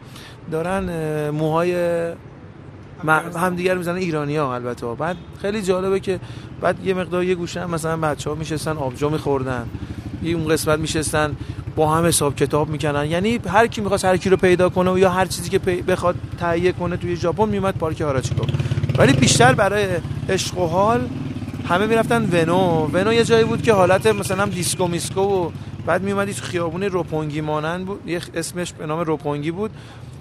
دارن 0.52 0.90
موهای 1.30 1.74
هم 3.36 3.56
دیگر 3.56 3.78
می‌زنن 3.78 3.98
ایرانی 3.98 4.38
ها 4.38 4.56
البته. 4.56 4.88
بعد 4.88 5.18
خیلی 5.42 5.62
جالبه 5.62 6.00
که 6.00 6.20
بعد 6.62 6.86
یه 6.86 6.94
مقدار 6.94 7.24
یه 7.24 7.36
گوشه 7.36 7.62
هم 7.62 7.70
مثلا 7.70 7.98
بچه 7.98 8.30
ها 8.30 8.36
میشستن 8.36 8.78
آبجو 8.78 9.10
میخوردن. 9.10 9.70
یه 10.24 10.36
اون 10.36 10.48
قسمت 10.48 10.80
میشستن 10.80 11.36
با 11.76 11.96
هم 11.96 12.06
حساب 12.06 12.36
کتاب 12.36 12.70
می‌کنن 12.70 13.06
یعنی 13.06 13.40
هر 13.48 13.68
کی 13.68 13.82
می‌خواست 13.82 14.06
هر 14.06 14.18
کی 14.18 14.30
رو 14.30 14.38
پیدا 14.38 14.70
کنه 14.70 14.92
و 14.92 15.00
یا 15.00 15.10
هر 15.10 15.26
چیزی 15.26 15.50
که 15.50 15.60
بخواد 15.60 16.16
تهیه 16.40 16.72
کنه 16.72 16.98
توی 16.98 17.16
ژاپن 17.16 17.50
میومد 17.50 17.78
پارک 17.78 18.02
هاراجیکو. 18.02 18.46
ولی 18.98 19.14
بیشتر 19.14 19.54
برای 19.54 19.86
عشق 20.30 20.58
و 20.58 20.68
حال 20.68 21.10
همه 21.70 21.86
می‌رفتن 21.86 22.30
اوئنو. 22.32 22.88
اوئنو 22.94 23.14
یه 23.14 23.24
جایی 23.24 23.44
بود 23.44 23.62
که 23.62 23.74
حالت 23.74 24.08
مثلا 24.08 24.46
دیسکو 24.46 24.88
میسکو 24.88 25.22
و 25.22 25.52
بعد 25.86 26.04
میومدی 26.04 26.34
تو 26.34 26.44
خیابون 26.44 26.84
روپونگی 26.84 27.42
مانند 27.42 27.86
بود. 27.86 28.02
یه 28.06 28.22
اسمش 28.36 28.74
به 28.74 28.86
نام 28.86 29.00
روپونگی 29.00 29.52
بود. 29.52 29.72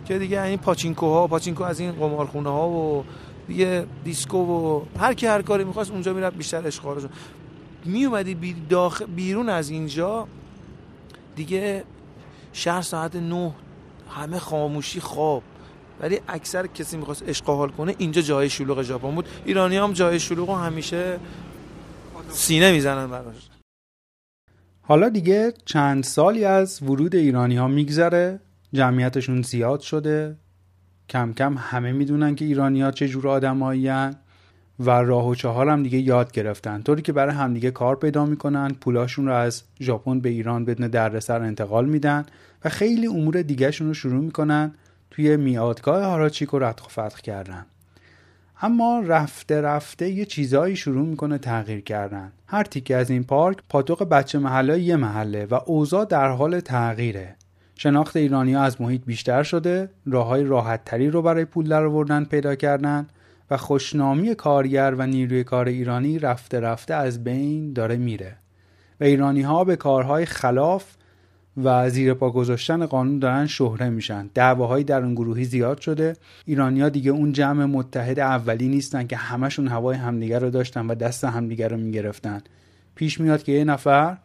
که 0.06 0.18
دیگه 0.18 0.42
این 0.42 0.58
پاچینکو 0.58 1.06
ها 1.06 1.26
پاچینکو 1.26 1.64
از 1.64 1.80
این 1.80 1.92
قمارخونه 1.92 2.50
ها 2.50 2.68
و 2.68 3.04
دیگه 3.48 3.86
دیسکو 4.04 4.38
و 4.38 4.82
هر 4.98 5.14
کی 5.14 5.26
هر 5.26 5.42
کاری 5.42 5.64
می‌خواست 5.64 5.90
اونجا 5.90 6.12
می‌رفت 6.12 6.36
بیشتر 6.36 6.66
عشق 6.66 6.82
و 6.82 6.86
حالش 6.86 7.02
میومدی 7.84 8.34
بی 8.34 8.56
بیرون 9.16 9.48
از 9.48 9.70
اینجا 9.70 10.28
دیگه 11.36 11.84
شهر 12.52 12.82
ساعت 12.82 13.16
نه 13.16 13.54
همه 14.10 14.38
خاموشی 14.38 15.00
خواب. 15.00 15.42
ولی 16.00 16.20
اکثر 16.28 16.66
کسی 16.66 16.96
می‌خواست 16.96 17.22
عشق 17.28 17.51
و 17.51 17.57
حال 17.57 17.68
کنه 17.68 17.94
اینجا 17.98 18.22
جای 18.22 18.50
شلوغ 18.50 18.82
ژاپن 18.82 19.14
بود. 19.14 19.28
ایرانی 19.44 19.76
هم 19.76 19.92
جای 19.92 20.20
شلوغ 20.20 20.50
همیشه 20.50 21.18
سینه 22.28 22.72
می‌زنن 22.72 23.06
براش. 23.06 23.48
حالا 24.82 25.08
دیگه 25.08 25.54
چند 25.64 26.04
سالی 26.04 26.44
از 26.44 26.82
ورود 26.82 27.14
ایرانی 27.14 27.56
ها 27.56 27.68
میگذره. 27.68 28.40
جمعیتشون 28.72 29.42
زیاد 29.42 29.80
شده. 29.80 30.36
کم 31.08 31.32
کم 31.32 31.54
همه 31.58 31.92
می‌دونن 31.92 32.34
که 32.34 32.44
ایرانی 32.44 32.82
ها 32.82 32.90
چه 32.90 33.08
جور 33.08 33.28
آدمایی 33.28 33.90
و 34.80 34.90
راه 34.90 35.28
و 35.28 35.34
چهار 35.34 35.68
هم 35.68 35.82
دیگه 35.82 35.98
یاد 35.98 36.32
گرفتن. 36.32 36.82
طوری 36.82 37.02
که 37.02 37.12
برای 37.12 37.34
همدیگه 37.34 37.70
کار 37.70 37.96
پیدا 37.96 38.26
می‌کنن 38.26 38.70
پولاشون 38.80 39.26
رو 39.26 39.34
از 39.34 39.62
ژاپن 39.80 40.20
به 40.20 40.28
ایران 40.28 40.64
بدون 40.64 40.88
دردسر 40.88 41.42
انتقال 41.42 41.86
میدن 41.88 42.26
و 42.64 42.68
خیلی 42.68 43.06
امور 43.06 43.42
دیگهشون 43.42 43.86
رو 43.86 43.94
شروع 43.94 44.24
می‌کنن 44.24 44.74
توی 45.10 45.36
میادگاه 45.36 46.04
هاراچیکو 46.04 46.58
ردخ 46.58 46.86
و 46.86 46.88
فتح 46.88 47.20
کردن. 47.20 47.66
اما 48.62 49.02
رفته 49.06 49.60
رفته 49.60 50.10
یه 50.10 50.24
چیزایی 50.24 50.76
شروع 50.76 51.06
می‌کنه 51.06 51.38
تغییر 51.38 51.80
کردن. 51.80 52.32
هر 52.46 52.64
تیکه 52.64 52.96
از 52.96 53.10
این 53.10 53.24
پارک 53.24 53.56
پاتوق 53.68 54.02
بچه 54.02 54.38
محله 54.38 54.80
یه 54.80 54.96
محله 54.96 55.46
و 55.50 55.58
اوضاع 55.66 56.04
در 56.04 56.28
حال 56.28 56.60
تغییره. 56.60 57.35
شناخت 57.78 58.16
ایرانی 58.16 58.54
ها 58.54 58.62
از 58.62 58.80
محیط 58.80 59.04
بیشتر 59.06 59.42
شده 59.42 59.90
راه 60.06 60.26
های 60.26 60.44
راحت 60.44 60.84
تری 60.84 61.10
رو 61.10 61.22
برای 61.22 61.44
پول 61.44 61.68
در 61.68 62.24
پیدا 62.24 62.54
کردن 62.54 63.06
و 63.50 63.56
خوشنامی 63.56 64.34
کارگر 64.34 64.94
و 64.98 65.06
نیروی 65.06 65.44
کار 65.44 65.68
ایرانی 65.68 66.18
رفته 66.18 66.60
رفته 66.60 66.94
از 66.94 67.24
بین 67.24 67.72
داره 67.72 67.96
میره. 67.96 68.36
و 69.00 69.04
ایرانی 69.04 69.42
ها 69.42 69.64
به 69.64 69.76
کارهای 69.76 70.24
خلاف 70.24 70.84
و 71.64 71.90
زیر 71.90 72.14
پا 72.14 72.30
گذاشتن 72.30 72.86
قانون 72.86 73.18
دارن 73.18 73.46
شهره 73.46 73.88
میشن. 73.88 74.30
دعواهای 74.34 74.84
در 74.84 75.02
اون 75.02 75.14
گروهی 75.14 75.44
زیاد 75.44 75.80
شده. 75.80 76.16
ایرانیا 76.44 76.88
دیگه 76.88 77.10
اون 77.10 77.32
جمع 77.32 77.64
متحد 77.64 78.20
اولی 78.20 78.68
نیستن 78.68 79.06
که 79.06 79.16
همشون 79.16 79.68
هوای 79.68 79.96
همدیگر 79.96 80.38
رو 80.38 80.50
داشتن 80.50 80.86
و 80.86 80.94
دست 80.94 81.24
همدیگر 81.24 81.68
رو 81.68 81.76
می‌گرفتن. 81.76 82.42
پیش 82.94 83.20
میاد 83.20 83.42
که 83.42 83.52
یه 83.52 83.64
نفر 83.64 84.16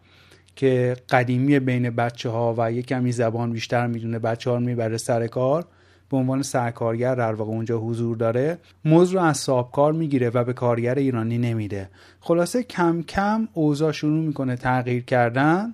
که 0.56 0.96
قدیمی 1.10 1.60
بین 1.60 1.90
بچه 1.90 2.30
ها 2.30 2.56
و 2.58 2.72
یه 2.72 2.82
کمی 2.82 3.12
زبان 3.12 3.52
بیشتر 3.52 3.88
می‌دونه 3.88 4.20
بچه 4.20 4.50
ها 4.50 4.56
رو 4.56 4.62
می‌بره 4.62 4.98
سر 4.98 5.28
کار. 5.28 5.66
به 6.10 6.18
عنوان 6.18 6.42
سرکارگر 6.42 7.16
در 7.16 7.34
واقع 7.34 7.52
اونجا 7.52 7.78
حضور 7.78 8.18
داره. 8.18 8.58
موز 8.86 9.12
رو 9.12 9.20
از 9.22 9.38
سابکار 9.38 9.94
می‌گیره 9.94 10.30
و 10.30 10.44
به 10.44 10.54
کارگر 10.54 10.96
ایرانی 10.96 11.38
نمیده. 11.38 11.90
خلاصه 12.20 12.64
کم 12.64 13.02
کم 13.02 13.48
اوضاع 13.54 13.92
شروع 13.92 14.24
می‌کنه 14.24 14.56
تغییر 14.56 15.04
کردن 15.04 15.74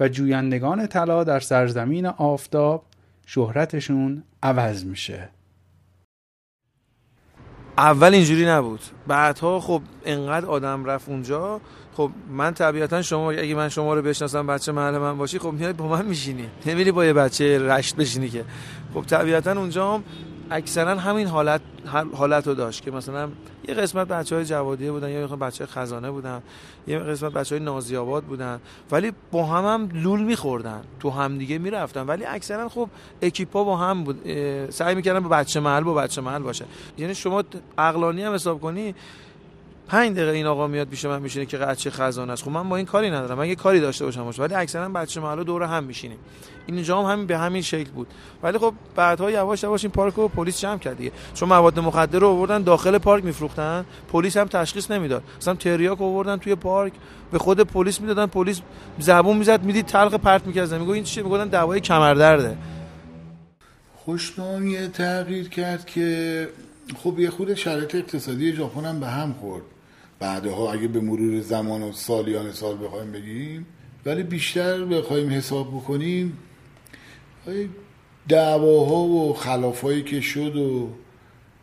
و 0.00 0.08
جویندگان 0.08 0.86
طلا 0.86 1.24
در 1.24 1.40
سرزمین 1.40 2.06
آفتاب 2.06 2.84
شهرتشون 3.26 4.22
عوض 4.42 4.84
میشه. 4.84 5.28
اول 7.78 8.14
اینجوری 8.14 8.46
نبود. 8.46 8.80
بعدها 9.06 9.60
خب 9.60 9.82
انقدر 10.04 10.46
آدم 10.46 10.84
رفت 10.84 11.08
اونجا 11.08 11.60
خب 11.96 12.10
من 12.30 12.54
طبیعتا 12.54 13.02
شما 13.02 13.30
اگه 13.30 13.54
من 13.54 13.68
شما 13.68 13.94
رو 13.94 14.02
بشناسم 14.02 14.46
بچه 14.46 14.72
محل 14.72 14.98
من 14.98 15.18
باشی 15.18 15.38
خب 15.38 15.52
میای 15.52 15.72
با 15.72 15.88
من 15.88 16.04
میشینی. 16.04 16.48
نمیری 16.66 16.92
با 16.92 17.04
یه 17.04 17.12
بچه 17.12 17.58
رشت 17.58 17.96
بشینی 17.96 18.28
که. 18.28 18.44
خب 18.94 19.02
طبیعتا 19.02 19.52
اونجا 19.52 19.94
هم 19.94 20.04
اکثرا 20.50 20.98
همین 20.98 21.26
حالت 21.26 21.60
حالت 22.12 22.44
داشت 22.44 22.82
که 22.82 22.90
مثلا 22.90 23.28
یه 23.68 23.74
قسمت 23.74 24.08
بچه 24.08 24.36
های 24.36 24.44
جوادیه 24.44 24.92
بودن 24.92 25.10
یا 25.10 25.26
بچه 25.26 25.64
های 25.64 25.72
خزانه 25.72 26.10
بودن 26.10 26.42
یه 26.86 26.98
قسمت 26.98 27.32
بچه 27.32 27.54
های 27.54 27.64
نازی 27.64 27.96
آباد 27.96 28.24
بودن. 28.24 28.60
ولی 28.90 29.12
با 29.32 29.46
هم 29.46 29.64
هم 29.64 29.88
لول 30.02 30.22
میخوردن 30.22 30.80
تو 31.00 31.10
هم 31.10 31.38
دیگه 31.38 31.58
می‌رفتن. 31.58 32.06
ولی 32.06 32.24
اکثرا 32.24 32.68
خب 32.68 32.88
اکیپا 33.22 33.64
با 33.64 33.76
هم 33.76 34.04
بود. 34.04 34.30
سعی 34.70 34.94
می‌کردن 34.94 35.20
با 35.20 35.28
بچه 35.28 35.60
محل 35.60 35.82
با 35.82 35.94
بچه 35.94 36.20
محل 36.20 36.42
باشه. 36.42 36.64
یعنی 36.98 37.14
شما 37.14 37.44
عقلانی 37.78 38.22
هم 38.22 38.34
حساب 38.34 38.60
کنی 38.60 38.94
پنج 39.88 40.16
دقیقه 40.16 40.30
این 40.30 40.46
آقا 40.46 40.66
میاد 40.66 40.88
پیش 40.88 41.04
من 41.04 41.22
میشینه 41.22 41.46
که 41.46 41.58
بچه 41.58 41.90
خزانه 41.90 42.32
است. 42.32 42.42
خب 42.42 42.50
من 42.50 42.68
با 42.68 42.76
این 42.76 42.86
کاری 42.86 43.10
ندارم. 43.10 43.38
من 43.38 43.48
یه 43.48 43.54
کاری 43.54 43.80
داشته 43.80 44.04
باشم 44.04 44.24
باشه. 44.24 44.42
ولی 44.42 44.54
اکثرا 44.54 44.88
بچه 44.88 45.20
محل 45.20 45.42
دور 45.44 45.62
هم 45.62 45.84
میشینیم. 45.84 46.18
اینجا 46.66 47.02
هم 47.02 47.12
همین 47.12 47.26
به 47.26 47.38
همین 47.38 47.62
شکل 47.62 47.90
بود. 47.90 48.06
ولی 48.42 48.58
خب 48.58 48.74
بعدها 48.96 49.30
یواش 49.30 49.62
یواش 49.62 49.84
این 49.84 49.90
پارک 49.90 50.14
رو 50.14 50.28
پلیس 50.28 50.60
جمع 50.60 50.78
کرد 50.78 50.96
دیگه. 50.96 51.12
چون 51.34 51.48
مواد 51.48 51.78
مخدر 51.78 52.18
رو 52.18 52.28
آوردن 52.28 52.62
داخل 52.62 52.98
پارک 52.98 53.24
میفروختن. 53.24 53.84
پلیس 54.12 54.36
هم 54.36 54.46
تشخیص 54.46 54.90
نمی‌داد. 54.90 55.22
مثلا 55.40 55.54
تریاک 55.54 56.02
آوردن 56.02 56.36
توی 56.36 56.54
پارک. 56.54 56.92
به 57.32 57.38
خود 57.38 57.60
پلیس 57.60 58.00
می‌دادن. 58.00 58.26
پلیس 58.26 58.60
زبون 58.98 59.36
می‌زد 59.36 59.62
می‌دید 59.62 59.86
تلق 59.86 60.14
پرت 60.14 60.46
می‌کرد 60.46 60.74
میگه 60.74 60.92
این 60.92 61.04
چیه 61.04 61.22
می‌گفتن 61.22 61.48
دوای 61.48 61.80
کمردرده 61.80 62.56
خوشنامی 63.96 64.88
تغییر 64.88 65.48
کرد 65.48 65.86
که 65.86 66.48
خب 67.02 67.18
یه 67.18 67.30
خود 67.30 67.54
شرایط 67.54 67.94
اقتصادی 67.94 68.52
ژاپن 68.52 68.84
هم 68.84 69.00
به 69.00 69.06
هم 69.06 69.32
خورد. 69.40 69.62
بعدها 70.24 70.72
اگه 70.72 70.88
به 70.88 71.00
مرور 71.00 71.40
زمان 71.40 71.82
و 71.82 71.92
سالیان 71.92 72.52
سال 72.52 72.76
بخوایم 72.84 73.12
بگیم 73.12 73.66
ولی 74.06 74.22
بیشتر 74.22 74.84
بخوایم 74.84 75.30
حساب 75.30 75.68
بکنیم 75.68 76.38
دعواها 78.28 79.02
و 79.02 79.34
خلافایی 79.34 80.02
که 80.02 80.20
شد 80.20 80.56
و 80.56 80.88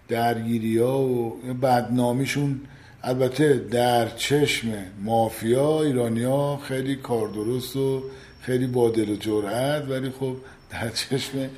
درگیری 0.08 0.78
ها 0.78 1.00
و 1.00 1.40
بدنامیشون 1.62 2.62
البته 3.04 3.54
در 3.54 4.10
چشم 4.10 4.68
مافیا 5.04 5.82
ایرانیا 5.82 6.60
خیلی 6.64 6.96
کار 6.96 7.28
درست 7.28 7.76
و 7.76 8.04
خیلی 8.42 8.68
با 8.68 8.90
دل 8.90 9.10
و 9.10 9.16
جرأت 9.16 9.90
ولی 9.90 10.10
خب 10.10 10.36
در 10.70 10.90
چشم 10.90 11.50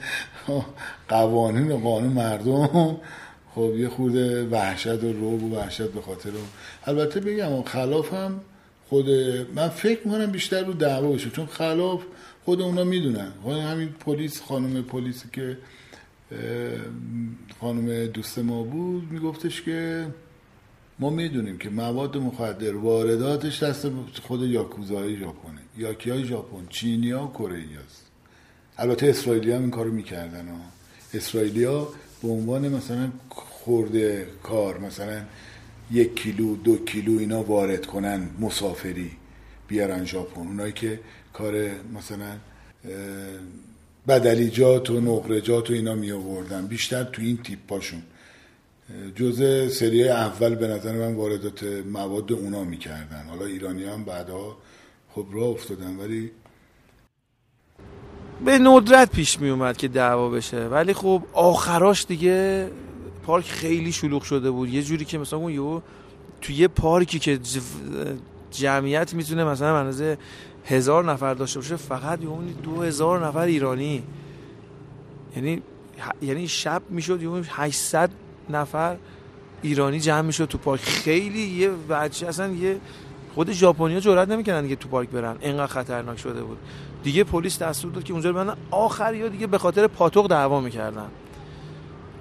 قوانین 1.10 1.72
و 1.72 1.78
قانون 1.78 2.14
مردم 2.14 2.97
خب 3.56 3.74
یه 3.78 3.89
خورده 3.89 4.47
وحشت 4.47 5.04
و 5.04 5.14
روب 5.14 5.43
و 5.43 5.56
وحشت 5.56 5.82
به 5.91 6.01
خاطر 6.01 6.30
البته 6.86 7.20
بگم 7.20 7.64
خلاف 7.64 8.14
هم 8.14 8.41
خود 8.89 9.10
من 9.56 9.70
فکر 9.70 9.99
می‌کنم 10.06 10.32
بیشتر 10.32 10.64
رو 10.64 10.74
دعوا 10.74 11.08
باشه 11.08 11.30
چون 11.30 11.45
خلاف 11.45 12.01
خود 12.45 12.62
اونا 12.62 12.84
می‌دونن. 12.84 13.32
خود 13.43 13.58
همین 13.58 13.89
پلیس 13.89 14.41
خانم 14.41 14.84
پلیسی 14.84 15.28
که 15.34 15.58
خانم 17.62 18.06
دوست 18.06 18.39
ما 18.39 18.64
بود 18.64 19.12
میگفتش 19.12 19.62
که 19.62 20.08
ما 20.99 21.10
می‌دونیم 21.10 21.58
که 21.58 21.70
مواد 21.70 22.18
مخدر 22.18 22.76
وارداتش 22.76 23.64
دست 23.64 23.88
خود 24.22 24.43
یاکوزای 24.43 25.18
ژاپنه. 25.18 25.62
یاکی 25.78 26.10
های 26.10 26.26
ژاپن 26.26 26.68
چینیا 26.70 27.32
کره 27.34 27.64
است 27.86 28.06
البته 28.78 29.08
اسرائیلی 29.08 29.51
هم 29.51 29.62
این 29.62 29.72
کارو 29.72 29.91
می‌کردن 29.91 30.47
ها. 30.47 30.60
اسرائیلیا 31.14 31.88
به 32.24 32.30
عنوان 32.30 32.70
مثلا 32.70 33.12
خورده 33.30 34.28
کار 34.44 34.78
مثلا 34.78 35.22
یک 35.92 36.16
کیلو 36.16 36.56
دو 36.56 36.78
کیلو 36.86 37.20
اینا 37.20 37.44
وارد 37.44 37.86
کنن 37.86 38.30
مسافری 38.40 39.12
بیارن 39.68 40.06
ژاپن. 40.06 40.42
اونایی 40.42 40.74
که 40.74 41.00
کار 41.34 41.72
مثلا 41.94 42.38
بدلیجات 44.08 44.90
و 44.90 45.02
نقرجات 45.02 45.70
و 45.70 45.74
اینا 45.74 45.96
می 45.96 46.12
آوردن. 46.12 46.68
بیشتر 46.68 47.04
تو 47.04 47.22
این 47.22 47.38
تیپ 47.38 47.60
پاشون 47.68 48.02
جزء 49.16 49.68
سری 49.68 50.10
اول 50.10 50.56
به 50.56 50.68
نظر 50.68 50.92
من 50.92 51.14
واردات 51.14 51.64
مواد 51.94 52.34
اونا 52.34 52.64
می‌کردن 52.64 53.26
حالا 53.30 53.46
ایرانی 53.46 53.84
هم 53.84 54.04
بعدها 54.04 54.58
خب 55.10 55.26
راه 55.32 55.48
افتادن 55.50 55.96
ولی 55.96 56.32
به 58.46 58.58
ندرت 58.58 59.12
پیش 59.12 59.40
می 59.40 59.50
اومد 59.50 59.78
که 59.78 59.88
دعوا 59.88 60.30
بشه. 60.30 60.68
ولی 60.68 60.94
خب 60.94 61.24
آخراش 61.34 62.06
دیگه 62.06 62.70
پارک 63.26 63.46
خیلی 63.46 63.92
شلوغ 63.92 64.24
شده 64.24 64.52
بود. 64.52 64.70
یه 64.70 64.84
جوری 64.84 65.06
که 65.06 65.18
مثلا 65.18 65.40
اون 65.40 65.82
تو 66.42 66.54
یه 66.54 66.68
پارکی 66.68 67.20
که 67.20 67.40
جمعیت 68.52 69.14
می‌تونه 69.14 69.44
مثلا 69.44 69.78
اندازه 69.80 70.18
هزار 70.66 71.12
نفر 71.12 71.34
داشته 71.34 71.60
باشه 71.60 71.76
فقط 71.76 72.22
یه 72.22 72.28
دو 72.64 72.82
هزار 72.82 73.26
نفر 73.26 73.40
ایرانی. 73.40 74.04
یعنی 75.36 75.62
یعنی 76.22 76.48
شب 76.48 76.82
می‌شد 76.90 77.22
یه 77.22 77.30
800 77.50 78.10
نفر 78.50 78.98
ایرانی 79.62 80.00
جمع 80.00 80.22
می‌شد 80.22 80.46
تو 80.46 80.58
پارک. 80.58 80.82
خیلی 80.82 81.40
یه 81.40 81.70
بچه 81.90 82.28
اصلا 82.28 82.48
یه 82.48 82.80
خود 83.36 83.52
ژاپنیا 83.52 84.00
جرئت 84.00 84.30
نمی‌کنن 84.30 84.68
که 84.68 84.76
تو 84.76 84.90
پارک 84.90 85.10
برن. 85.10 85.36
اینقدر 85.42 85.68
خطرناک 85.68 86.20
شده 86.20 86.44
بود. 86.44 86.58
دیگه 87.04 87.24
پلیس 87.24 87.62
دستور 87.62 87.92
داد 87.92 88.04
که 88.04 88.14
اونجا 88.14 88.30
رو 88.30 88.56
آخر 88.72 89.16
یا 89.16 89.28
دیگه 89.28 89.48
به 89.48 89.58
خاطر 89.58 89.88
پاتوق 89.88 90.28
دعوا 90.28 90.62
می‌کردن. 90.62 91.08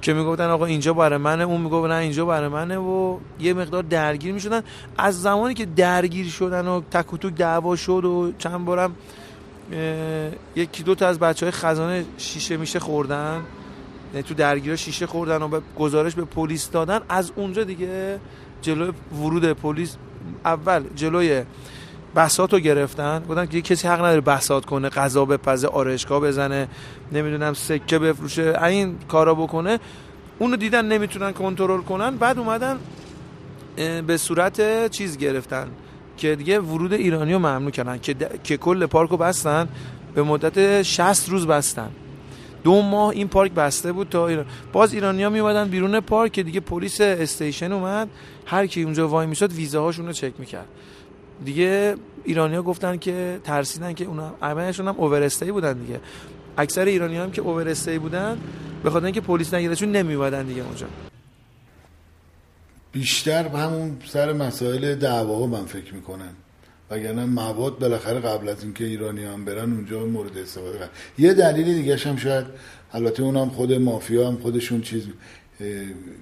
که 0.02 0.12
می‌گفتن 0.12 0.48
آقا 0.48 0.64
اینجا 0.64 0.92
برای 0.92 1.18
منه 1.18 1.44
اون 1.44 1.60
می‌گفت 1.60 1.88
نه 1.88 1.94
اینجا 1.94 2.26
برای 2.26 2.48
منه 2.48 2.76
و 2.76 3.18
یه 3.40 3.54
مقدار 3.54 3.82
درگیر 3.82 4.32
می‌شدن. 4.32 4.62
از 4.98 5.22
زمانی 5.22 5.54
که 5.54 5.66
درگیر 5.66 6.28
شدن 6.28 6.68
و 6.68 6.80
تک 6.90 7.12
و 7.12 7.16
توک 7.16 7.34
دعوا 7.34 7.76
شد 7.76 8.04
و 8.04 8.32
چند 8.38 8.64
بارم 8.64 8.94
یکی 10.56 10.82
دو 10.82 10.94
تا 10.94 11.06
از 11.06 11.18
بچه 11.18 11.46
های 11.46 11.50
خزانه 11.50 12.04
شیشه 12.18 12.56
میشه 12.56 12.80
خوردن. 12.80 13.42
یعنی 14.12 14.22
تو 14.22 14.34
درگیر 14.34 14.76
شیشه 14.76 15.06
خوردن 15.06 15.42
و 15.42 15.48
به 15.48 15.60
گزارش 15.78 16.14
به 16.14 16.24
پلیس 16.24 16.70
دادن. 16.70 17.00
از 17.08 17.32
اونجا 17.36 17.64
دیگه 17.64 18.20
جلوی 18.62 18.92
ورود 19.22 19.52
پلیس 19.52 19.96
اول 20.44 20.84
جلوی 20.94 21.42
بسات 22.16 22.52
رو 22.52 22.58
گرفتن 22.58 23.22
گفتن 23.28 23.46
که 23.46 23.62
کسی 23.62 23.88
حق 23.88 23.98
نداره 23.98 24.20
بسات 24.20 24.64
کنه 24.64 24.88
غذا 24.88 25.24
بپزه 25.24 25.68
آرشگاه 25.68 26.20
بزنه 26.20 26.68
نمی‌دونم 27.12 27.54
سکه 27.54 27.98
بفروشه 27.98 28.62
این 28.64 28.96
کارا 29.08 29.34
بکنه 29.34 29.78
اونو 30.38 30.56
دیدن 30.56 30.84
نمی‌تونن 30.84 31.32
کنترل 31.32 31.80
کنن 31.80 32.16
بعد 32.16 32.38
اومدن 32.38 32.78
به 34.06 34.16
صورت 34.16 34.90
چیز 34.90 35.18
گرفتن 35.18 35.68
که 36.16 36.36
دیگه 36.36 36.60
ورود 36.60 36.92
ایرانی 36.92 37.32
رو 37.32 37.38
ممنوع 37.38 37.70
کردن 37.70 37.98
که, 37.98 38.14
که 38.44 38.56
کل 38.56 38.86
پارک 38.86 39.10
رو 39.10 39.16
بستن 39.16 39.68
به 40.14 40.22
مدت 40.22 40.82
60 40.82 41.28
روز 41.28 41.46
بستن. 41.46 41.90
دو 42.64 42.82
ماه 42.82 43.08
این 43.08 43.28
پارک 43.28 43.52
بسته 43.52 43.92
بود 43.92 44.08
تا 44.08 44.28
ایران. 44.28 44.46
باز 44.72 44.94
ایرانی 44.94 45.22
ها 45.22 45.30
می 45.30 45.70
بیرون 45.70 46.00
پارک 46.00 46.32
که 46.32 46.42
دیگه 46.42 46.60
پلیس 46.60 47.00
استیشن 47.00 47.72
اومد. 47.72 48.08
هر 48.46 48.66
کی 48.66 48.82
اونجا 48.82 49.08
وای 49.08 49.26
می‌شد 49.26 49.52
ویزاهاشون 49.52 50.06
رو 50.06 50.12
چک 50.12 50.32
می‌کرد. 50.38 50.68
دیگه 51.44 51.94
ایرانیا 52.24 52.62
گفتن 52.62 52.96
که 52.96 53.40
ترسیدن 53.44 53.92
که 53.92 54.04
اونا 54.04 54.34
اولشون 54.42 54.88
هم 54.88 54.94
اوور 54.98 55.28
بودن 55.28 55.72
دیگه. 55.72 56.00
اکثر 56.58 56.84
ایرانی 56.84 57.16
هم 57.16 57.30
که 57.30 57.42
اوور 57.42 57.74
بودن 57.98 58.38
به 58.82 58.90
خاطر 58.90 59.04
اینکه 59.04 59.20
پلیس 59.20 59.54
نگیرشون 59.54 59.92
نمیومدن 59.92 60.46
دیگه 60.46 60.62
اونجا. 60.62 60.86
بیشتر 62.92 63.48
همون 63.48 63.96
سر 64.06 64.32
مسائل 64.32 64.94
دعوا 64.94 65.46
من 65.46 65.64
فکر 65.64 65.94
می‌کنم. 65.94 66.34
وگرنه 66.90 67.24
مواد 67.24 67.78
بالاخره 67.78 68.20
قبل 68.20 68.48
از 68.48 68.62
اینکه 68.62 68.84
ایرانی 68.84 69.24
هم 69.24 69.44
برن 69.44 69.72
اونجا 69.72 70.06
مورد 70.06 70.38
استفاده 70.38 70.78
کرد 70.78 70.90
یه 71.18 71.34
دلیل 71.34 71.74
دیگه 71.74 71.96
هم 71.96 72.16
شاید 72.16 72.46
البته 72.92 73.22
اونم 73.22 73.48
خود 73.50 73.72
مافیا 73.72 74.28
هم 74.28 74.36
خودشون 74.36 74.80
چیز 74.80 75.02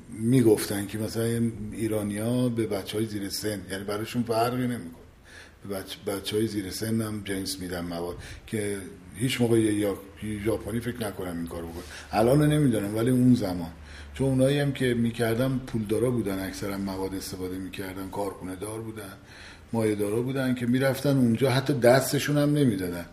می‌گفتن 0.09 0.87
که 0.87 0.99
مثلا 0.99 1.51
ایرانیا 1.73 2.49
به 2.49 2.67
بچه 2.67 2.99
های 2.99 3.07
زیر 3.07 3.29
سن 3.29 3.61
یعنی 3.71 3.85
براشون 3.85 4.23
فرقی 4.23 4.57
نمی‌کنه. 4.57 5.01
به 5.69 5.75
بچه, 5.75 5.99
بچه 6.07 6.37
های 6.37 6.47
زیر 6.47 6.71
سن 6.71 7.01
هم 7.01 7.23
جنس 7.25 7.61
میدن 7.61 7.81
مواد 7.81 8.17
که 8.47 8.77
هیچ 9.15 9.41
موقع 9.41 9.59
یا 9.59 9.99
ژاپنی 10.45 10.81
فکر 10.81 11.07
نکنم 11.07 11.37
این 11.37 11.47
کارو 11.47 11.69
بکنه 11.69 11.83
الان 12.13 12.53
نمی‌دونم 12.53 12.97
ولی 12.97 13.11
اون 13.11 13.35
زمان. 13.35 13.71
چون 14.15 14.29
اونایی 14.29 14.59
هم 14.59 14.73
که 14.73 14.95
می‌کردن 14.95 15.61
پولدارا 15.67 16.11
بودن 16.11 16.47
اکثرا 16.47 16.79
مواد 16.79 17.15
استفاده 17.15 17.59
می‌کردن 17.59 18.09
کارخونه 18.09 18.57
دار 18.57 18.81
بودن 18.81 19.13
مایه 19.73 19.95
دارا 19.95 20.23
بودن 20.23 20.55
که 20.55 20.67
می‌رفتن 20.67 21.17
اونجا 21.17 21.51
حتی 21.51 21.73
دستشون 21.75 22.39
هم 22.39 22.55
نمی‌دادن. 22.55 23.07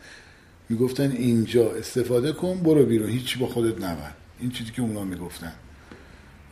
می‌گفتن 0.70 1.12
اینجا 1.12 1.72
استفاده 1.72 2.32
کن 2.32 2.60
برو 2.60 2.86
بیرون 2.86 3.10
هیچی 3.10 3.40
با 3.40 3.48
خودت 3.48 3.78
نبر. 3.78 4.12
این 4.40 4.52
چیزی 4.52 4.72
که 4.72 4.82
اونا 4.82 5.04
می‌گفتن. 5.04 5.54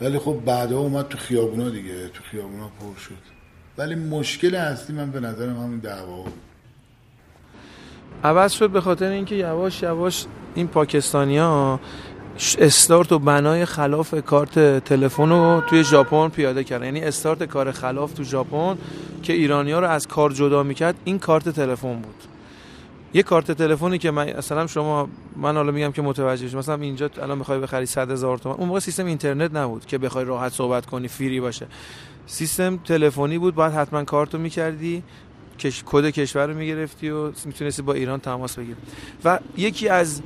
ولی 0.01 0.19
خب 0.19 0.37
بعدا 0.45 0.77
اومد 0.79 1.07
تو 1.07 1.17
خیابونا 1.17 1.69
دیگه 1.69 2.07
تو 2.07 2.23
خیابونا 2.31 2.67
پر 2.67 2.99
شد. 2.99 3.35
ولی 3.77 3.95
مشکل 3.95 4.55
اصلی 4.55 4.95
من 4.95 5.11
به 5.11 5.19
نظرم 5.19 5.57
همین 5.57 5.79
دعوا 5.79 6.21
بود. 6.21 6.33
عوض 8.23 8.51
شد 8.51 8.69
به 8.69 8.81
خاطر 8.81 9.09
اینکه 9.09 9.35
یواش 9.35 9.83
یواش 9.83 10.25
این 10.55 10.67
پاکستانیا 10.67 11.79
استارت 12.59 13.11
و 13.11 13.19
بنای 13.19 13.65
خلاف 13.65 14.15
کارت 14.25 14.83
تلفن 14.83 15.29
رو 15.29 15.61
توی 15.69 15.83
ژاپن 15.83 16.29
پیاده 16.29 16.63
کردن. 16.63 16.85
یعنی 16.85 17.01
استارت 17.01 17.43
کار 17.43 17.71
خلاف 17.71 18.13
تو 18.13 18.23
ژاپن 18.23 18.77
که 19.23 19.33
ایرانیا 19.33 19.79
رو 19.79 19.87
از 19.89 20.07
کار 20.07 20.31
جدا 20.31 20.63
می‌کرد 20.63 20.95
این 21.03 21.19
کارت 21.19 21.49
تلفن 21.49 21.95
بود. 21.95 22.34
یه 23.15 23.23
کارت 23.23 23.51
تلفنی 23.51 23.97
که 23.97 24.11
من 24.11 24.33
مثلا 24.37 24.67
شما 24.67 25.09
من 25.35 25.55
حالا 25.55 25.71
میگم 25.71 25.91
که 25.91 26.01
متوجه 26.01 26.49
شما 26.49 26.59
مثلا 26.59 26.75
اینجا 26.75 27.09
الان 27.21 27.37
می‌خوای 27.37 27.59
بخری 27.59 27.85
100 27.85 28.11
هزار 28.11 28.37
تومان 28.37 28.57
اون 28.57 28.67
موقع 28.67 28.79
سیستم 28.79 29.05
اینترنت 29.05 29.55
نبود 29.55 29.85
که 29.85 29.97
بخوای 29.97 30.25
راحت 30.25 30.51
صحبت 30.53 30.85
کنی 30.85 31.07
فری 31.07 31.39
باشه. 31.39 31.67
سیستم 32.27 32.77
تلفنی 32.77 33.37
بود. 33.37 33.55
باید 33.55 33.73
حتما 33.73 34.03
کارتو 34.03 34.37
می‌کردی 34.37 35.03
کش... 35.59 35.83
کد 35.85 36.09
کشور 36.09 36.47
رو 36.47 36.53
می‌گرفتی 36.53 37.09
و 37.09 37.31
می‌تونستی 37.45 37.81
با 37.81 37.93
ایران 37.93 38.19
تماس 38.19 38.59
بگیری. 38.59 38.77
و 39.25 39.39
یکی 39.57 39.89
از 39.89 40.21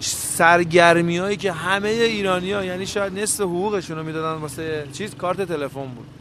سرگرمی 0.00 1.18
هایی 1.18 1.36
که 1.36 1.52
همه 1.52 1.88
ایرانی 1.88 2.52
ها 2.52 2.64
یعنی 2.64 2.86
شاید 2.86 3.18
نصف 3.18 3.40
حقوقشون 3.40 3.98
رو 3.98 4.04
می‌دادن 4.04 4.40
واسه 4.40 4.86
چیز 4.92 5.14
کارت 5.14 5.42
تلفن 5.42 5.86
بود. 5.86 6.19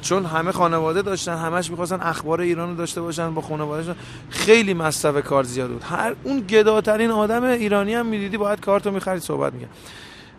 چون 0.00 0.24
همه 0.24 0.52
خانواده 0.52 1.02
داشتن 1.02 1.36
همش 1.36 1.70
می‌خواستن 1.70 2.00
اخبار 2.00 2.40
ایران 2.40 2.68
رو 2.68 2.76
داشته 2.76 3.00
باشن 3.00 3.34
با 3.34 3.42
خانوادهشون 3.42 3.94
خیلی 4.30 4.74
مصرف 4.74 5.24
کار 5.24 5.44
زیاد 5.44 5.70
بود. 5.70 5.82
هر 5.82 6.14
اون 6.24 6.40
گداترین 6.40 7.10
آدم 7.10 7.44
ایرانی 7.44 7.94
هم 7.94 8.06
می‌دیدی 8.06 8.36
باید 8.36 8.60
کارتو 8.60 8.90
می‌خرید 8.90 9.22
صحبت 9.22 9.52
می‌کرد. 9.52 9.70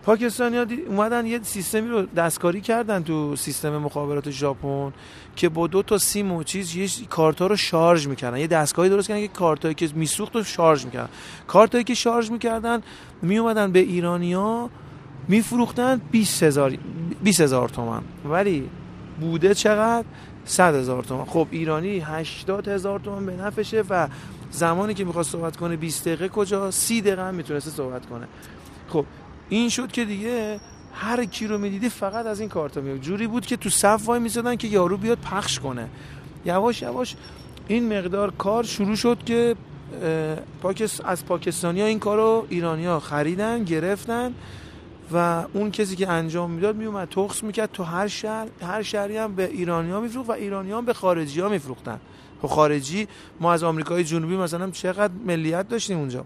پاکستانی 0.05 0.57
ها 0.57 0.65
اومدن 0.87 1.25
یه 1.25 1.39
سیستمی 1.43 1.89
رو 1.89 2.01
دستکاری 2.01 2.61
کردن 2.61 3.03
تو 3.03 3.35
سیستم 3.35 3.77
مخابرات 3.77 4.29
ژاپن 4.29 4.93
که 5.35 5.49
با 5.49 5.67
دو 5.67 5.83
تا 5.83 5.97
سیم 5.97 6.31
و 6.31 6.43
چیز 6.43 6.75
یه 6.75 7.07
کارتا 7.09 7.47
رو 7.47 7.55
شارژ 7.55 8.07
می‌کردن. 8.07 8.37
یه 8.37 8.47
دستگاهی 8.47 8.89
درست 8.89 9.07
کردن 9.07 9.21
که 9.21 9.27
کارتایی 9.27 9.73
که 9.73 9.89
میسوخت 9.95 10.35
رو 10.35 10.43
شارژ 10.43 10.85
می‌کردن. 10.85 11.09
کارتایی 11.47 11.83
که 11.83 11.93
شارژ 11.93 12.31
می‌کردن 12.31 12.81
میومدن 13.21 13.71
به 13.71 13.79
ایرانیا 13.79 14.69
میفروختن 15.27 16.01
20 16.11 16.43
هزار 16.43 16.77
20 17.23 17.41
هزار 17.41 17.69
تومن. 17.69 18.01
ولی 18.25 18.69
بوده 19.23 19.53
چقدر؟ 19.53 20.05
100 20.45 20.75
هزار 20.75 21.03
تومن 21.03 21.25
خب 21.25 21.47
ایرانی 21.51 21.99
80 21.99 22.67
هزار 22.67 22.99
تومن 22.99 23.25
به 23.25 23.35
نفشه 23.35 23.83
و 23.89 24.07
زمانی 24.51 24.93
که 24.93 25.03
می‌خواست 25.03 25.31
صحبت 25.31 25.57
کنه 25.57 25.75
20 25.75 26.01
دقیقه 26.01 26.27
کجا 26.29 26.71
30 26.71 27.01
دقیقه 27.01 27.27
هم 27.27 27.35
می‌تونسته 27.35 27.71
صحبت 27.71 28.05
کنه. 28.05 28.27
خب 28.89 29.05
این 29.49 29.69
شد 29.69 29.91
که 29.91 30.05
دیگه 30.05 30.59
هر 30.93 31.25
کی 31.25 31.47
رو 31.47 31.57
می‌دیدی 31.57 31.89
فقط 31.89 32.25
از 32.25 32.39
این 32.39 32.49
کارتا 32.49 32.81
میاد 32.81 32.97
جوری 32.97 33.27
بود 33.27 33.45
که 33.45 33.57
تو 33.57 33.69
صف 33.69 34.07
وای 34.07 34.19
می‌زدن 34.19 34.55
که 34.55 34.67
یارو 34.67 34.97
بیاد 34.97 35.17
پخش 35.17 35.59
کنه. 35.59 35.89
یواش 36.45 36.81
یواش 36.81 37.15
این 37.67 37.97
مقدار 37.97 38.31
کار 38.31 38.63
شروع 38.63 38.95
شد 38.95 39.17
که 39.25 39.55
پاکس 40.61 41.01
از 41.05 41.25
پاکستانی 41.25 41.81
ها 41.81 41.87
این 41.87 41.99
کار 41.99 42.17
رو 42.17 42.45
ایرانی 42.49 42.85
ها 42.85 42.99
خریدن 42.99 43.63
گرفتن. 43.63 44.33
و 45.11 45.45
اون 45.53 45.71
کسی 45.71 45.95
که 45.95 46.09
انجام 46.09 46.51
می‌داد 46.51 46.75
میومد 46.75 47.09
تخص 47.09 47.43
می‌کرد 47.43 47.71
تو 47.71 47.83
هر 47.83 48.07
شهر 48.07 48.47
هر 48.61 48.81
شهری 48.81 49.17
هم 49.17 49.35
به 49.35 49.49
ایرانی 49.49 49.91
ها 49.91 49.99
میفروخت 49.99 50.29
و 50.29 50.31
ایرانی 50.31 50.71
ها 50.71 50.81
به 50.81 50.93
خارجی 50.93 51.39
ها 51.39 51.49
میفروختن. 51.49 51.99
خب 52.41 52.47
خارجی 52.47 53.07
ما 53.39 53.53
از 53.53 53.63
آمریکای 53.63 54.03
جنوبی 54.03 54.37
مثلا 54.37 54.69
چقدر 54.71 55.13
ملیت 55.25 55.67
داشتیم 55.67 55.97
اونجا. 55.97 56.25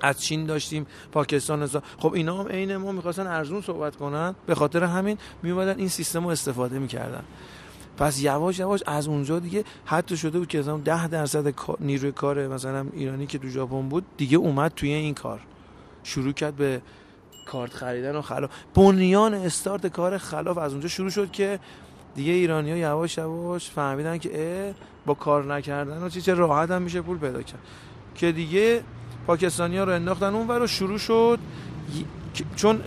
از 0.00 0.22
چین 0.22 0.46
داشتیم 0.46 0.86
پاکستان 1.12 1.62
از 1.62 1.76
خب 1.98 2.12
اینا 2.12 2.38
هم 2.38 2.48
عین 2.48 2.76
ما 2.76 2.92
می‌خواستن 2.92 3.26
ارزون 3.26 3.60
صحبت 3.60 3.96
کنن. 3.96 4.34
به 4.46 4.54
خاطر 4.54 4.84
همین 4.84 5.18
میومدن 5.42 5.78
این 5.78 5.88
سیستم 5.88 6.24
رو 6.24 6.28
استفاده 6.28 6.78
می‌کردن. 6.78 7.24
پس 7.96 8.22
یواش 8.22 8.58
یواش 8.58 8.82
از 8.86 9.08
اونجا 9.08 9.38
دیگه 9.38 9.64
حتی 9.84 10.16
شده 10.16 10.38
بود 10.38 10.48
که 10.48 10.62
ده 10.62 11.08
درصد 11.08 11.54
نیروی 11.80 12.12
کار 12.12 12.48
مثلا 12.48 12.86
ایرانی 12.92 13.26
که 13.26 13.38
تو 13.38 13.48
ژاپن 13.48 13.88
بود 13.88 14.04
دیگه 14.16 14.36
اومد 14.36 14.72
توی 14.76 14.92
این 14.92 15.14
کار. 15.14 15.40
شروع 16.04 16.32
کرد 16.32 16.56
به 16.56 16.82
کارت 17.46 17.74
خریدن 17.74 18.16
و 18.16 18.22
خلاف. 18.22 18.50
بنیان 18.74 19.34
استارت 19.34 19.86
کار 19.86 20.18
خلاف 20.18 20.58
از 20.58 20.72
اونجا 20.72 20.88
شروع 20.88 21.10
شد 21.10 21.30
که 21.30 21.58
دیگه 22.14 22.32
ایرانی 22.32 22.70
ها 22.70 22.76
یواش 22.76 23.18
یواش 23.18 23.70
فهمیدن 23.70 24.18
که 24.18 24.74
با 25.06 25.14
کار 25.14 25.54
نکردن 25.54 26.02
و 26.02 26.08
چه 26.08 26.34
راحت 26.34 26.70
هم 26.70 26.82
میشه 26.82 27.00
پول 27.00 27.18
پیدا 27.18 27.42
کرد. 27.42 27.60
که 28.14 28.32
دیگه 28.32 28.82
پاکستانی 29.26 29.78
ها 29.78 29.84
رو 29.84 29.92
انداختن 29.92 30.34
اون 30.34 30.62
و 30.62 30.66
شروع 30.66 30.98
شد 30.98 31.38
چون 32.56 32.80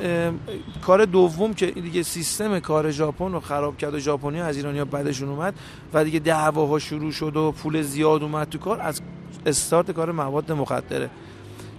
کار 0.81 1.05
دوم 1.05 1.53
که 1.53 1.65
دیگه 1.65 2.03
سیستم 2.03 2.59
کار 2.59 2.91
ژاپن 2.91 3.31
رو 3.31 3.39
خراب 3.39 3.77
کرد 3.77 3.93
و 3.93 3.99
ژاپنی 3.99 4.41
از 4.41 4.57
ایرانیا 4.57 4.85
بعدشون 4.85 5.29
اومد 5.29 5.53
و 5.93 6.03
دیگه 6.03 6.19
دعواها 6.19 6.79
شروع 6.79 7.11
شد 7.11 7.37
و 7.37 7.51
پول 7.51 7.81
زیاد 7.81 8.23
اومد 8.23 8.49
تو 8.49 8.57
کار 8.57 8.81
از 8.81 9.01
استارت 9.45 9.91
کار 9.91 10.11
مواد 10.11 10.51
مخدره 10.51 11.09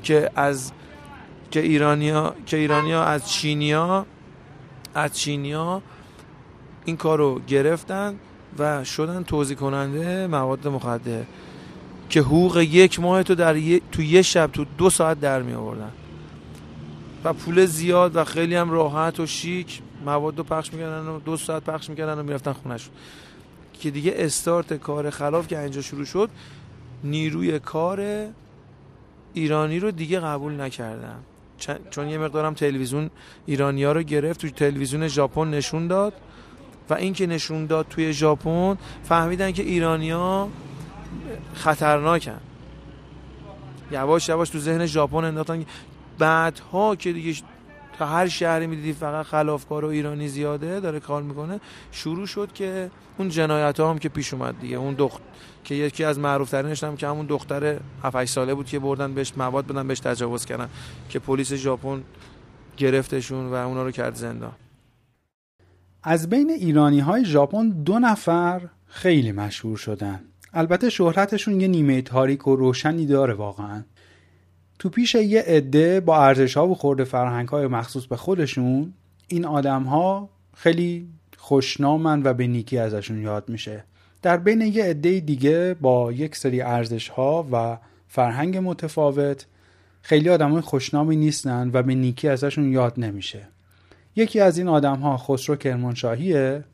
که 0.03 0.31
از 0.35 0.73
که 1.57 1.63
ایرانیا 1.63 2.35
که 2.47 2.57
ایرانیا 2.57 3.05
از 3.05 3.31
چینیا 3.31 4.07
از 4.95 5.13
چینیا 5.13 5.83
این 6.85 6.97
کار 6.97 7.19
رو 7.19 7.41
گرفتن 7.49 8.19
و 8.59 8.85
شدن 8.85 9.23
توضیح 9.23 9.57
کننده 9.57 10.27
مواد 10.27 10.69
مخدر 10.69 11.23
که 12.09 12.21
حقوق 12.21 12.57
یک 12.57 13.01
ماه 13.01 13.23
تو 13.23 13.35
در 13.35 13.55
تو 13.93 14.03
یه 14.03 14.23
شب 14.23 14.51
تو 14.53 14.65
دو 14.79 14.91
ساعت 14.91 15.21
در 15.21 15.43
می 15.43 15.55
آوردن. 15.55 15.93
و 17.25 17.33
پول 17.33 17.67
زیاد 17.67 18.17
و 18.17 18.25
خیلی 18.25 18.55
هم 18.55 18.71
راحت 18.71 19.21
و 19.21 19.27
شیک 19.27 19.83
مواد 20.05 20.39
رو 20.39 20.45
پخش 20.45 20.73
می‌کردن 20.73 21.07
و 21.07 21.21
دو 21.21 21.37
ساعت 21.37 21.65
پخش 21.65 21.91
می‌کردن 21.91 22.19
و 22.19 22.23
می‌رفتن 22.23 22.53
خونش 22.53 22.89
که 23.73 23.91
دیگه 23.91 24.15
استارت 24.17 24.73
کار 24.73 25.11
خلاف 25.11 25.49
که 25.49 25.59
اینجا 25.59 25.83
شروع 25.83 26.05
شد 26.05 26.31
نیروی 27.05 27.59
کار 27.59 28.27
ایرانی 29.35 29.79
رو 29.81 29.91
دیگه 29.91 30.21
قبول 30.21 30.61
نکردن. 30.61 31.19
چون 31.91 32.09
یه 32.09 32.19
مقدارم 32.19 32.55
تلویزیون 32.55 33.11
ایرانی 33.47 33.85
ها 33.85 33.93
رو 33.93 34.03
گرفت 34.03 34.41
توی 34.41 34.51
تلویزیون 34.51 35.09
ژاپن 35.09 35.51
نشون 35.51 35.87
داد 35.87 36.13
و 36.91 36.95
این 36.95 37.13
که 37.13 37.27
نشون 37.27 37.67
داد 37.67 37.87
توی 37.91 38.13
ژاپن 38.13 38.79
فهمیدن 39.05 39.53
که 39.53 39.63
ایرانیا 39.63 40.49
خطرناکن. 41.55 42.41
یواش 43.93 44.29
یواش 44.29 44.49
تو 44.51 44.59
ذهن 44.59 44.87
ژاپن 44.87 45.25
انداختن 45.25 45.65
بعدها 46.19 46.97
که 46.97 47.13
دیگه 47.13 47.43
تا 47.99 48.07
هر 48.07 48.29
شهری 48.29 48.67
می‌دیدی 48.67 48.93
فقط 48.93 49.27
خلافکار 49.27 49.85
و 49.85 49.89
ایرانی 49.89 50.29
زیاده 50.29 50.81
داره 50.81 51.01
کار 51.01 51.23
می‌کنه. 51.23 51.61
شروع 51.93 52.27
شد 52.27 52.53
که 52.53 52.91
اون 53.19 53.29
جنایت 53.29 53.81
ها 53.81 53.91
هم 53.91 53.99
که 53.99 54.09
پیش 54.09 54.35
اومد 54.35 54.61
دیگه. 54.61 54.77
اون 54.77 54.95
دخت 54.99 55.23
که 55.65 55.75
یکی 55.75 56.05
از 56.05 56.19
معروف 56.19 56.51
ترینش 56.51 56.85
هم 56.85 56.97
که 56.97 57.09
همون 57.09 57.27
دختر 57.27 57.79
7 58.03 58.25
ساله 58.25 58.55
بود 58.55 58.67
که 58.67 58.79
بردن 58.79 59.15
بهش 59.15 59.33
مواد 59.37 59.67
بدن 59.67 59.89
بهش 59.89 60.01
تجاوز 60.01 60.45
کردن 60.45 60.69
که 61.09 61.19
پلیس 61.19 61.53
ژاپن 61.53 62.03
گرفتشون 62.77 63.47
و 63.47 63.55
اونا 63.55 63.83
رو 63.83 63.91
کرد 63.91 64.15
زندان. 64.15 64.53
از 66.03 66.31
بین 66.31 66.51
ایرانی 66.51 67.01
های 67.01 67.25
ژاپن 67.25 67.69
دو 67.69 67.99
نفر 67.99 68.69
خیلی 68.87 69.33
مشهور 69.33 69.77
شدن. 69.77 70.25
البته 70.53 70.91
شهرتشون 70.91 71.61
یه 71.61 71.69
نیمه 71.69 72.03
تاریک 72.03 72.47
و 72.47 72.57
روشنی 72.57 73.07
داره 73.07 73.35
واقعا. 73.35 73.85
تو 74.79 74.89
پیش 74.89 75.15
یه 75.15 75.43
عده 75.43 76.01
با 76.01 76.25
ارزش 76.25 76.57
ها 76.57 76.69
و 76.69 76.75
خورده 76.75 77.05
فرهنگ 77.05 77.49
های 77.49 77.67
مخصوص 77.67 78.07
به 78.07 78.17
خودشون 78.17 78.93
این 79.29 79.45
آدم 79.45 79.83
ها 79.83 80.29
خیلی 80.55 81.09
خوشنامن 81.37 82.23
و 82.25 82.35
به 82.35 82.47
نیکی 82.47 82.79
ازشون 82.79 83.23
یاد 83.23 83.49
میشه. 83.49 83.85
در 84.23 84.37
بین 84.37 84.61
یه 84.61 84.85
عده 84.85 85.21
دیگه 85.21 85.77
با 85.81 86.13
یک 86.13 86.37
سری 86.37 86.61
ارزش 86.61 87.09
ها 87.09 87.47
و 87.53 87.79
فرهنگ 88.09 88.59
متفاوت 88.63 89.47
خیلی 90.03 90.31
آدم 90.31 90.51
های 90.51 90.61
خوشنامی 90.61 91.17
نیستن 91.17 91.71
و 91.73 91.83
به 91.83 91.95
نیکی 91.95 92.29
ازشون 92.29 92.73
یاد 92.73 92.95
نمیشه. 92.97 93.49
یکی 94.17 94.41
از 94.41 94.59
این 94.59 94.69
آدم 94.69 94.97
ها 94.97 95.17
خسرو 95.17 95.57
کرمانشاهیه 95.57 96.65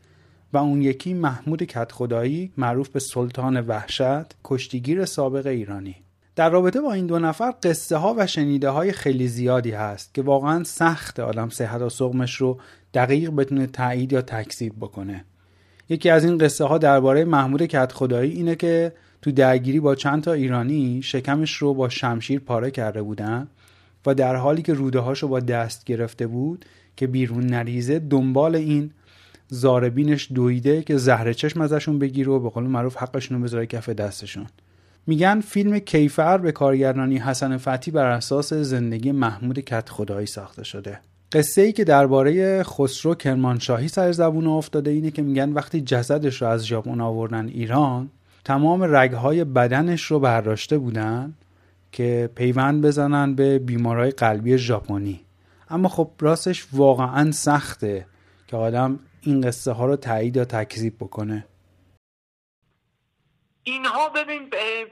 و 0.52 0.58
اون 0.58 0.82
یکی 0.82 1.14
محمود 1.14 1.62
کت 1.62 1.92
خدایی 1.92 2.52
معروف 2.56 2.88
به 2.88 3.00
سلطان 3.00 3.60
وحشت 3.60 4.34
کشتیگیر 4.44 5.04
سابق 5.04 5.46
ایرانی. 5.46 5.96
در 6.36 6.50
رابطه 6.50 6.80
با 6.80 6.92
این 6.92 7.06
دو 7.06 7.18
نفر 7.18 7.54
قصه 7.62 7.96
ها 7.96 8.14
و 8.18 8.26
شنیده 8.26 8.68
های 8.68 8.92
خیلی 8.92 9.28
زیادی 9.28 9.70
هست 9.70 10.14
که 10.14 10.22
واقعا 10.22 10.64
سخت 10.64 11.20
آدم 11.20 11.48
صحت 11.48 11.80
و 11.80 11.88
سقمش 11.88 12.34
رو 12.34 12.58
دقیق 12.94 13.30
بتونه 13.30 13.66
تایید 13.66 14.12
یا 14.12 14.22
تکذیب 14.22 14.72
بکنه. 14.80 15.24
یکی 15.88 16.10
از 16.10 16.24
این 16.24 16.38
قصه 16.38 16.64
ها 16.64 16.78
درباره 16.78 17.24
محمود 17.24 17.62
کت 17.62 17.92
خدایی 17.92 18.32
اینه 18.32 18.54
که 18.54 18.92
تو 19.22 19.32
درگیری 19.32 19.80
با 19.80 19.94
چند 19.94 20.22
تا 20.22 20.32
ایرانی 20.32 21.02
شکمش 21.02 21.54
رو 21.54 21.74
با 21.74 21.88
شمشیر 21.88 22.40
پاره 22.40 22.70
کرده 22.70 23.02
بودن 23.02 23.48
و 24.06 24.14
در 24.14 24.36
حالی 24.36 24.62
که 24.62 24.74
روده 24.74 24.98
هاشو 24.98 25.28
با 25.28 25.40
دست 25.40 25.84
گرفته 25.84 26.26
بود 26.26 26.64
که 26.96 27.06
بیرون 27.06 27.46
نریزه 27.46 27.98
دنبال 27.98 28.56
این 28.56 28.90
زاربینش 29.48 30.32
دویده 30.34 30.82
که 30.82 30.96
زهر 30.96 31.32
چشم 31.32 31.60
ازشون 31.60 31.98
بگیره 31.98 32.32
و 32.32 32.38
به 32.38 32.50
قول 32.50 32.64
معروف 32.64 32.96
حقشون 32.96 33.36
رو 33.36 33.44
بذاره 33.44 33.66
کف 33.66 33.88
دستشون. 33.88 34.46
میگن 35.06 35.40
فیلم 35.40 35.78
کیفر 35.78 36.38
به 36.38 36.52
کارگردانی 36.52 37.18
حسن 37.18 37.56
فتی 37.56 37.90
بر 37.90 38.06
اساس 38.06 38.52
زندگی 38.52 39.12
محمود 39.12 39.58
کت 39.58 39.88
خدایی 39.88 40.26
ساخته 40.26 40.64
شده. 40.64 41.00
قصه 41.32 41.62
ای 41.62 41.72
که 41.72 41.84
درباره 41.84 42.62
خسرو 42.62 43.14
کرمانشاهی 43.14 43.88
سر 43.88 44.12
زبون 44.12 44.46
افتاده 44.46 44.90
اینه 44.90 45.10
که 45.10 45.22
میگن 45.22 45.52
وقتی 45.52 45.80
جسدش 45.80 46.42
رو 46.42 46.48
از 46.48 46.66
ژاپن 46.66 47.00
آوردن 47.00 47.48
ایران 47.48 48.10
تمام 48.44 48.82
رگهای 48.96 49.44
بدنش 49.44 50.02
رو 50.02 50.20
برداشته 50.20 50.78
بودن 50.78 51.34
که 51.92 52.30
پیوند 52.34 52.84
بزنن 52.84 53.34
به 53.34 53.58
بیمارای 53.58 54.10
قلبی 54.10 54.58
ژاپنی. 54.58 55.20
اما 55.70 55.88
خب 55.88 56.10
راستش 56.20 56.66
واقعا 56.72 57.30
سخته 57.32 58.06
که 58.46 58.56
آدم 58.56 58.98
این 59.20 59.40
قصه 59.40 59.72
ها 59.72 59.86
رو 59.86 59.96
تایید 59.96 60.36
یا 60.36 60.44
تکذیب 60.44 60.94
بکنه. 61.00 61.44
اینها 63.64 64.08
ببین 64.08 64.50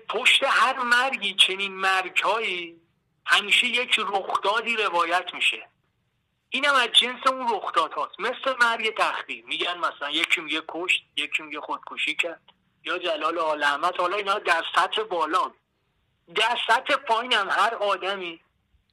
پشت 0.09 0.45
هر 0.45 0.79
مرگی 0.79 1.35
چنین 1.35 1.73
مرگهایی 1.73 2.81
همیشه 3.27 3.67
یک 3.67 3.99
رخدادی 3.99 4.77
روایت 4.77 5.35
میشه. 5.35 5.69
اینم 6.51 6.75
از 6.75 6.89
جنس 6.93 7.27
اون 7.27 7.55
رخداد 7.55 7.93
هاست. 7.93 8.21
مثل 8.21 8.55
مرگ 8.61 8.95
تخدیر 8.97 9.45
میگن 9.45 9.79
مثلا 9.79 10.11
یکی 10.11 10.41
میگه 10.41 10.63
کشت 10.69 11.03
یکی 11.17 11.43
میگه 11.43 11.61
خودکشی 11.61 12.15
کرد. 12.15 12.41
یا 12.85 12.99
جلال 12.99 13.39
عالمت 13.39 14.01
حالا 14.01 14.17
اینا 14.17 14.39
در 14.39 14.65
سطح 14.75 15.03
بالا. 15.03 15.51
در 16.35 16.59
سطح 16.67 16.97
پایین 16.97 17.33
هم 17.33 17.49
هر 17.51 17.75
آدمی 17.75 18.41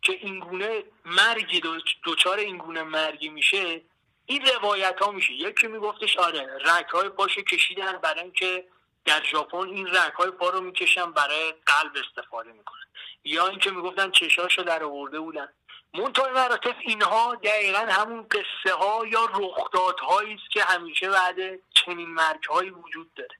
که 0.01 0.13
اینگونه 0.13 0.83
مرگی 1.05 1.61
دوچار 2.03 2.37
اینگونه 2.37 2.83
مرگی 2.83 3.29
میشه 3.29 3.81
این 4.25 4.45
روایت 4.45 4.99
ها 5.01 5.11
میشه. 5.11 5.33
یکی 5.33 5.67
میگفتش 5.67 6.17
آره 6.17 6.47
رک 6.65 6.87
های 6.87 7.43
کشیدن 7.43 7.97
برای 7.97 8.21
اینکه 8.21 8.65
در 9.07 9.23
ژاپن 9.23 9.57
این 9.57 9.87
رک 9.87 10.13
های 10.13 10.31
پا 10.31 10.49
رو 10.49 10.61
می‌کشن 10.61 11.11
برای 11.11 11.53
قلب 11.65 11.91
استفاده 12.07 12.51
می‌کنن. 12.51 12.85
یا 13.23 13.47
اینکه 13.47 13.71
می‌گفتن 13.71 14.11
چشاشو 14.11 14.63
در 14.63 14.83
آورده 14.83 15.19
بودن. 15.19 15.49
منتهای 15.93 16.31
مراتب 16.31 16.75
اینها 16.79 17.35
دقیقا 17.35 17.79
همون 17.79 18.27
قصه 18.27 18.75
ها 18.75 19.05
یا 19.07 19.25
رخدادهایی 19.25 20.33
است 20.33 20.51
که 20.51 20.63
همیشه 20.63 21.09
بعد 21.09 21.35
چنین 21.73 22.09
مرگ 22.09 22.77
وجود 22.83 23.13
داره. 23.13 23.35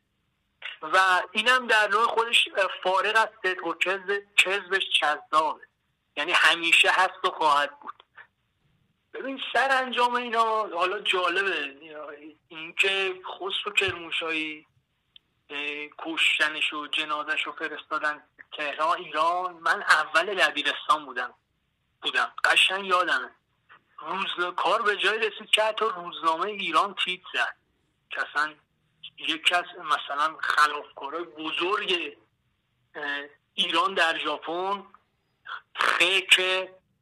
و 0.81 0.97
اینم 1.31 1.67
در 1.67 1.87
نوع 1.87 2.05
خودش 2.05 2.49
فارغ 2.83 3.17
از 3.17 3.29
صدق 3.43 3.67
و 3.67 3.73
کذبش 4.37 4.89
چذابه 4.89 5.67
یعنی 6.17 6.31
همیشه 6.31 6.91
هست 6.91 7.25
و 7.25 7.29
خواهد 7.29 7.79
بود. 7.79 8.03
ببین 9.13 9.41
سر 9.53 9.71
انجام 9.71 10.15
اینا 10.15 10.67
حالا 10.67 10.99
جالبه. 10.99 11.75
اینکه 12.47 13.15
خسرو 13.25 13.73
کرموشایی 13.73 14.65
کشتنش 15.97 16.73
و 16.73 16.87
جنازش 16.87 17.43
رو 17.43 17.51
فرستادن 17.51 18.23
تهران 18.57 18.97
ایران. 18.97 19.53
من 19.53 19.81
اول 19.81 20.35
دبیرستان 20.35 21.05
بودم. 21.05 21.33
بودم. 22.01 22.31
قشنگ 22.43 22.85
یادمه. 22.85 23.31
روز 23.97 24.55
کار 24.55 24.81
به 24.81 24.97
جای 24.97 25.17
رسید 25.17 25.49
که 25.49 25.63
حتی 25.63 25.85
روزنامه 25.95 26.45
ایران 26.45 26.95
تیت 27.05 27.21
زد. 27.33 27.55
که 28.09 28.21
اصلا 28.29 28.53
یکی 29.17 29.55
از 29.55 29.65
مثلا 29.83 30.37
خلافکارای 30.39 31.23
بزرگ 31.23 32.17
ایران 33.53 33.93
در 33.93 34.17
ژاپن 34.17 34.83
خیک 35.73 36.39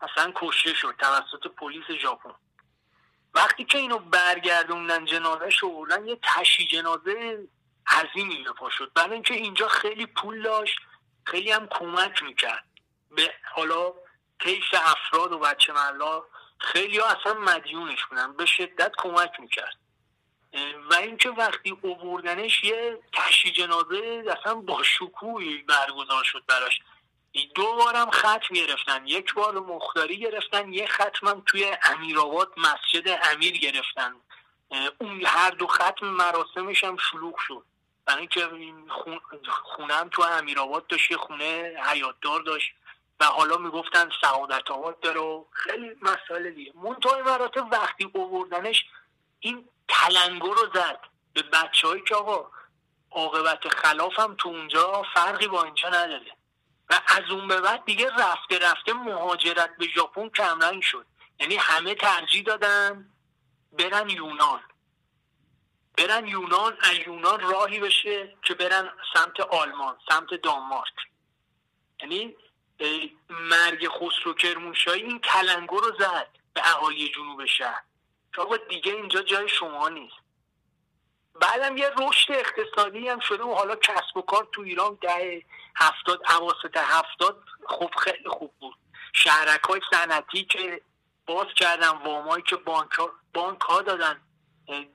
اصلا 0.02 0.32
کشته 0.36 0.74
شد 0.74 0.96
توسط 1.00 1.48
پلیس 1.58 1.92
ژاپن. 2.02 2.34
وقتی 3.34 3.66
که 3.66 3.78
اینو 3.78 4.00
برگردوندن 4.00 5.06
جنازه 5.06 5.50
شو 5.50 5.86
یه 6.06 6.20
تشی 6.24 6.68
جنازه 6.68 7.48
عظیمی 7.88 8.44
به 8.44 8.52
پا 8.52 8.70
شد. 8.70 8.92
برای 8.96 9.14
اینکه 9.14 9.34
اینجا 9.34 9.68
خیلی 9.68 10.06
پول 10.06 10.42
داشت 10.42 10.80
خیلی 11.24 11.52
هم 11.52 11.68
کمک 11.68 12.24
می‌کرد. 12.24 12.66
به 13.12 13.34
حالا 13.56 13.94
کیس 14.40 14.64
افراد 14.74 15.32
و 15.32 15.40
بچه 15.40 15.74
ملا 15.74 16.24
خیلی 16.60 16.98
ها 16.98 17.08
اصلا 17.08 17.34
مدیونش 17.34 18.06
بودن. 18.06 18.34
به 18.34 18.46
شدت 18.46 18.92
کمک 18.98 19.32
می‌کرد. 19.40 19.78
و 20.90 20.94
اینکه 20.94 21.30
وقتی 21.30 21.78
اووردنش 21.82 22.64
یه 22.64 23.00
تشی 23.14 23.52
جنازه 23.52 24.24
اصلا 24.40 24.56
با 24.56 24.84
شکوهی 24.84 25.58
برگزار 25.58 26.24
شد 26.24 26.44
براش. 26.48 26.80
دو 27.56 27.76
بارم 27.76 28.12
ختم 28.12 28.54
گرفتن 28.56 29.08
یک 29.08 29.34
بار 29.34 29.60
مختاری 29.60 30.20
گرفتن 30.20 30.74
یک 30.74 30.92
ختمم 30.92 31.44
توی 31.46 31.78
امیرآباد 31.84 32.54
مسجد 32.58 33.20
امیر 33.24 33.58
گرفتن. 33.58 34.16
اون 34.98 35.26
هر 35.26 35.52
دو 35.52 35.68
ختم 35.68 36.06
مراسمش 36.08 36.84
هم 36.84 36.98
شلوغ 36.98 37.36
شد. 37.48 37.66
برای 38.06 38.20
اینکه 38.20 38.50
خونم 39.64 40.10
تو 40.12 40.22
امیرآباد 40.22 40.88
داشت 40.88 41.12
یه 41.12 41.18
خونه 41.18 41.74
حیاتدار 41.86 42.42
داشت 42.42 42.72
و 43.20 43.26
حالا 43.26 43.58
می‌گفتن 43.58 44.10
سعادت 44.22 44.72
آباد 44.72 45.00
داره 45.00 45.20
و 45.20 45.46
خیلی 45.52 45.96
مسائل 46.02 46.50
دیگه. 46.52 46.74
منتهای 46.76 47.22
مراتب 47.22 47.72
وقتی 47.72 48.12
اووردنش 48.14 48.86
این 49.40 49.70
تلنگو 49.88 50.54
رو 50.54 50.70
زد 50.74 51.00
به 51.34 51.42
بچه 51.42 51.88
هایی 51.88 52.02
که 52.02 52.16
آقا 52.16 52.52
عاقبت 53.12 53.68
خلاف 53.68 54.20
هم 54.20 54.36
تو 54.36 54.50
اونجا 54.50 55.04
فرقی 55.14 55.48
با 55.48 55.64
اینجا 55.64 55.90
نداره. 55.90 56.32
و 56.90 57.02
از 57.08 57.32
اون 57.32 57.48
به 57.48 57.62
بعد 57.62 57.86
دیگه 57.86 58.10
رفته 58.10 58.60
رفته 58.60 58.94
مهاجرت 58.94 59.78
به 59.78 59.88
ژاپن 59.88 60.30
کمرنگ 60.30 60.82
شد. 60.82 61.06
یعنی 61.40 61.56
همه 61.56 61.96
ترجیح 61.96 62.44
دادن 62.44 63.10
برن 63.72 64.10
یونان. 64.10 64.62
برن 65.98 66.28
یونان 66.28 66.78
از 66.82 66.98
یونان 67.08 67.40
راهی 67.40 67.80
بشه 67.80 68.34
که 68.44 68.54
برن 68.54 68.90
سمت 69.14 69.40
آلمان 69.40 69.98
سمت 70.10 70.34
دانمارک. 70.34 70.94
یعنی 72.02 72.36
مرگ 73.30 73.88
خسرو 73.88 74.34
کرمانشاهی 74.34 75.02
این 75.02 75.20
کلنگو 75.20 75.80
رو 75.80 75.98
زد 76.00 76.28
به 76.54 76.62
اهالی 76.64 77.10
جنوب 77.10 77.46
شهر. 77.46 77.84
که 78.36 78.42
دیگه 78.70 78.94
اینجا 78.94 79.22
جای 79.22 79.50
شما 79.50 79.90
نیست. 79.90 80.16
بعدم 81.34 81.78
یه 81.78 81.92
رشد 81.98 82.32
اقتصادی 82.32 83.10
هم 83.10 83.20
شده 83.20 83.44
و 83.44 83.54
حالا 83.56 83.76
کسب 83.76 84.18
و 84.18 84.22
کار 84.22 84.48
تو 84.52 84.62
ایران 84.62 84.98
ده 85.02 85.46
هفتاد 85.76 86.22
اواسط 86.32 86.78
هفتاد 86.78 87.44
خوب 87.66 87.96
خیلی 87.96 88.30
خوب 88.30 88.54
بود. 88.60 88.76
شهرک 89.14 89.64
های 89.64 89.82
صنعتی 89.92 90.46
که 90.46 90.82
باز 91.28 91.48
کردن 91.56 91.90
وامایی 91.90 92.44
که 92.44 92.56
بانک 92.56 92.92
ها, 92.92 93.12
بانک 93.34 93.62
ها 93.62 93.82
دادن 93.82 94.22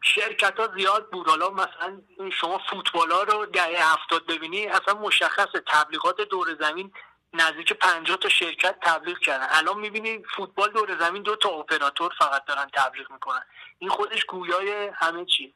شرکت 0.03 0.61
ها 0.61 0.69
زیاد 0.77 1.11
بود. 1.11 1.29
حالا 1.29 1.51
مثلا 1.51 2.03
شما 2.41 2.59
فوتبال 2.71 3.11
ها 3.11 3.23
رو 3.23 3.47
دهه 3.47 3.93
هفتاد 3.93 4.27
ببینی 4.27 4.67
اصلا 4.67 4.95
مشخص 4.95 5.49
تبلیغات 5.67 6.21
دور 6.21 6.57
زمین 6.61 6.93
نزدیک 7.33 7.73
پنجاه 7.73 8.17
تا 8.17 8.29
شرکت 8.29 8.77
تبلیغ 8.83 9.19
کردن. 9.19 9.47
الان 9.51 9.79
می‌بینی 9.79 10.23
فوتبال 10.37 10.71
دور 10.71 10.99
زمین 10.99 11.23
دو 11.23 11.37
تا 11.37 11.49
اپراتور 11.49 12.13
فقط 12.19 12.45
دارن 12.45 12.71
تبلیغ 12.75 13.11
می‌کنن. 13.13 13.43
این 13.79 13.91
خودش 13.91 14.25
گویای 14.25 14.91
همه 14.95 15.25
چی. 15.25 15.55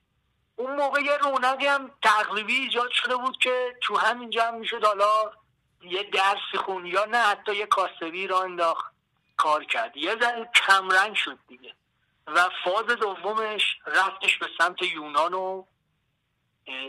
اون 0.56 0.76
موقع 0.76 1.00
یه 1.00 1.16
رونقی 1.16 1.66
هم 1.66 1.90
تقریبی 2.02 2.54
ایجاد 2.54 2.90
شده 2.90 3.16
بود 3.16 3.38
که 3.38 3.76
تو 3.82 3.96
همینجا 3.96 4.44
هم 4.44 4.54
می‌شد. 4.54 4.84
حالا 4.84 5.32
یه 5.82 6.02
درسی 6.02 6.58
خون 6.64 6.86
یا 6.86 7.04
نه 7.04 7.18
حتی 7.18 7.56
یه 7.56 7.66
کاسبی 7.66 8.26
را 8.26 8.42
انداخت 8.42 8.94
کار 9.36 9.64
کرد. 9.64 9.96
یه 9.96 10.16
ذره 10.20 10.50
کمرنگ 10.54 11.14
شد 11.14 11.38
دیگه. 11.48 11.74
و 12.26 12.48
فاز 12.64 12.86
دومش 12.86 13.62
رفتش 13.86 14.38
به 14.38 14.46
سمت 14.58 14.82
یونان 14.82 15.34
و 15.34 15.64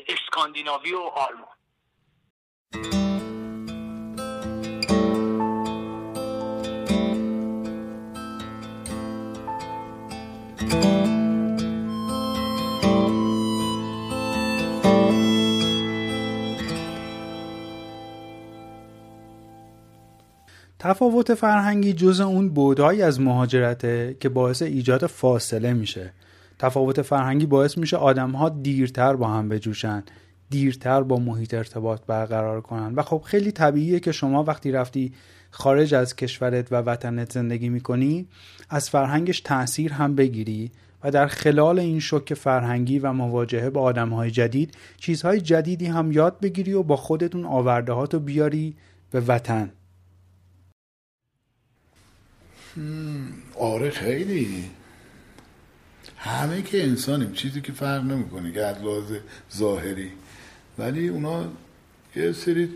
اسکاندیناوی 0.07 0.93
و 0.93 0.99
آلمان. 0.99 1.55
تفاوت 20.85 21.33
فرهنگی 21.33 21.93
جز 21.93 22.19
اون 22.19 22.49
بودایی 22.49 23.01
از 23.01 23.21
مهاجرته 23.21 24.17
که 24.19 24.29
باعث 24.29 24.61
ایجاد 24.61 25.05
فاصله 25.05 25.73
میشه. 25.73 26.13
تفاوت 26.59 27.01
فرهنگی 27.01 27.45
باعث 27.45 27.77
میشه 27.77 27.97
آدم 27.97 28.31
ها 28.31 28.49
دیرتر 28.49 29.15
با 29.15 29.27
هم 29.27 29.49
بجوشن 29.49 30.03
دیرتر 30.49 31.03
با 31.03 31.17
محیط 31.17 31.53
ارتباط 31.53 32.01
برقرار 32.07 32.61
کنن. 32.61 32.95
و 32.95 33.01
خب 33.01 33.21
خیلی 33.25 33.51
طبیعیه 33.51 33.99
که 33.99 34.11
شما 34.11 34.43
وقتی 34.43 34.71
رفتی 34.71 35.13
خارج 35.51 35.93
از 35.93 36.15
کشورت 36.15 36.71
و 36.71 36.75
وطنت 36.75 37.31
زندگی 37.31 37.69
می‌کنی 37.69 38.27
از 38.69 38.89
فرهنگش 38.89 39.41
تاثیر 39.41 39.93
هم 39.93 40.15
بگیری 40.15 40.71
و 41.03 41.11
در 41.11 41.27
خلال 41.27 41.79
این 41.79 41.99
شوک 41.99 42.33
فرهنگی 42.33 42.99
و 42.99 43.13
مواجهه 43.13 43.69
با 43.69 43.81
آدم 43.81 44.09
های 44.09 44.31
جدید 44.31 44.77
چیزهای 44.97 45.41
جدیدی 45.41 45.85
هم 45.85 46.11
یاد 46.11 46.39
بگیری 46.39 46.73
و 46.73 46.83
با 46.83 46.95
خودتون 46.95 47.45
آورده 47.45 47.93
رو 47.93 48.19
بیاری 48.19 48.75
به 49.11 49.19
وطن. 49.19 49.71
آره 53.59 53.89
خیلی. 53.89 54.69
همه 56.17 56.61
که 56.61 56.83
انسانیم 56.83 57.31
چیزی 57.31 57.61
که 57.61 57.71
فرق 57.71 58.03
نمی‌کنه 58.03 58.51
که 58.51 58.65
از 58.65 58.77
لحاظ 58.81 59.11
ظاهری. 59.55 60.11
ولی 60.77 61.07
اونا 61.07 61.45
یه 62.15 62.31
سری 62.31 62.69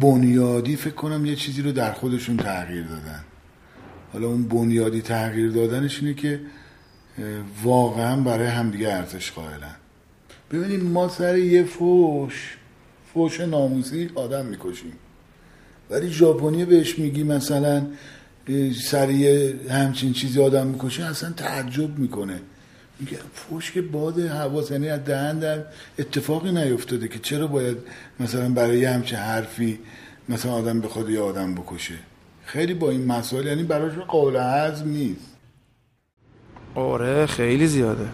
بنیادی 0.00 0.76
فکر 0.76 0.94
کنم 0.94 1.26
یه 1.26 1.36
چیزی 1.36 1.62
رو 1.62 1.72
در 1.72 1.92
خودشون 1.92 2.36
تغییر 2.36 2.84
دادن. 2.84 3.24
حالا 4.12 4.26
اون 4.26 4.48
بنیادی 4.48 5.02
تغییر 5.02 5.50
دادنش 5.50 6.00
اینه 6.00 6.14
که 6.14 6.40
واقعا 7.62 8.20
برای 8.20 8.46
همدیگه 8.46 8.92
ارزش 8.92 9.32
قائلن. 9.32 9.76
ببینید 10.52 10.82
ما 10.82 11.08
سر 11.08 11.38
یه 11.38 11.64
فوش 11.64 12.56
فوش 13.14 13.40
ناموسی 13.40 14.10
آدم 14.14 14.46
می‌کشیم. 14.46 14.92
ولی 15.90 16.08
ژاپنی 16.08 16.64
بهش 16.64 16.98
میگی 16.98 17.22
مثلا 17.22 17.86
سریع 18.82 19.54
همچین 19.70 20.12
چیزی 20.12 20.42
آدم 20.42 20.66
می‌کشه 20.66 21.04
اصلا 21.04 21.30
تعجب 21.30 21.98
می‌کنه. 21.98 22.40
میگه 23.00 23.18
که 23.74 23.82
باد 23.82 24.20
حواس 24.20 24.70
یعنی 24.70 24.88
از 24.88 25.04
دهن 25.04 25.38
در 25.38 25.64
اتفاقی 25.98 26.52
نیفتاده 26.52 27.08
که 27.08 27.18
چرا 27.18 27.46
باید 27.46 27.76
مثلا 28.20 28.48
برای 28.48 28.84
همچین 28.84 29.18
حرفی 29.18 29.78
مثلا 30.28 30.52
آدم 30.52 30.80
به 30.80 30.88
خود 30.88 31.10
یه 31.10 31.20
آدم 31.20 31.54
بکشه. 31.54 31.94
خیلی 32.44 32.74
با 32.74 32.90
این 32.90 33.06
مسائل 33.06 33.46
یعنی 33.46 33.62
براش 33.62 33.92
قابل 33.92 34.36
هضم 34.36 34.88
نیست. 34.88 35.36
آره 36.74 37.26
خیلی 37.26 37.66
زیاده. 37.66 38.08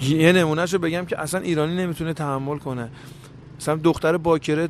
یه 0.00 0.32
نمونهشو 0.32 0.78
بگم 0.78 1.04
که 1.04 1.20
اصلا 1.20 1.40
ایرانی 1.40 1.76
نمی‌تونه 1.76 2.12
تحمل 2.12 2.58
کنه. 2.58 2.88
مثلا 3.60 3.76
دختر 3.76 4.16
باکره 4.16 4.68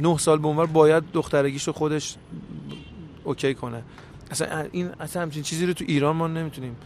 نه 0.00 0.18
سال 0.18 0.38
به 0.38 0.48
عمر 0.48 0.66
باید 0.66 1.04
دخترگیشو 1.12 1.72
خودش 1.72 2.16
اوکی 3.24 3.54
کنه. 3.54 3.82
اصلا 4.30 4.66
این 4.72 4.90
اصلا 5.00 5.22
همچین 5.22 5.42
چیزی 5.42 5.66
رو 5.66 5.72
تو 5.72 5.84
ایران 5.88 6.16
ما 6.16 6.26
نمی‌تونیم. 6.26 6.76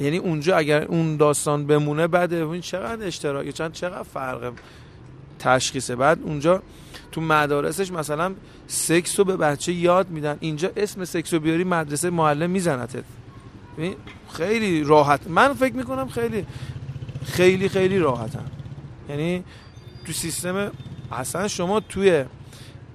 یعنی 0.00 0.16
اونجا 0.16 0.56
اگر 0.56 0.84
اون 0.84 1.16
داستان 1.16 1.66
بمونه 1.66 2.06
بعد 2.06 2.34
این 2.34 2.60
چقدر 2.60 3.06
اشتراک 3.06 3.50
چند 3.50 3.72
چقدر 3.72 4.02
فرق 4.02 4.52
تشخیصه. 5.38 5.96
بعد 5.96 6.18
اونجا 6.22 6.62
تو 7.12 7.20
مدارسش 7.20 7.92
مثلا 7.92 8.34
سکس 8.66 9.18
رو 9.18 9.24
به 9.24 9.36
بچه 9.36 9.72
یاد 9.72 10.10
میدن. 10.10 10.36
اینجا 10.40 10.70
اسم 10.76 11.04
سکس 11.04 11.34
رو 11.34 11.40
بیاری 11.40 11.64
مدرسه 11.64 12.10
معلم 12.10 12.50
میزنتت. 12.50 13.04
خیلی 14.32 14.84
راحت. 14.84 15.26
من 15.26 15.54
فکر 15.54 15.74
می‌کنم 15.74 16.08
خیلی 16.08 16.46
خیلی 17.24 17.68
خیلی 17.68 17.98
راحتم 17.98 18.44
یعنی 19.08 19.44
تو 20.06 20.12
سیستم 20.12 20.70
اصلا 21.12 21.48
شما 21.48 21.80
توی 21.80 22.24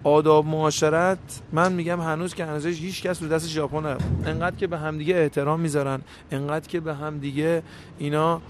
آداب 0.05 0.45
معاشرت 0.45 1.17
من 1.51 1.73
میگم 1.73 2.01
هنوز 2.01 2.33
که 2.33 2.45
هنوز 2.45 2.65
هیچ 2.65 3.01
کس 3.01 3.23
رو 3.23 3.27
دست 3.27 3.47
ژاپن 3.47 3.97
انقدر 4.25 4.55
که 4.55 4.67
به 4.67 4.77
همدیگه 4.77 5.15
احترام 5.15 5.59
می‌ذارن 5.59 6.01
انقدر 6.31 6.67
که 6.67 6.79
به 6.79 6.95
همدیگه 6.95 7.63
اینا 7.97 8.41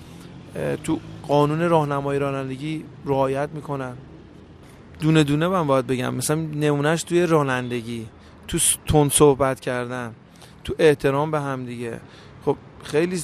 تو 0.84 1.00
قانون 1.28 1.70
راهنمایی 1.70 2.20
رانندگی 2.20 2.86
رعایت 3.06 3.50
می‌کنن. 3.54 3.94
دونه 5.00 5.24
دونه 5.24 5.48
من 5.48 5.68
باید 5.68 5.88
بگم 5.88 6.16
مثلا 6.16 6.36
نمونهش 6.36 7.04
توی 7.04 7.26
رانندگی 7.26 8.08
تو 8.48 8.58
تون 8.86 9.10
صحبت 9.10 9.60
کردن 9.60 10.14
تو 10.64 10.74
احترام 10.80 11.32
به 11.32 11.42
همدیگه. 11.42 12.00
خب 12.46 12.58
خیلی 12.84 13.22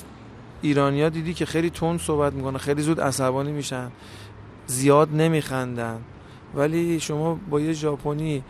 ایرانیا 0.61 1.09
دیدی 1.09 1.34
که 1.34 1.45
خیلی 1.45 1.69
تون 1.69 1.97
صحبت 1.97 2.34
می‌کنن 2.34 2.57
خیلی 2.57 2.82
زود 2.82 3.01
عصبانی 3.01 3.51
میشن 3.51 3.91
زیاد 4.67 5.09
نمیخندن. 5.15 5.99
ولی 6.55 6.99
شما 6.99 7.39
با 7.49 7.59
یه 7.59 7.73
ژاپنی 7.73 8.43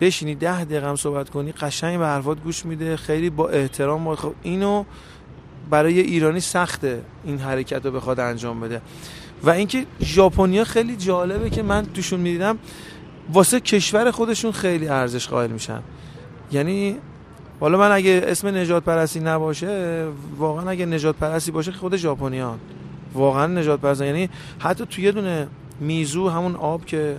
بشینی 0.00 0.34
ده 0.34 0.64
دقیقه 0.64 0.88
هم 0.88 0.96
صحبت 0.96 1.30
کنی 1.30 1.52
قشنگ 1.52 1.98
به 1.98 2.06
حرفات 2.06 2.42
گوش 2.42 2.66
میده 2.66 2.96
خیلی 2.96 3.30
با 3.30 3.48
احترام 3.48 4.14
خب 4.14 4.34
اینو 4.42 4.84
برای 5.70 6.00
ایرانی 6.00 6.40
سخته 6.40 7.02
این 7.24 7.38
حرکت 7.38 7.86
رو 7.86 7.92
بخواد 7.92 8.20
انجام 8.20 8.60
بده. 8.60 8.82
و 9.42 9.50
اینکه 9.50 9.86
ژاپنیا 10.00 10.64
خیلی 10.64 10.96
جالبه 10.96 11.50
که 11.50 11.62
من 11.62 11.86
توشون 11.86 12.20
می‌دیدم 12.20 12.58
واسه 13.32 13.60
کشور 13.60 14.10
خودشون 14.10 14.52
خیلی 14.52 14.88
ارزش 14.88 15.28
قائل 15.28 15.50
میشن. 15.50 15.82
یعنی 16.52 16.96
حالا 17.60 17.78
من 17.78 17.92
اگه 17.92 18.22
اسم 18.26 18.48
نجات 18.48 18.84
پرستی 18.84 19.20
نباشه 19.20 20.06
واقعا 20.38 20.70
اگه 20.70 20.86
نجات 20.86 21.16
پرستی 21.16 21.50
باشه 21.50 21.72
خود 21.72 21.96
ژاپنیان. 21.96 22.58
واقعا 23.14 23.46
نجات 23.46 23.80
پرستی 23.80 24.06
یعنی 24.06 24.28
حتی 24.58 24.86
توی 24.86 25.04
یه 25.04 25.12
دونه 25.12 25.48
میزو 25.80 26.28
همون 26.28 26.54
آب 26.54 26.84
که 26.84 27.16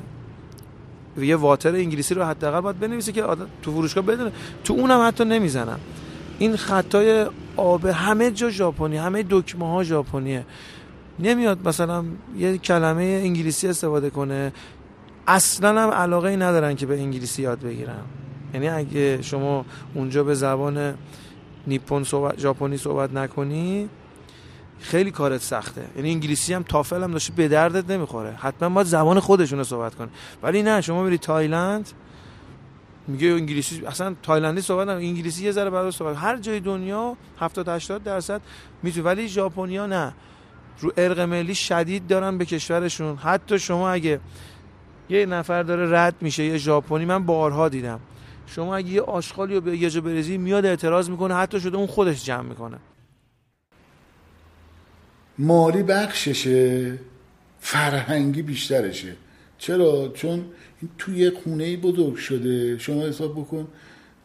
یه 1.17 1.35
واتر 1.35 1.75
انگلیسی 1.75 2.13
رو 2.13 2.23
حداقل 2.23 2.61
باید 2.61 2.79
بنویسه 2.79 3.11
که 3.11 3.23
تو 3.61 3.71
فروشگاه 3.71 4.03
بدونه. 4.03 4.31
تو 4.63 4.73
اونم 4.73 5.07
حتی 5.07 5.25
نمی‌زنن. 5.25 5.77
این 6.39 6.55
خطای 6.55 7.25
آب 7.57 7.85
همه 7.85 8.31
جا 8.31 8.49
ژاپنی 8.49 8.97
همه 8.97 9.25
دکمه 9.29 9.67
ها 9.67 9.83
ژاپنیه. 9.83 10.45
نمیاد 11.19 11.67
مثلا 11.67 12.05
یه 12.37 12.57
کلمه 12.57 13.03
انگلیسی 13.03 13.67
استفاده 13.67 14.09
کنه. 14.09 14.53
اصلا 15.27 15.81
هم 15.81 15.89
علاقه 15.89 16.29
ای 16.29 16.37
ندارن 16.37 16.75
که 16.75 16.85
به 16.85 16.99
انگلیسی 16.99 17.41
یاد 17.41 17.59
بگیرن. 17.59 17.99
یعنی 18.53 18.69
اگه 18.69 19.21
شما 19.21 19.65
اونجا 19.93 20.23
به 20.23 20.33
زبان 20.33 20.93
نیپون 21.67 22.03
صحبت 22.03 22.39
ژاپنی 22.39 22.77
صحبت 22.77 23.13
نکنی 23.13 23.89
خیلی 24.79 25.11
کارت 25.11 25.41
سخته. 25.41 25.85
یعنی 25.95 26.11
انگلیسی 26.11 26.53
هم 26.53 26.63
تافل 26.63 27.03
هم 27.03 27.11
داشته 27.11 27.33
به 27.33 27.47
دردت 27.47 27.91
نمی‌خوره. 27.91 28.31
حتما 28.31 28.69
باید 28.69 28.87
زبان 28.87 29.19
خودشون 29.19 29.57
رو 29.57 29.63
صحبت 29.63 29.95
کنه 29.95 30.09
ولی 30.43 30.63
نه 30.63 30.81
شما 30.81 31.03
میری 31.03 31.17
تایلند 31.17 31.89
میگه 33.07 33.27
انگلیسی 33.27 33.85
اصلا 33.85 34.15
تایلندی 34.23 34.61
صحبت 34.61 34.87
نمی‌کنه 34.87 35.07
انگلیسی 35.07 35.45
یه 35.45 35.51
ذره 35.51 35.69
برای 35.69 35.91
صحبت 35.91 36.17
هر 36.17 36.37
جای 36.37 36.59
دنیا 36.59 37.17
70 37.39 37.69
80 37.69 38.03
درصد 38.03 38.41
می‌تونه 38.83 39.05
ولی 39.05 39.27
ژاپنیا 39.27 39.85
نه. 39.85 40.13
رو 40.79 40.91
ارق 40.97 41.19
ملی 41.19 41.55
شدید 41.55 42.07
دارن 42.07 42.37
به 42.37 42.45
کشورشون. 42.45 43.15
حتی 43.15 43.59
شما 43.59 43.89
اگه 43.89 44.19
یه 45.09 45.25
نفر 45.25 45.63
داره 45.63 45.91
رد 45.91 46.15
میشه 46.21 46.43
یه 46.43 46.57
ژاپنی 46.57 47.05
من 47.05 47.25
بارها 47.25 47.69
دیدم. 47.69 47.99
شما 48.47 48.75
اگه 48.75 48.89
یه 48.89 49.01
آشغالی 49.01 49.55
رو 49.55 49.61
به 49.61 49.77
یه 49.77 49.89
جا 49.89 50.01
بریزی 50.01 50.37
میاد 50.37 50.65
اعتراض 50.65 51.09
می‌کنه 51.09 51.35
حتی 51.35 51.59
شده 51.59 51.77
اون 51.77 51.87
خودش 51.87 52.25
جمع 52.25 52.41
می‌کنه. 52.41 52.77
مالی 55.39 55.83
بخششه 55.83 56.93
فرهنگی 57.59 58.41
بیشترشه. 58.41 59.15
چرا؟ 59.57 60.11
چون 60.13 60.45
این 60.81 60.91
توی 60.97 61.29
خونه 61.29 61.77
بزرگ 61.77 62.15
شده. 62.15 62.77
شما 62.77 63.05
حساب 63.05 63.31
بکن 63.31 63.67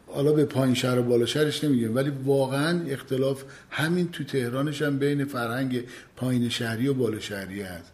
حالا 0.07 0.31
به 0.31 0.45
پایین 0.45 0.75
شهر 0.75 0.99
و 0.99 1.03
بالا 1.03 1.25
شهرش 1.25 1.63
نمیگم 1.63 1.95
ولی 1.95 2.11
واقعا 2.25 2.85
اختلاف 2.87 3.43
همین 3.69 4.11
تو 4.11 4.23
تهرانش 4.23 4.81
هم 4.81 4.99
بین 4.99 5.25
فرهنگ 5.25 5.83
پایین 6.15 6.49
شهری 6.49 6.87
و 6.87 6.93
بالا 6.93 7.19
شهری 7.19 7.61
هست. 7.61 7.91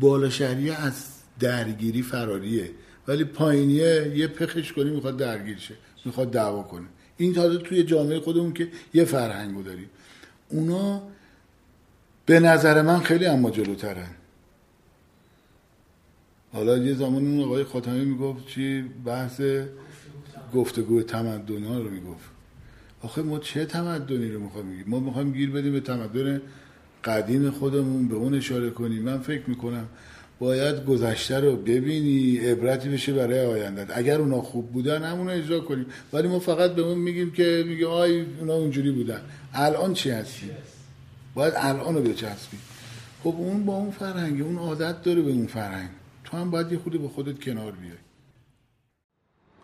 بالا 0.00 0.30
شهری 0.30 0.70
از 0.70 1.06
درگیری 1.40 2.02
فراریه 2.02 2.70
ولی 3.08 3.24
پایینیه 3.24 4.12
یه 4.16 4.26
پخش 4.26 4.72
کنی 4.72 4.90
می‌خواد 4.90 5.16
درگیر 5.16 5.58
شه 5.58 5.74
می‌خواد 6.04 6.30
دعوا 6.30 6.62
کنه. 6.62 6.86
این 7.16 7.34
تازه 7.34 7.58
توی 7.58 7.82
جامعه 7.82 8.20
خودمون 8.20 8.52
که 8.52 8.68
یه 8.94 9.04
فرهنگو 9.04 9.62
داریم. 9.62 9.90
اونا 10.48 11.02
به 12.26 12.40
نظر 12.40 12.82
من 12.82 13.00
خیلی 13.00 13.26
اما 13.26 13.50
جلوترن. 13.50 14.10
حالا 16.52 16.78
یه 16.78 16.94
زمان 16.94 17.26
اون 17.26 17.44
آقای 17.44 17.64
خاتمی 17.64 18.04
می‌گفت 18.04 18.46
چی؟ 18.46 18.84
بحث 19.04 19.40
گفتگو 20.54 21.02
تمدن 21.02 21.64
ها 21.64 21.78
رو 21.78 21.90
می‌گفت. 21.90 22.28
آخه 23.02 23.22
ما 23.22 23.38
چه 23.38 23.64
تمدنی 23.64 24.30
رو 24.30 24.40
می‌خوایم 24.40 24.70
بگیم؟ 24.70 24.84
ما 24.86 25.00
می‌خوایم 25.00 25.32
گیر 25.32 25.50
بدیم 25.50 25.72
به 25.72 25.80
تمدن 25.80 26.42
قدیم 27.04 27.50
خودمون 27.50 28.08
به 28.08 28.14
اون 28.14 28.34
اشاره 28.34 28.70
کنیم. 28.70 29.02
من 29.02 29.18
فکر 29.18 29.50
می‌کنم 29.50 29.88
باید 30.38 30.84
گذشته 30.84 31.40
رو 31.40 31.56
ببینی 31.56 32.38
عبرتی 32.38 32.88
بشه 32.88 33.12
برای 33.12 33.40
آینده. 33.46 33.86
اگر 33.98 34.18
اونا 34.20 34.42
خوب 34.42 34.72
بودن 34.72 35.02
همون 35.02 35.28
اجرا 35.28 35.60
کنیم. 35.60 35.86
ولی 36.12 36.28
ما 36.28 36.38
فقط 36.38 36.70
به 36.70 36.82
اون 36.82 36.98
میگیم 36.98 37.30
که 37.30 37.64
میگه 37.66 37.86
آی 37.86 38.24
اونا 38.40 38.54
اونجوری 38.54 38.90
بودن. 38.90 39.20
الان 39.54 39.94
چی 39.94 40.10
هستی؟ 40.10 40.50
باید 41.36 41.54
الان 41.56 41.94
رو 41.94 42.02
بچسبی. 42.02 42.58
خب 43.24 43.34
اون 43.38 43.64
با 43.64 43.72
اون 43.72 43.90
فرهنگ 43.90 44.42
اون 44.42 44.58
عادت 44.58 45.02
داره 45.02 45.22
به 45.22 45.30
اون 45.30 45.46
فرهنگ. 45.46 45.88
تو 46.24 46.36
هم 46.36 46.50
باید 46.50 46.72
یه 46.72 46.78
خودی 46.78 46.98
به 46.98 47.08
خودت 47.08 47.44
کنار 47.44 47.72
بیای. 47.72 47.98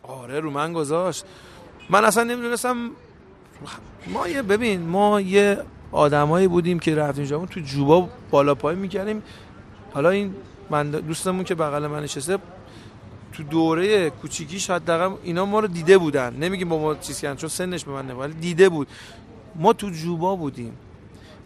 آره 0.03 0.41
رو 0.41 0.51
من 0.51 0.73
گذاشت. 0.73 1.25
من 1.91 2.05
اصلا 2.05 2.25
نمی‌دونستم. 2.25 2.91
ما 4.07 4.29
یه 4.29 4.43
ببین 4.43 4.83
ما 4.83 5.20
یه 5.20 5.59
آدمایی 5.93 6.49
بودیم 6.49 6.79
که 6.79 6.95
رفتیم 6.95 7.25
جامون 7.25 7.49
تو 7.49 7.61
جوبا 7.61 8.09
بالا 8.31 8.55
پای 8.55 8.77
می‌کردیم. 8.77 9.23
حالا 9.93 10.11
این 10.11 10.35
من 10.70 10.91
دوستمون 10.91 11.45
که 11.45 11.55
بغل 11.55 11.87
من 11.87 12.03
نشسته 12.03 12.39
تو 13.33 13.43
دوره 13.43 14.11
کوچیکیش 14.11 14.70
حداقل 14.70 15.16
اینا 15.23 15.45
ما 15.45 15.61
رو 15.61 15.68
دیده 15.68 15.99
بودن. 15.99 16.37
نمیگیم 16.37 16.68
با 16.68 16.79
ما 16.79 16.95
چیز 16.95 17.20
کردن 17.20 17.37
چون 17.37 17.49
سنش 17.49 17.85
به 17.85 17.93
من 17.93 18.11
ولی 18.11 18.35
دیده 18.35 18.68
بود. 18.68 18.89
ما 19.55 19.73
تو 19.73 19.91
جوبا 19.91 20.37
بودیم. 20.37 20.77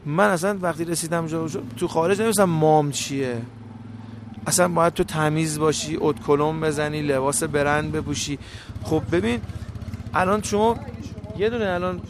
من 0.07 0.31
اصلا 0.31 0.59
وقتی 0.63 0.85
رسیدم 0.85 1.27
جا 1.27 1.49
تو 1.77 1.89
خارج 1.89 2.23
نمیستم 2.23 2.45
مام 2.45 2.91
چیه. 2.91 3.43
اصلا 4.47 4.69
باید 4.69 4.95
تو 4.95 5.05
تمیز 5.05 5.59
باشی 5.59 5.99
ات 6.01 6.21
کلم 6.21 6.61
بزنی 6.61 7.03
لباس 7.03 7.43
برند 7.43 7.93
بپوشی. 7.93 8.39
خب 8.83 9.03
ببین 9.13 9.41
الان 10.15 10.43
شما 10.43 10.77
یه 11.39 11.51
دونه 11.51 11.65
الان 11.67 12.01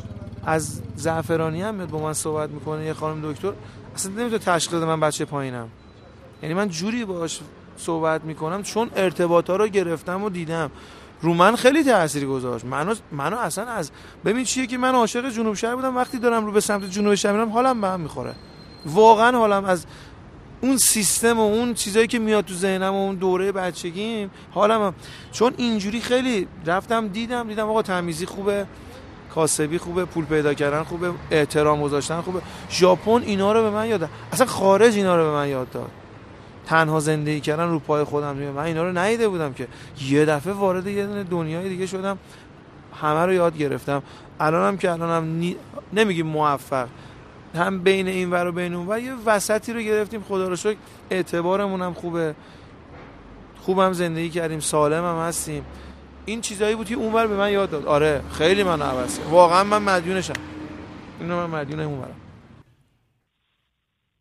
از 0.46 0.80
زعفرانی 0.96 1.62
هم 1.62 1.74
میاد 1.74 1.90
با 1.90 1.98
من 1.98 2.12
صحبت 2.12 2.50
می‌کنه 2.50 2.84
یه 2.84 2.92
خانم 2.92 3.32
دکتر. 3.32 3.52
اصلا 3.94 4.12
نمی‌تونه 4.12 4.38
تشخیص 4.38 4.74
من 4.74 5.00
بچه 5.00 5.24
پایینم. 5.24 5.68
یعنی 6.42 6.54
من 6.54 6.68
جوری 6.68 7.04
باش 7.04 7.40
صحبت 7.76 8.24
می‌کنم 8.24 8.62
چون 8.62 8.90
ارتباطا 8.96 9.56
رو 9.56 9.68
گرفتم 9.68 10.24
و 10.24 10.30
دیدم. 10.30 10.70
رو 11.20 11.34
من 11.34 11.56
خیلی 11.56 11.84
تاثیر 11.84 12.26
گذاشت 12.26 12.64
منو 12.64 12.94
منو 13.12 13.38
اصلا 13.38 13.64
از 13.64 13.90
ببین 14.24 14.44
چیه 14.44 14.66
که 14.66 14.78
من 14.78 14.94
عاشق 14.94 15.30
جنوب 15.30 15.54
شهر 15.54 15.74
بودم 15.74 15.96
وقتی 15.96 16.18
دارم 16.18 16.46
رو 16.46 16.52
به 16.52 16.60
سمت 16.60 16.90
جنوب 16.90 17.14
شهر 17.14 17.32
میرم 17.32 17.52
حالم 17.52 17.80
به 17.80 17.88
هم 17.88 18.00
می‌خوره. 18.00 18.34
واقعا 18.86 19.38
حالم 19.38 19.64
از 19.64 19.86
اون 20.60 20.76
سیستم 20.76 21.38
و 21.38 21.42
اون 21.42 21.74
چیزایی 21.74 22.06
که 22.06 22.18
میاد 22.18 22.44
تو 22.44 22.54
ذهنم 22.54 22.94
و 22.94 22.96
اون 22.96 23.14
دوره 23.14 23.52
بچگیم 23.52 24.30
حالم 24.50 24.82
هم. 24.82 24.94
چون 25.32 25.54
اینجوری 25.56 26.00
خیلی 26.00 26.48
رفتم 26.66 27.08
دیدم 27.08 27.48
دیدم 27.48 27.68
آقا 27.68 27.82
تمیزی 27.82 28.26
خوبه 28.26 28.66
کاسبی 29.34 29.78
خوبه 29.78 30.04
پول 30.04 30.24
پیدا 30.24 30.54
کردن 30.54 30.82
خوبه 30.82 31.10
احترام 31.30 31.82
گذاشتن 31.82 32.20
خوبه. 32.20 32.40
ژاپن 32.70 33.22
اینا 33.22 33.52
رو 33.52 33.62
به 33.62 33.70
من 33.70 33.86
یاد 33.86 34.08
اصلا 34.32 34.46
خارج 34.46 34.96
اینا 34.96 35.16
رو 35.16 35.24
به 35.24 35.30
من 35.30 35.48
یاد 35.48 35.70
داد. 35.70 35.90
تنها 36.66 37.00
زندگی 37.00 37.40
کردن 37.40 37.68
رو 37.68 37.78
پای 37.78 38.04
خودم 38.04 38.36
من 38.36 38.62
اینا 38.62 38.82
رو 38.82 38.98
ندیده 38.98 39.28
بودم 39.28 39.52
که. 39.52 39.68
یه 40.00 40.24
دفعه 40.24 40.52
وارد 40.52 40.86
یه 40.86 41.06
دنیای 41.06 41.68
دیگه 41.68 41.86
شدم. 41.86 42.18
همه 43.00 43.26
رو 43.26 43.32
یاد 43.32 43.58
گرفتم. 43.58 44.02
الانم 44.40 44.76
که 44.76 44.92
الانم 44.92 45.38
نی... 45.38 45.56
نمیگیم 45.92 46.26
موفق. 46.26 46.88
هم 47.54 47.80
بین 47.80 48.08
این 48.08 48.30
ور 48.30 48.46
و 48.46 48.52
بین 48.52 48.74
اون 48.74 48.86
ور 48.86 48.98
یه 48.98 49.12
وسطی 49.26 49.72
رو 49.72 49.80
گرفتیم. 49.80 50.22
خدا 50.28 50.48
رو 50.48 50.56
شکر 50.56 50.76
اعتبارمون 51.10 51.82
هم 51.82 51.94
خوبه. 51.94 52.34
خوبم 53.60 53.92
زندگی 53.92 54.30
کردیم. 54.30 54.60
سالم 54.60 55.04
هم 55.04 55.28
هستیم. 55.28 55.64
این 56.24 56.40
چیزایی 56.40 56.74
بود 56.74 56.86
که 56.86 56.94
اونور 56.94 57.26
به 57.26 57.36
من 57.36 57.52
یاد 57.52 57.70
داد. 57.70 57.86
آره 57.86 58.20
خیلی 58.32 58.62
من 58.62 58.82
عوض 58.82 59.18
واقعا 59.30 59.64
من 59.64 59.82
مدیونشم. 59.82 60.32
اینو 61.20 61.46
من 61.46 61.60
مدیون 61.60 61.80
اونورم 61.80 62.25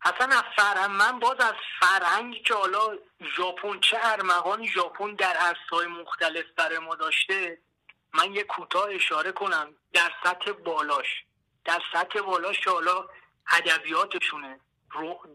اصلا 0.06 0.36
از 0.36 0.44
فرهنگ 0.56 0.90
من 0.90 1.18
باز 1.18 1.40
از 1.40 1.54
فرهنگی 1.80 2.42
که 2.42 2.54
حالا 2.54 2.98
ژاپن 3.36 3.80
چه 3.80 3.98
ارمغانی 4.02 4.68
ژاپن 4.68 5.14
در 5.14 5.36
عرصه‌های 5.36 5.86
مختلف 5.86 6.44
برای 6.56 6.78
ما 6.78 6.94
داشته 6.94 7.58
من 8.14 8.34
یه 8.34 8.42
کوتاه 8.42 8.88
اشاره 8.90 9.32
کنم. 9.32 9.74
در 9.92 10.12
سطح 10.24 10.52
بالاش. 10.52 11.24
در 11.64 11.82
سطح 11.92 12.20
بالاش 12.20 12.68
حالا 12.68 13.08
ادبیاتشونه. 13.52 14.60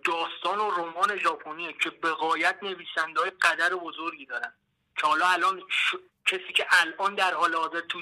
داستان 0.03 0.59
و 0.59 0.71
رمان 0.71 1.17
ژاپنیه 1.19 1.73
که 1.73 1.89
بقایت 1.89 2.57
نویسنده 2.61 3.19
های 3.19 3.29
قدر 3.29 3.75
بزرگی 3.75 4.25
دارن. 4.25 4.53
که 4.97 5.07
حالا 5.07 5.27
الان 5.27 5.61
کسی 6.25 6.53
که 6.55 6.67
الان 6.81 7.15
در 7.15 7.33
حال 7.33 7.55
حاضر 7.55 7.79
تو 7.79 8.01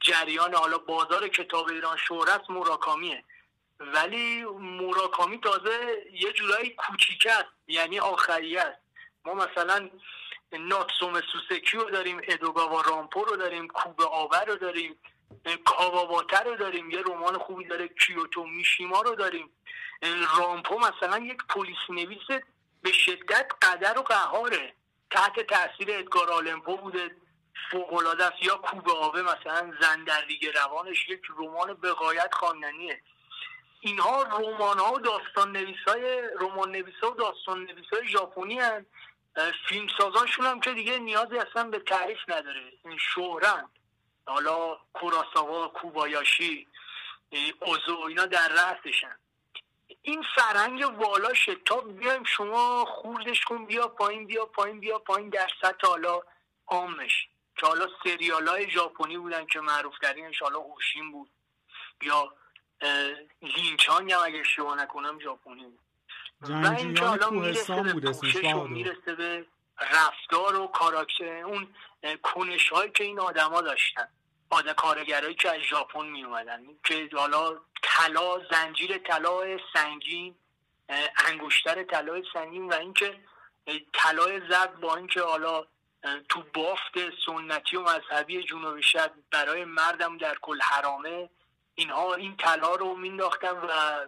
جریان 0.00 0.54
حالا 0.54 0.78
بازار 0.78 1.28
کتاب 1.28 1.68
ایران 1.68 1.96
شهرت 1.96 2.50
موراکامیه. 2.50 3.24
ولی 3.80 4.44
موراکامی 4.44 5.40
تازه 5.40 6.04
یه 6.12 6.32
جورایی 6.32 6.70
کوچیک 6.70 7.26
است 7.26 7.48
یعنی 7.66 7.98
آخری 7.98 8.58
است. 8.58 8.78
ما 9.24 9.34
مثلا 9.34 9.90
ناتسوم 10.52 11.20
سوسکی 11.20 11.76
رو 11.76 11.90
داریم 11.90 12.20
ادوگاوا 12.22 12.80
رامپو 12.80 13.24
رو 13.24 13.36
داریم 13.36 13.68
کوبه 13.68 14.04
آور 14.04 14.44
رو 14.44 14.56
داریم 14.56 14.98
کاواباته 15.64 16.38
رو 16.38 16.56
داریم 16.56 16.90
یه 16.90 17.02
رمان 17.02 17.38
خوبی 17.38 17.64
داره 17.64 17.88
کیوتو 17.88 18.46
میشیما 18.46 19.00
رو 19.00 19.14
داریم. 19.14 19.50
رامپو 20.38 20.78
مثلا 20.78 21.18
یک 21.18 21.38
پلیس 21.48 21.76
نویس 21.88 22.42
به 22.82 22.92
شدت 22.92 23.52
قدر 23.62 23.98
و 23.98 24.02
قهاره. 24.02 24.74
تحت 25.10 25.40
تاثیر 25.40 25.98
ادگار 25.98 26.30
آلمپو 26.30 26.76
بوده 26.76 27.10
فوقالعاده 27.70 28.24
است. 28.24 28.42
یا 28.42 28.56
کوبه 28.56 28.92
آبه 28.92 29.22
مثلا 29.22 29.72
زن 29.80 30.06
روانش 30.54 31.08
یک 31.08 31.22
رمان 31.38 31.74
بقایت 31.74 32.34
خواندنیه. 32.34 33.02
اینها 33.80 34.22
رمان 34.22 34.78
ها 34.78 34.92
و 34.92 34.98
داستان 34.98 35.52
نویس 35.52 35.88
های 35.88 36.22
رمان 36.40 36.72
نویس 36.72 36.94
ها 37.02 37.10
و 37.10 37.14
داستان 37.14 37.64
نویس 37.64 37.86
های 37.92 38.08
ژاپنی 38.08 38.58
هن. 38.58 38.86
فیلم 39.68 39.86
سازانشون 39.98 40.46
هم 40.46 40.60
که 40.60 40.72
دیگه 40.72 40.98
نیازی 40.98 41.38
اصلا 41.38 41.64
به 41.64 41.78
تعریف 41.78 42.18
نداره. 42.28 42.72
این 42.84 42.98
شهرن. 42.98 43.68
حالا 44.26 44.78
کوراساوا 44.92 45.68
کوبایاشی 45.68 46.66
اوزو 47.60 48.00
اینا 48.08 48.26
در 48.26 48.48
رأسشن. 48.48 49.16
این 50.02 50.24
فرنگ 50.36 51.00
والاشه. 51.00 51.54
تا 51.54 51.80
بیایم 51.80 52.24
شما 52.24 52.84
خوردش 52.84 53.44
کن 53.44 53.66
بیا 53.66 53.88
پایین 53.88 54.26
بیا 54.26 54.46
پایین 54.46 54.80
بیا 54.80 54.98
پایین 54.98 55.28
در 55.28 55.48
سطح 55.62 55.86
حالا 55.86 56.20
عامش. 56.66 57.28
که 57.56 57.66
حالا 57.66 57.88
سریال 58.04 58.48
های 58.48 58.70
ژاپنی 58.70 59.18
بودن 59.18 59.46
که 59.46 59.60
معروف 59.60 59.98
ترینش 59.98 60.42
حالا 60.42 60.58
اوشین 60.58 61.12
بود. 61.12 61.30
یا 62.02 62.32
لینچان 63.42 64.10
هم 64.10 64.20
اگه 64.24 64.40
اشتباه 64.40 64.82
نکنم 64.82 65.20
ژاپنی 65.20 65.66
و 66.40 66.66
اینکه 66.66 67.04
حالا 67.04 67.30
می‌رسه 67.30 67.82
به 67.82 68.12
پوشش 68.12 68.54
و 68.54 68.66
می‌رسه 68.66 69.14
به 69.14 69.46
رفتار 69.80 70.56
و 70.56 70.66
کاراکتر 70.66 71.24
اون 71.24 71.74
کنش 72.22 72.68
هایی 72.68 72.90
که 72.90 73.04
این 73.04 73.20
آدما 73.20 73.60
داشتن 73.60 74.08
آده 74.50 74.74
کارگرایی 74.74 75.34
که 75.34 75.50
از 75.50 75.60
ژاپن 75.60 76.06
می 76.06 76.24
اومدن 76.24 76.62
که 76.84 77.08
حالا 77.12 77.56
طلا 77.82 78.40
زنجیر 78.50 78.98
طلا 78.98 79.58
سنگین 79.74 80.34
انگشتر 81.26 81.84
طلای 81.84 82.22
سنگین 82.32 82.68
و 82.68 82.74
اینکه 82.74 83.20
طلای 83.92 84.40
زرد 84.48 84.80
با 84.80 84.96
اینکه 84.96 85.20
حالا 85.20 85.66
تو 86.28 86.42
بافت 86.54 86.94
سنتی 87.26 87.76
و 87.76 87.82
مذهبی 87.82 88.42
جنوب 88.42 88.80
شهر 88.80 89.10
برای 89.30 89.64
مردم 89.64 90.18
در 90.18 90.36
کل 90.42 90.60
حرامه 90.60 91.30
اینها 91.78 92.14
این 92.14 92.36
طلا 92.36 92.74
رو 92.74 92.96
مینداختن 92.96 93.50
و 93.50 94.06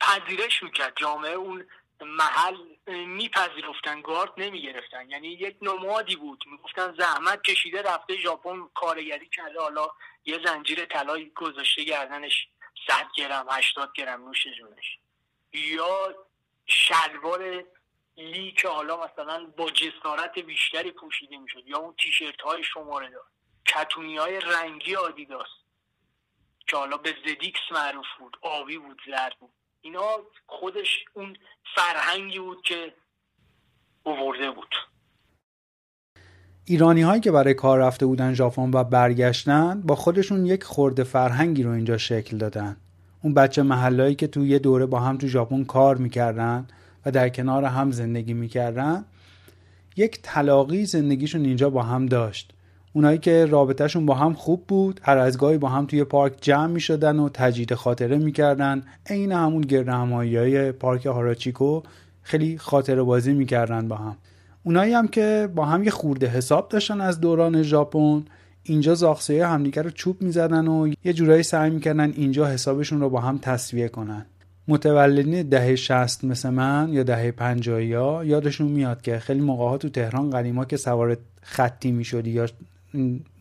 پذیرش 0.00 0.62
می‌کرد. 0.62 0.92
جامعه 0.96 1.32
اون 1.32 1.66
محل 2.00 2.56
میپذیرفتن 2.86 4.02
گارد 4.02 4.32
نمی‌گرفتن. 4.36 5.10
یعنی 5.10 5.28
یک 5.28 5.56
نمادی 5.62 6.16
بود. 6.16 6.44
می‌گفتن 6.46 6.94
زحمت 6.98 7.42
کشیده 7.42 7.82
رفته 7.82 8.16
ژاپن 8.16 8.68
کارگری 8.74 9.28
کرده. 9.28 9.60
حالا 9.60 9.88
یه 10.24 10.40
زنجیر 10.44 10.84
طلای 10.84 11.30
گذاشته 11.30 11.84
گردنش 11.84 12.48
100 12.88 13.06
گرم 13.16 13.46
80 13.50 13.92
گرم 13.92 14.24
نوش 14.24 14.46
جونش. 14.58 14.98
یا 15.52 16.14
شلوار 16.66 17.64
لی 18.16 18.52
که 18.52 18.68
حالا 18.68 19.04
مثلا 19.04 19.44
با 19.56 19.70
جسارت 19.70 20.38
بیشتری 20.38 20.90
پوشیده 20.90 21.38
می‌شد. 21.38 21.62
یا 21.66 21.78
اون 21.78 21.94
تیشرت 22.02 22.40
های 22.40 22.64
شماره 22.64 23.10
دار. 23.10 23.24
کتونی 23.66 24.16
های 24.16 24.40
رنگی 24.40 24.96
آدیداس. 24.96 25.48
که 26.68 26.76
حالا 26.76 26.96
به 26.96 27.14
زدیکس 27.26 27.60
معروف 27.72 28.06
بود 28.20 28.36
آبی 28.42 28.78
بود 28.78 29.00
زرد 29.06 29.32
بود. 29.40 29.50
اینا 29.80 30.08
خودش 30.46 31.04
اون 31.14 31.36
فرهنگی 31.76 32.38
بود 32.38 32.62
که 32.64 32.92
اوورده 34.02 34.50
بود. 34.50 34.74
ایرانی 36.64 37.02
هایی 37.02 37.20
که 37.20 37.30
برای 37.30 37.54
کار 37.54 37.78
رفته 37.78 38.06
بودن 38.06 38.34
ژاپن 38.34 38.70
و 38.74 38.84
برگشتن 38.84 39.80
با 39.80 39.94
خودشون 39.94 40.46
یک 40.46 40.64
خورده 40.64 41.04
فرهنگی 41.04 41.62
رو 41.62 41.70
اینجا 41.70 41.98
شکل 41.98 42.38
دادن. 42.38 42.76
اون 43.22 43.34
بچه 43.34 43.62
محلایی 43.62 44.14
که 44.14 44.26
تو 44.26 44.46
یه 44.46 44.58
دوره 44.58 44.86
با 44.86 45.00
هم 45.00 45.18
تو 45.18 45.26
ژاپن 45.26 45.64
کار 45.64 45.96
می‌کردن 45.96 46.68
و 47.06 47.10
در 47.10 47.28
کنار 47.28 47.64
هم 47.64 47.90
زندگی 47.90 48.34
می‌کردن 48.34 49.04
یک 49.96 50.18
طلاقی 50.22 50.84
زندگیشون 50.84 51.44
اینجا 51.44 51.70
با 51.70 51.82
هم 51.82 52.06
داشت. 52.06 52.52
اونایی 52.92 53.18
که 53.18 53.46
رابطهشون 53.46 54.06
با 54.06 54.14
هم 54.14 54.32
خوب 54.32 54.64
بود 54.68 55.00
هر 55.02 55.18
از 55.18 55.38
گاهی 55.38 55.58
با 55.58 55.68
هم 55.68 55.86
توی 55.86 56.04
پارک 56.04 56.32
جمع 56.40 56.66
می 56.66 56.80
شدن 56.80 57.18
و 57.18 57.28
تجدید 57.28 57.74
خاطره 57.74 58.18
می‌کردن. 58.18 58.82
عین 59.06 59.32
همون 59.32 59.60
گرد 59.60 59.88
های 59.88 60.72
پارک 60.72 61.06
هاراچیکو 61.06 61.82
خیلی 62.22 62.58
خاطره 62.58 63.02
بازی 63.02 63.32
می‌کردن 63.32 63.88
با 63.88 63.96
هم. 63.96 64.16
اونایی 64.64 64.92
هم 64.92 65.08
که 65.08 65.48
با 65.54 65.64
هم 65.64 65.84
یه 65.84 65.90
خورده 65.90 66.26
حساب 66.26 66.68
داشتن 66.68 67.00
از 67.00 67.20
دوران 67.20 67.62
ژاپن 67.62 68.24
اینجا 68.62 68.94
زاخسه 68.94 69.46
همدیگه 69.46 69.82
رو 69.82 69.90
چوب 69.90 70.22
می‌زدن 70.22 70.68
و 70.68 70.92
یه 71.04 71.12
جورایی 71.12 71.42
سعی 71.42 71.70
می‌کردن 71.70 72.12
اینجا 72.16 72.46
حسابشون 72.46 73.00
رو 73.00 73.10
با 73.10 73.20
هم 73.20 73.38
تصویه 73.38 73.88
کنن. 73.88 74.26
متولدین 74.68 75.42
دهه 75.42 75.76
60 75.76 76.24
مثل 76.24 76.50
من 76.50 76.88
یا 76.92 77.02
دهه 77.02 77.30
50 77.30 77.82
ها 77.82 78.24
یادشون 78.24 78.68
میاد 78.68 79.02
که 79.02 79.18
خیلی 79.18 79.40
موقع 79.40 79.64
ها 79.64 79.78
تو 79.78 79.88
تهران 79.88 80.30
قدیما 80.30 80.64
که 80.64 80.76
سوار 80.76 81.16
خطی 81.42 81.92
می‌شدی 81.92 82.30
یا 82.30 82.46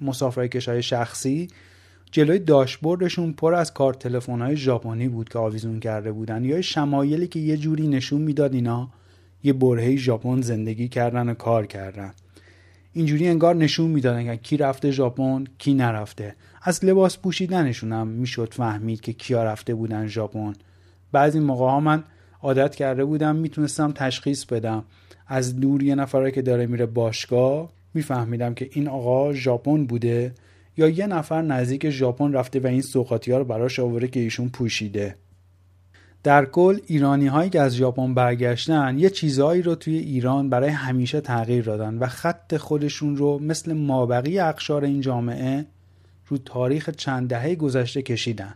مسافر 0.01 0.47
کشای 0.47 0.83
شخصی 0.83 1.47
جلوی 2.11 2.39
داشبوردشون 2.39 3.33
پر 3.33 3.53
از 3.53 3.73
کارت 3.73 3.99
تلفن 3.99 4.41
های 4.41 4.57
ژاپنی 4.57 5.07
بود 5.07 5.29
که 5.29 5.39
آویزون 5.39 5.79
کرده 5.79 6.11
بودن. 6.11 6.45
یا 6.45 6.61
شمایلی 6.61 7.27
که 7.27 7.39
یه 7.39 7.57
جوری 7.57 7.87
نشون 7.87 8.21
می‌داد 8.21 8.53
اینا 8.53 8.89
یه 9.43 9.53
برهه 9.53 9.95
ژاپن 9.95 10.41
زندگی 10.41 10.87
کردن 10.87 11.29
و 11.29 11.33
کار 11.33 11.65
کردن. 11.65 12.13
اینجوری 12.93 13.27
انگار 13.27 13.55
نشون 13.55 13.91
می‌دادن 13.91 14.23
که 14.23 14.37
کی 14.37 14.57
رفته 14.57 14.91
ژاپن 14.91 15.43
کی 15.57 15.73
نرفته. 15.73 16.35
از 16.61 16.85
لباس 16.85 17.17
پوشیدنشون 17.17 17.91
هم 17.91 18.07
می‌شد 18.07 18.53
فهمید 18.53 19.01
که 19.01 19.13
کیا 19.13 19.43
رفته 19.43 19.75
بودن 19.75 20.07
ژاپن. 20.07 20.53
بعضی 21.11 21.39
موقع 21.39 21.65
ها 21.65 21.79
من 21.79 22.03
عادت 22.41 22.75
کرده 22.75 23.05
بودم 23.05 23.35
می‌تونستم 23.35 23.91
تشخیص 23.91 24.45
بدم. 24.45 24.83
از 25.27 25.59
دور 25.59 25.83
یه 25.83 25.95
نفره 25.95 26.31
که 26.31 26.41
داره 26.41 26.65
میره 26.65 26.85
باشگاه 26.85 27.69
میفهمیدم 27.97 28.53
که 28.53 28.69
این 28.71 28.87
آقا 28.87 29.33
ژاپن 29.33 29.85
بوده 29.85 30.33
یا 30.77 30.89
یه 30.89 31.07
نفر 31.07 31.41
نزدیک 31.41 31.89
ژاپن 31.89 32.33
رفته 32.33 32.59
و 32.59 32.67
این 32.67 32.81
سوقاتی 32.81 33.31
ها 33.31 33.37
رو 33.37 33.45
براش 33.45 33.79
آورده 33.79 34.07
که 34.07 34.19
ایشون 34.19 34.49
پوشیده. 34.49 35.15
در 36.23 36.45
کل 36.45 36.79
ایرانی 36.87 37.27
هایی 37.27 37.49
که 37.49 37.61
از 37.61 37.75
ژاپن 37.75 38.13
برگشتن 38.13 38.99
یه 38.99 39.09
چیزهایی 39.09 39.61
رو 39.61 39.75
توی 39.75 39.97
ایران 39.97 40.49
برای 40.49 40.69
همیشه 40.69 41.21
تغییر 41.21 41.63
دادن 41.63 41.97
و 41.97 42.07
خط 42.07 42.57
خودشون 42.57 43.17
رو 43.17 43.39
مثل 43.39 43.73
مابقی 43.73 44.39
اقشار 44.39 44.83
این 44.83 45.01
جامعه 45.01 45.65
رو 46.27 46.37
تاریخ 46.37 46.89
چند 46.89 47.29
دهه 47.29 47.55
گذشته 47.55 48.01
کشیدن. 48.01 48.55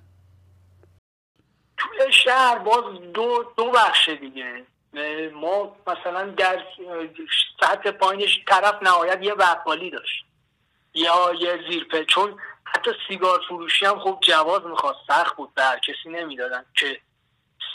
توی 1.77 2.13
شهر 2.13 2.59
باز 2.59 2.83
دو, 3.13 3.43
دو 3.57 3.71
بخش 3.71 4.09
دیگه. 4.21 4.70
ما 5.33 5.75
مثلا 5.87 6.29
در 6.29 6.65
سطح 7.61 7.91
پایینش 7.91 8.43
طرف 8.47 8.83
نهایت 8.83 9.23
یه 9.23 9.35
بقالی 9.35 9.89
داشت. 9.89 10.25
یا 10.93 11.33
یه 11.39 11.59
زیرپه. 11.69 12.05
چون 12.05 12.39
حتی 12.65 12.91
سیگار 13.07 13.41
فروشی 13.47 13.85
هم 13.85 13.99
خب 13.99 14.19
جواز 14.21 14.65
می‌خواست. 14.65 14.99
سخت 15.07 15.35
بود 15.35 15.53
به 15.53 15.63
هر 15.63 15.79
کسی 15.79 16.09
نمی‌دادن 16.09 16.65
که 16.75 17.01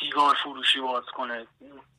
سیگار 0.01 0.35
فروشی 0.45 0.81
باز 0.81 1.05
کنه. 1.05 1.47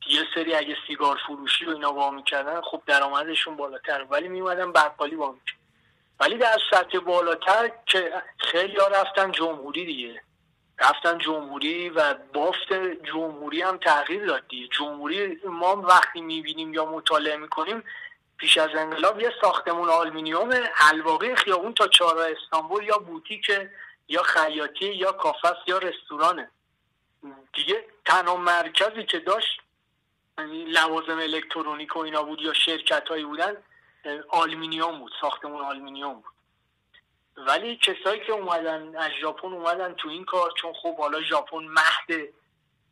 یه 0.08 0.24
سری 0.34 0.54
اگه 0.54 0.76
سیگار 0.86 1.18
فروشی 1.26 1.64
رو 1.64 1.72
اینا 1.72 1.92
با 1.92 2.10
می‌کردن 2.10 2.60
خب 2.60 2.82
درآمدشون 2.86 3.56
بالاتر. 3.56 4.06
ولی 4.10 4.28
میومدن 4.28 4.72
بقالی 4.72 5.16
می‌کردن 5.16 5.58
ولی 6.20 6.36
در 6.36 6.58
سطح 6.70 6.98
بالاتر 6.98 7.70
که 7.86 8.22
خیلی 8.38 8.76
ها 8.76 8.86
رفتن 8.86 9.32
جمهوری 9.32 9.84
دیگه. 9.84 10.22
رفتن 10.80 11.18
جمهوری 11.18 11.88
و 11.88 12.14
بافت 12.14 12.72
جمهوری 13.04 13.62
هم 13.62 13.76
تغییر 13.76 14.26
داد 14.26 14.48
دیگه. 14.48 14.68
جمهوری 14.68 15.40
ما 15.44 15.76
وقتی 15.76 16.20
می‌بینیم 16.20 16.74
یا 16.74 16.84
مطالعه 16.84 17.36
می‌کنیم 17.36 17.84
پیش 18.36 18.58
از 18.58 18.70
انقلاب 18.74 19.20
یه 19.20 19.32
ساختمون 19.40 19.88
آلمینیوم 19.88 20.50
الواقع 20.78 21.34
خیابون 21.34 21.74
تا 21.74 21.88
چهارراه 21.88 22.26
استانبول 22.30 22.84
یا 22.84 22.98
بوتیک 22.98 23.50
یا 24.08 24.22
خیاطی 24.22 24.86
یا 24.86 25.12
کافس 25.12 25.56
یا 25.66 25.78
رستورانه. 25.78 26.50
دیگه 27.52 27.84
تنها 28.04 28.36
مرکزی 28.36 29.04
که 29.04 29.18
داشت 29.18 29.60
یعنی 30.38 30.64
لوازم 30.64 31.18
الکترونیک 31.18 31.96
و 31.96 31.98
اینا 31.98 32.22
بود 32.22 32.40
یا 32.42 32.52
شرکت 32.52 33.08
هایی 33.08 33.24
بودن 33.24 33.56
آلومینیوم 34.28 34.98
بود 34.98 35.12
ساختمون 35.20 35.60
آلومینیوم 35.64 36.14
بود. 36.14 36.37
ولی 37.46 37.76
کسایی 37.76 38.20
که 38.20 38.32
اومدن 38.32 38.96
از 38.96 39.10
ژاپن 39.20 39.48
اومدن 39.48 39.94
تو 39.94 40.08
این 40.08 40.24
کار 40.24 40.52
چون 40.56 40.72
خب 40.72 40.96
حالا 40.96 41.22
ژاپن 41.22 41.58
مهد 41.58 42.28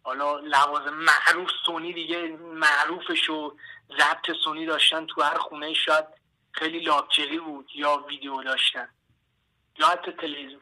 حالا 0.02 0.38
لوازم 0.38 0.94
معروف 0.94 1.50
سونی 1.66 1.92
دیگه 1.92 2.28
معروفش 2.36 3.30
و 3.30 3.56
ضبط 3.98 4.36
سونی 4.44 4.66
داشتن 4.66 5.06
تو 5.06 5.22
هر 5.22 5.38
خونه 5.38 5.74
شاید 5.74 6.04
خیلی 6.52 6.80
لاکچری 6.80 7.38
بود 7.38 7.70
یا 7.74 8.04
ویدیو 8.08 8.42
داشتن. 8.42 8.88
یا 9.78 9.86
حتی 9.86 10.12
تلویزیون. 10.12 10.60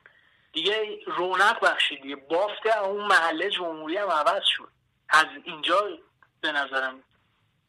دیگه 0.53 0.99
رونق 1.07 1.61
بخشید 1.61 2.03
دیگه. 2.03 2.16
بافت 2.16 2.66
اون 2.66 3.07
محله 3.07 3.51
جمهوری 3.51 3.97
هم 3.97 4.09
عوض 4.09 4.45
شد. 4.45 4.68
از 5.09 5.26
اینجا 5.45 5.99
به 6.41 6.53
نظرم 6.53 7.03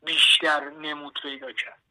بیشتر 0.04 0.70
نمود 0.70 1.20
پیدا 1.22 1.52
کرد. 1.52 1.85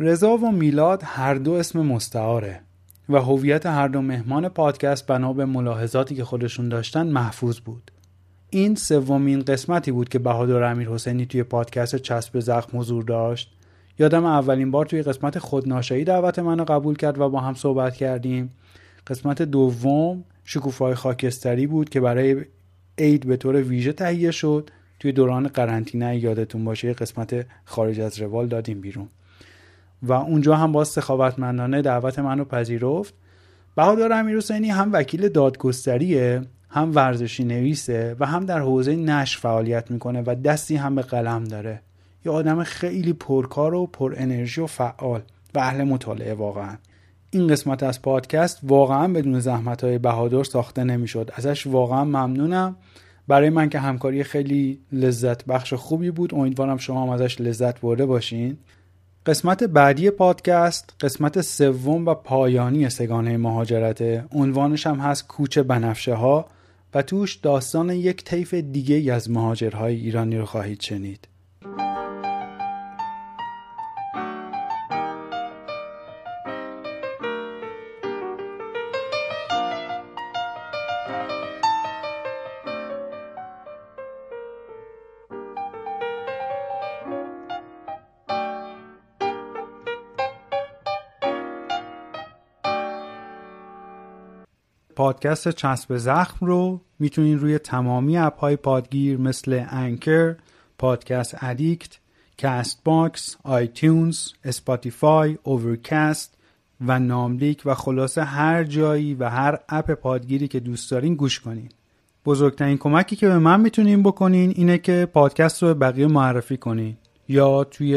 رضا 0.00 0.36
و 0.36 0.52
میلاد 0.52 1.02
هر 1.04 1.34
دو 1.34 1.52
اسم 1.52 1.80
مستعاره 1.80 2.60
و 3.08 3.18
هویت 3.18 3.66
هر 3.66 3.88
دو 3.88 4.02
مهمان 4.02 4.48
پادکست 4.48 5.06
بنا 5.06 5.32
به 5.32 5.44
ملاحظاتی 5.44 6.14
که 6.14 6.24
خودشون 6.24 6.68
داشتن 6.68 7.06
محفوظ 7.06 7.58
بود. 7.60 7.90
این 8.50 8.74
سومین 8.74 9.42
قسمتی 9.42 9.92
بود 9.92 10.08
که 10.08 10.18
بهادر 10.18 10.62
امیر 10.62 10.88
حسینی 10.88 11.26
توی 11.26 11.42
پادکست 11.42 11.96
چسب 11.96 12.40
زخم 12.40 12.78
حضور 12.78 13.04
داشت. 13.04 13.52
یادم 13.98 14.24
اولین 14.24 14.70
بار 14.70 14.86
توی 14.86 15.02
قسمت 15.02 15.38
خودناشایی 15.38 16.04
دعوت 16.04 16.38
منو 16.38 16.64
قبول 16.64 16.96
کرد 16.96 17.18
و 17.20 17.28
با 17.28 17.40
هم 17.40 17.54
صحبت 17.54 17.94
کردیم. 17.96 18.52
قسمت 19.06 19.42
دوم 19.42 20.24
شکوفای 20.44 20.94
خاکستری 20.94 21.66
بود 21.66 21.88
که 21.88 22.00
برای 22.00 22.44
عید 22.98 23.26
به 23.26 23.36
طور 23.36 23.56
ویژه 23.56 23.92
تهیه 23.92 24.30
شد. 24.30 24.70
توی 25.00 25.12
دوران 25.12 25.48
قرنطینه 25.48 26.18
یادتون 26.18 26.64
باشه 26.64 26.92
قسمت 26.92 27.46
خارج 27.64 28.00
از 28.00 28.20
روال 28.20 28.46
دادیم 28.46 28.80
بیرون. 28.80 29.08
و 30.02 30.12
اونجا 30.12 30.56
هم 30.56 30.72
باز 30.72 30.88
سخاوتمندانه 30.88 31.82
دعوت 31.82 32.18
منو 32.18 32.44
پذیرفت. 32.44 33.14
بهادر 33.76 34.12
امیرحسینی 34.12 34.70
هم 34.70 34.92
وکیل 34.92 35.28
دادگستریه 35.28 36.42
هم 36.70 36.92
ورزشی 36.94 37.44
نویسه 37.44 38.16
و 38.20 38.26
هم 38.26 38.46
در 38.46 38.60
حوزه 38.60 38.96
نشر 38.96 39.38
فعالیت 39.38 39.90
می‌کنه 39.90 40.22
و 40.26 40.34
دستی 40.34 40.76
هم 40.76 40.94
به 40.94 41.02
قلم 41.02 41.44
داره. 41.44 41.80
یه 42.26 42.32
آدم 42.32 42.64
خیلی 42.64 43.12
پرکار 43.12 43.74
و 43.74 43.86
پر 43.86 44.14
انرژی 44.16 44.60
و 44.60 44.66
فعال 44.66 45.20
و 45.54 45.58
اهل 45.58 45.84
مطالعه 45.84 46.34
واقعا. 46.34 46.76
این 47.30 47.48
قسمت 47.48 47.82
از 47.82 48.02
پادکست 48.02 48.60
واقعا 48.62 49.08
بدون 49.08 49.40
زحمت 49.40 49.84
های 49.84 49.98
بهادر 49.98 50.44
ساخته 50.44 50.84
نمی‌شد. 50.84 51.30
ازش 51.34 51.66
واقعا 51.66 52.04
ممنونم. 52.04 52.76
برای 53.28 53.50
من 53.50 53.68
که 53.68 53.78
همکاری 53.78 54.24
خیلی 54.24 54.78
لذت 54.92 55.44
بخش 55.44 55.74
خوبی 55.74 56.10
بود. 56.10 56.34
امیدوارم 56.34 56.76
شما 56.76 57.02
هم 57.02 57.08
ازش 57.08 57.40
لذت 57.40 57.80
برده 57.80 58.06
باشین. 58.06 58.58
قسمت 59.28 59.64
بعدی 59.64 60.10
پادکست 60.10 60.94
قسمت 61.00 61.40
سوم 61.40 62.06
و 62.06 62.14
پایانی 62.14 62.90
سگانه 62.90 63.36
مهاجرته. 63.36 64.24
عنوانش 64.32 64.86
هم 64.86 65.00
هست 65.00 65.26
کوچه 65.26 65.62
بنفشه 65.62 66.14
ها 66.14 66.46
و 66.94 67.02
توش 67.02 67.34
داستان 67.34 67.90
یک 67.90 68.24
طیف 68.24 68.54
دیگه 68.54 69.12
از 69.12 69.30
مهاجرهای 69.30 69.94
ایرانی 69.94 70.38
رو 70.38 70.44
خواهید 70.44 70.80
شنید. 70.80 71.28
پادکست 94.98 95.48
چسب 95.48 95.96
زخم 95.96 96.46
رو 96.46 96.80
می‌تونین 96.98 97.38
روی 97.38 97.58
تمامی 97.58 98.16
app 98.16 98.40
های 98.40 98.56
پادگیر 98.56 99.18
مثل 99.18 99.64
Anchor، 99.70 100.36
Podcast 100.78 101.36
Addict، 101.40 101.98
Castbox، 102.42 103.36
iTunes، 103.44 104.28
Spotify، 104.44 105.38
Overcast 105.42 106.38
و 106.86 106.98
ناملیک 106.98 107.62
و 107.64 107.74
خلاصه 107.74 108.24
هر 108.24 108.64
جایی 108.64 109.14
و 109.14 109.28
هر 109.28 109.58
app 109.68 109.90
پادگیری 109.90 110.48
که 110.48 110.60
دوست 110.60 110.90
دارین 110.90 111.14
گوش 111.14 111.40
کنین. 111.40 111.68
بزرگترین 112.26 112.78
کمکی 112.78 113.16
که 113.16 113.28
به 113.28 113.38
من 113.38 113.60
می‌تونین 113.60 114.02
بکنین 114.02 114.52
اینه 114.56 114.78
که 114.78 115.08
پادکست 115.12 115.62
رو 115.62 115.68
به 115.68 115.74
بقیه 115.74 116.06
معرفی 116.06 116.56
کنین 116.56 116.96
یا 117.28 117.64
توی 117.64 117.96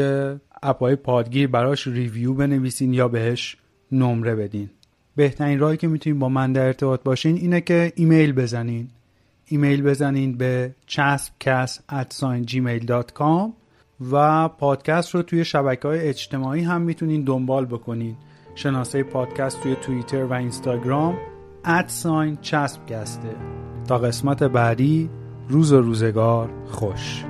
app 0.62 0.82
های 0.82 0.96
پادگیر 0.96 1.48
براش 1.48 1.86
review 1.86 2.34
بنویسین 2.34 2.94
یا 2.94 3.08
بهش 3.08 3.56
نمره 3.92 4.34
بدین. 4.34 4.70
بهترین 5.16 5.58
راهی 5.58 5.76
که 5.76 5.88
می‌تونید 5.88 6.18
با 6.18 6.28
من 6.28 6.52
در 6.52 6.66
ارتباط 6.66 7.02
باشین 7.02 7.36
اینه 7.36 7.60
که 7.60 7.92
ایمیل 7.96 8.32
بزنین. 8.32 8.88
ایمیل 9.46 9.82
بزنین 9.82 10.36
به 10.36 10.74
chaspcast@gmail.com 10.88 13.50
و 14.12 14.48
پادکست 14.48 15.14
رو 15.14 15.22
توی 15.22 15.44
شبکه 15.44 15.88
های 15.88 16.08
اجتماعی 16.08 16.62
هم 16.62 16.80
می‌تونین 16.80 17.24
دنبال 17.24 17.66
بکنین. 17.66 18.16
شناسه 18.54 19.02
پادکست 19.02 19.62
توی 19.62 19.74
توییتر 19.74 20.24
و 20.24 20.32
اینستاگرام 20.32 21.18
ادساین 21.64 22.38
تا 23.88 23.98
قسمت 23.98 24.42
بعدی 24.42 25.10
روز 25.48 25.72
و 25.72 25.80
روزگار 25.80 26.50
خوش. 26.66 27.24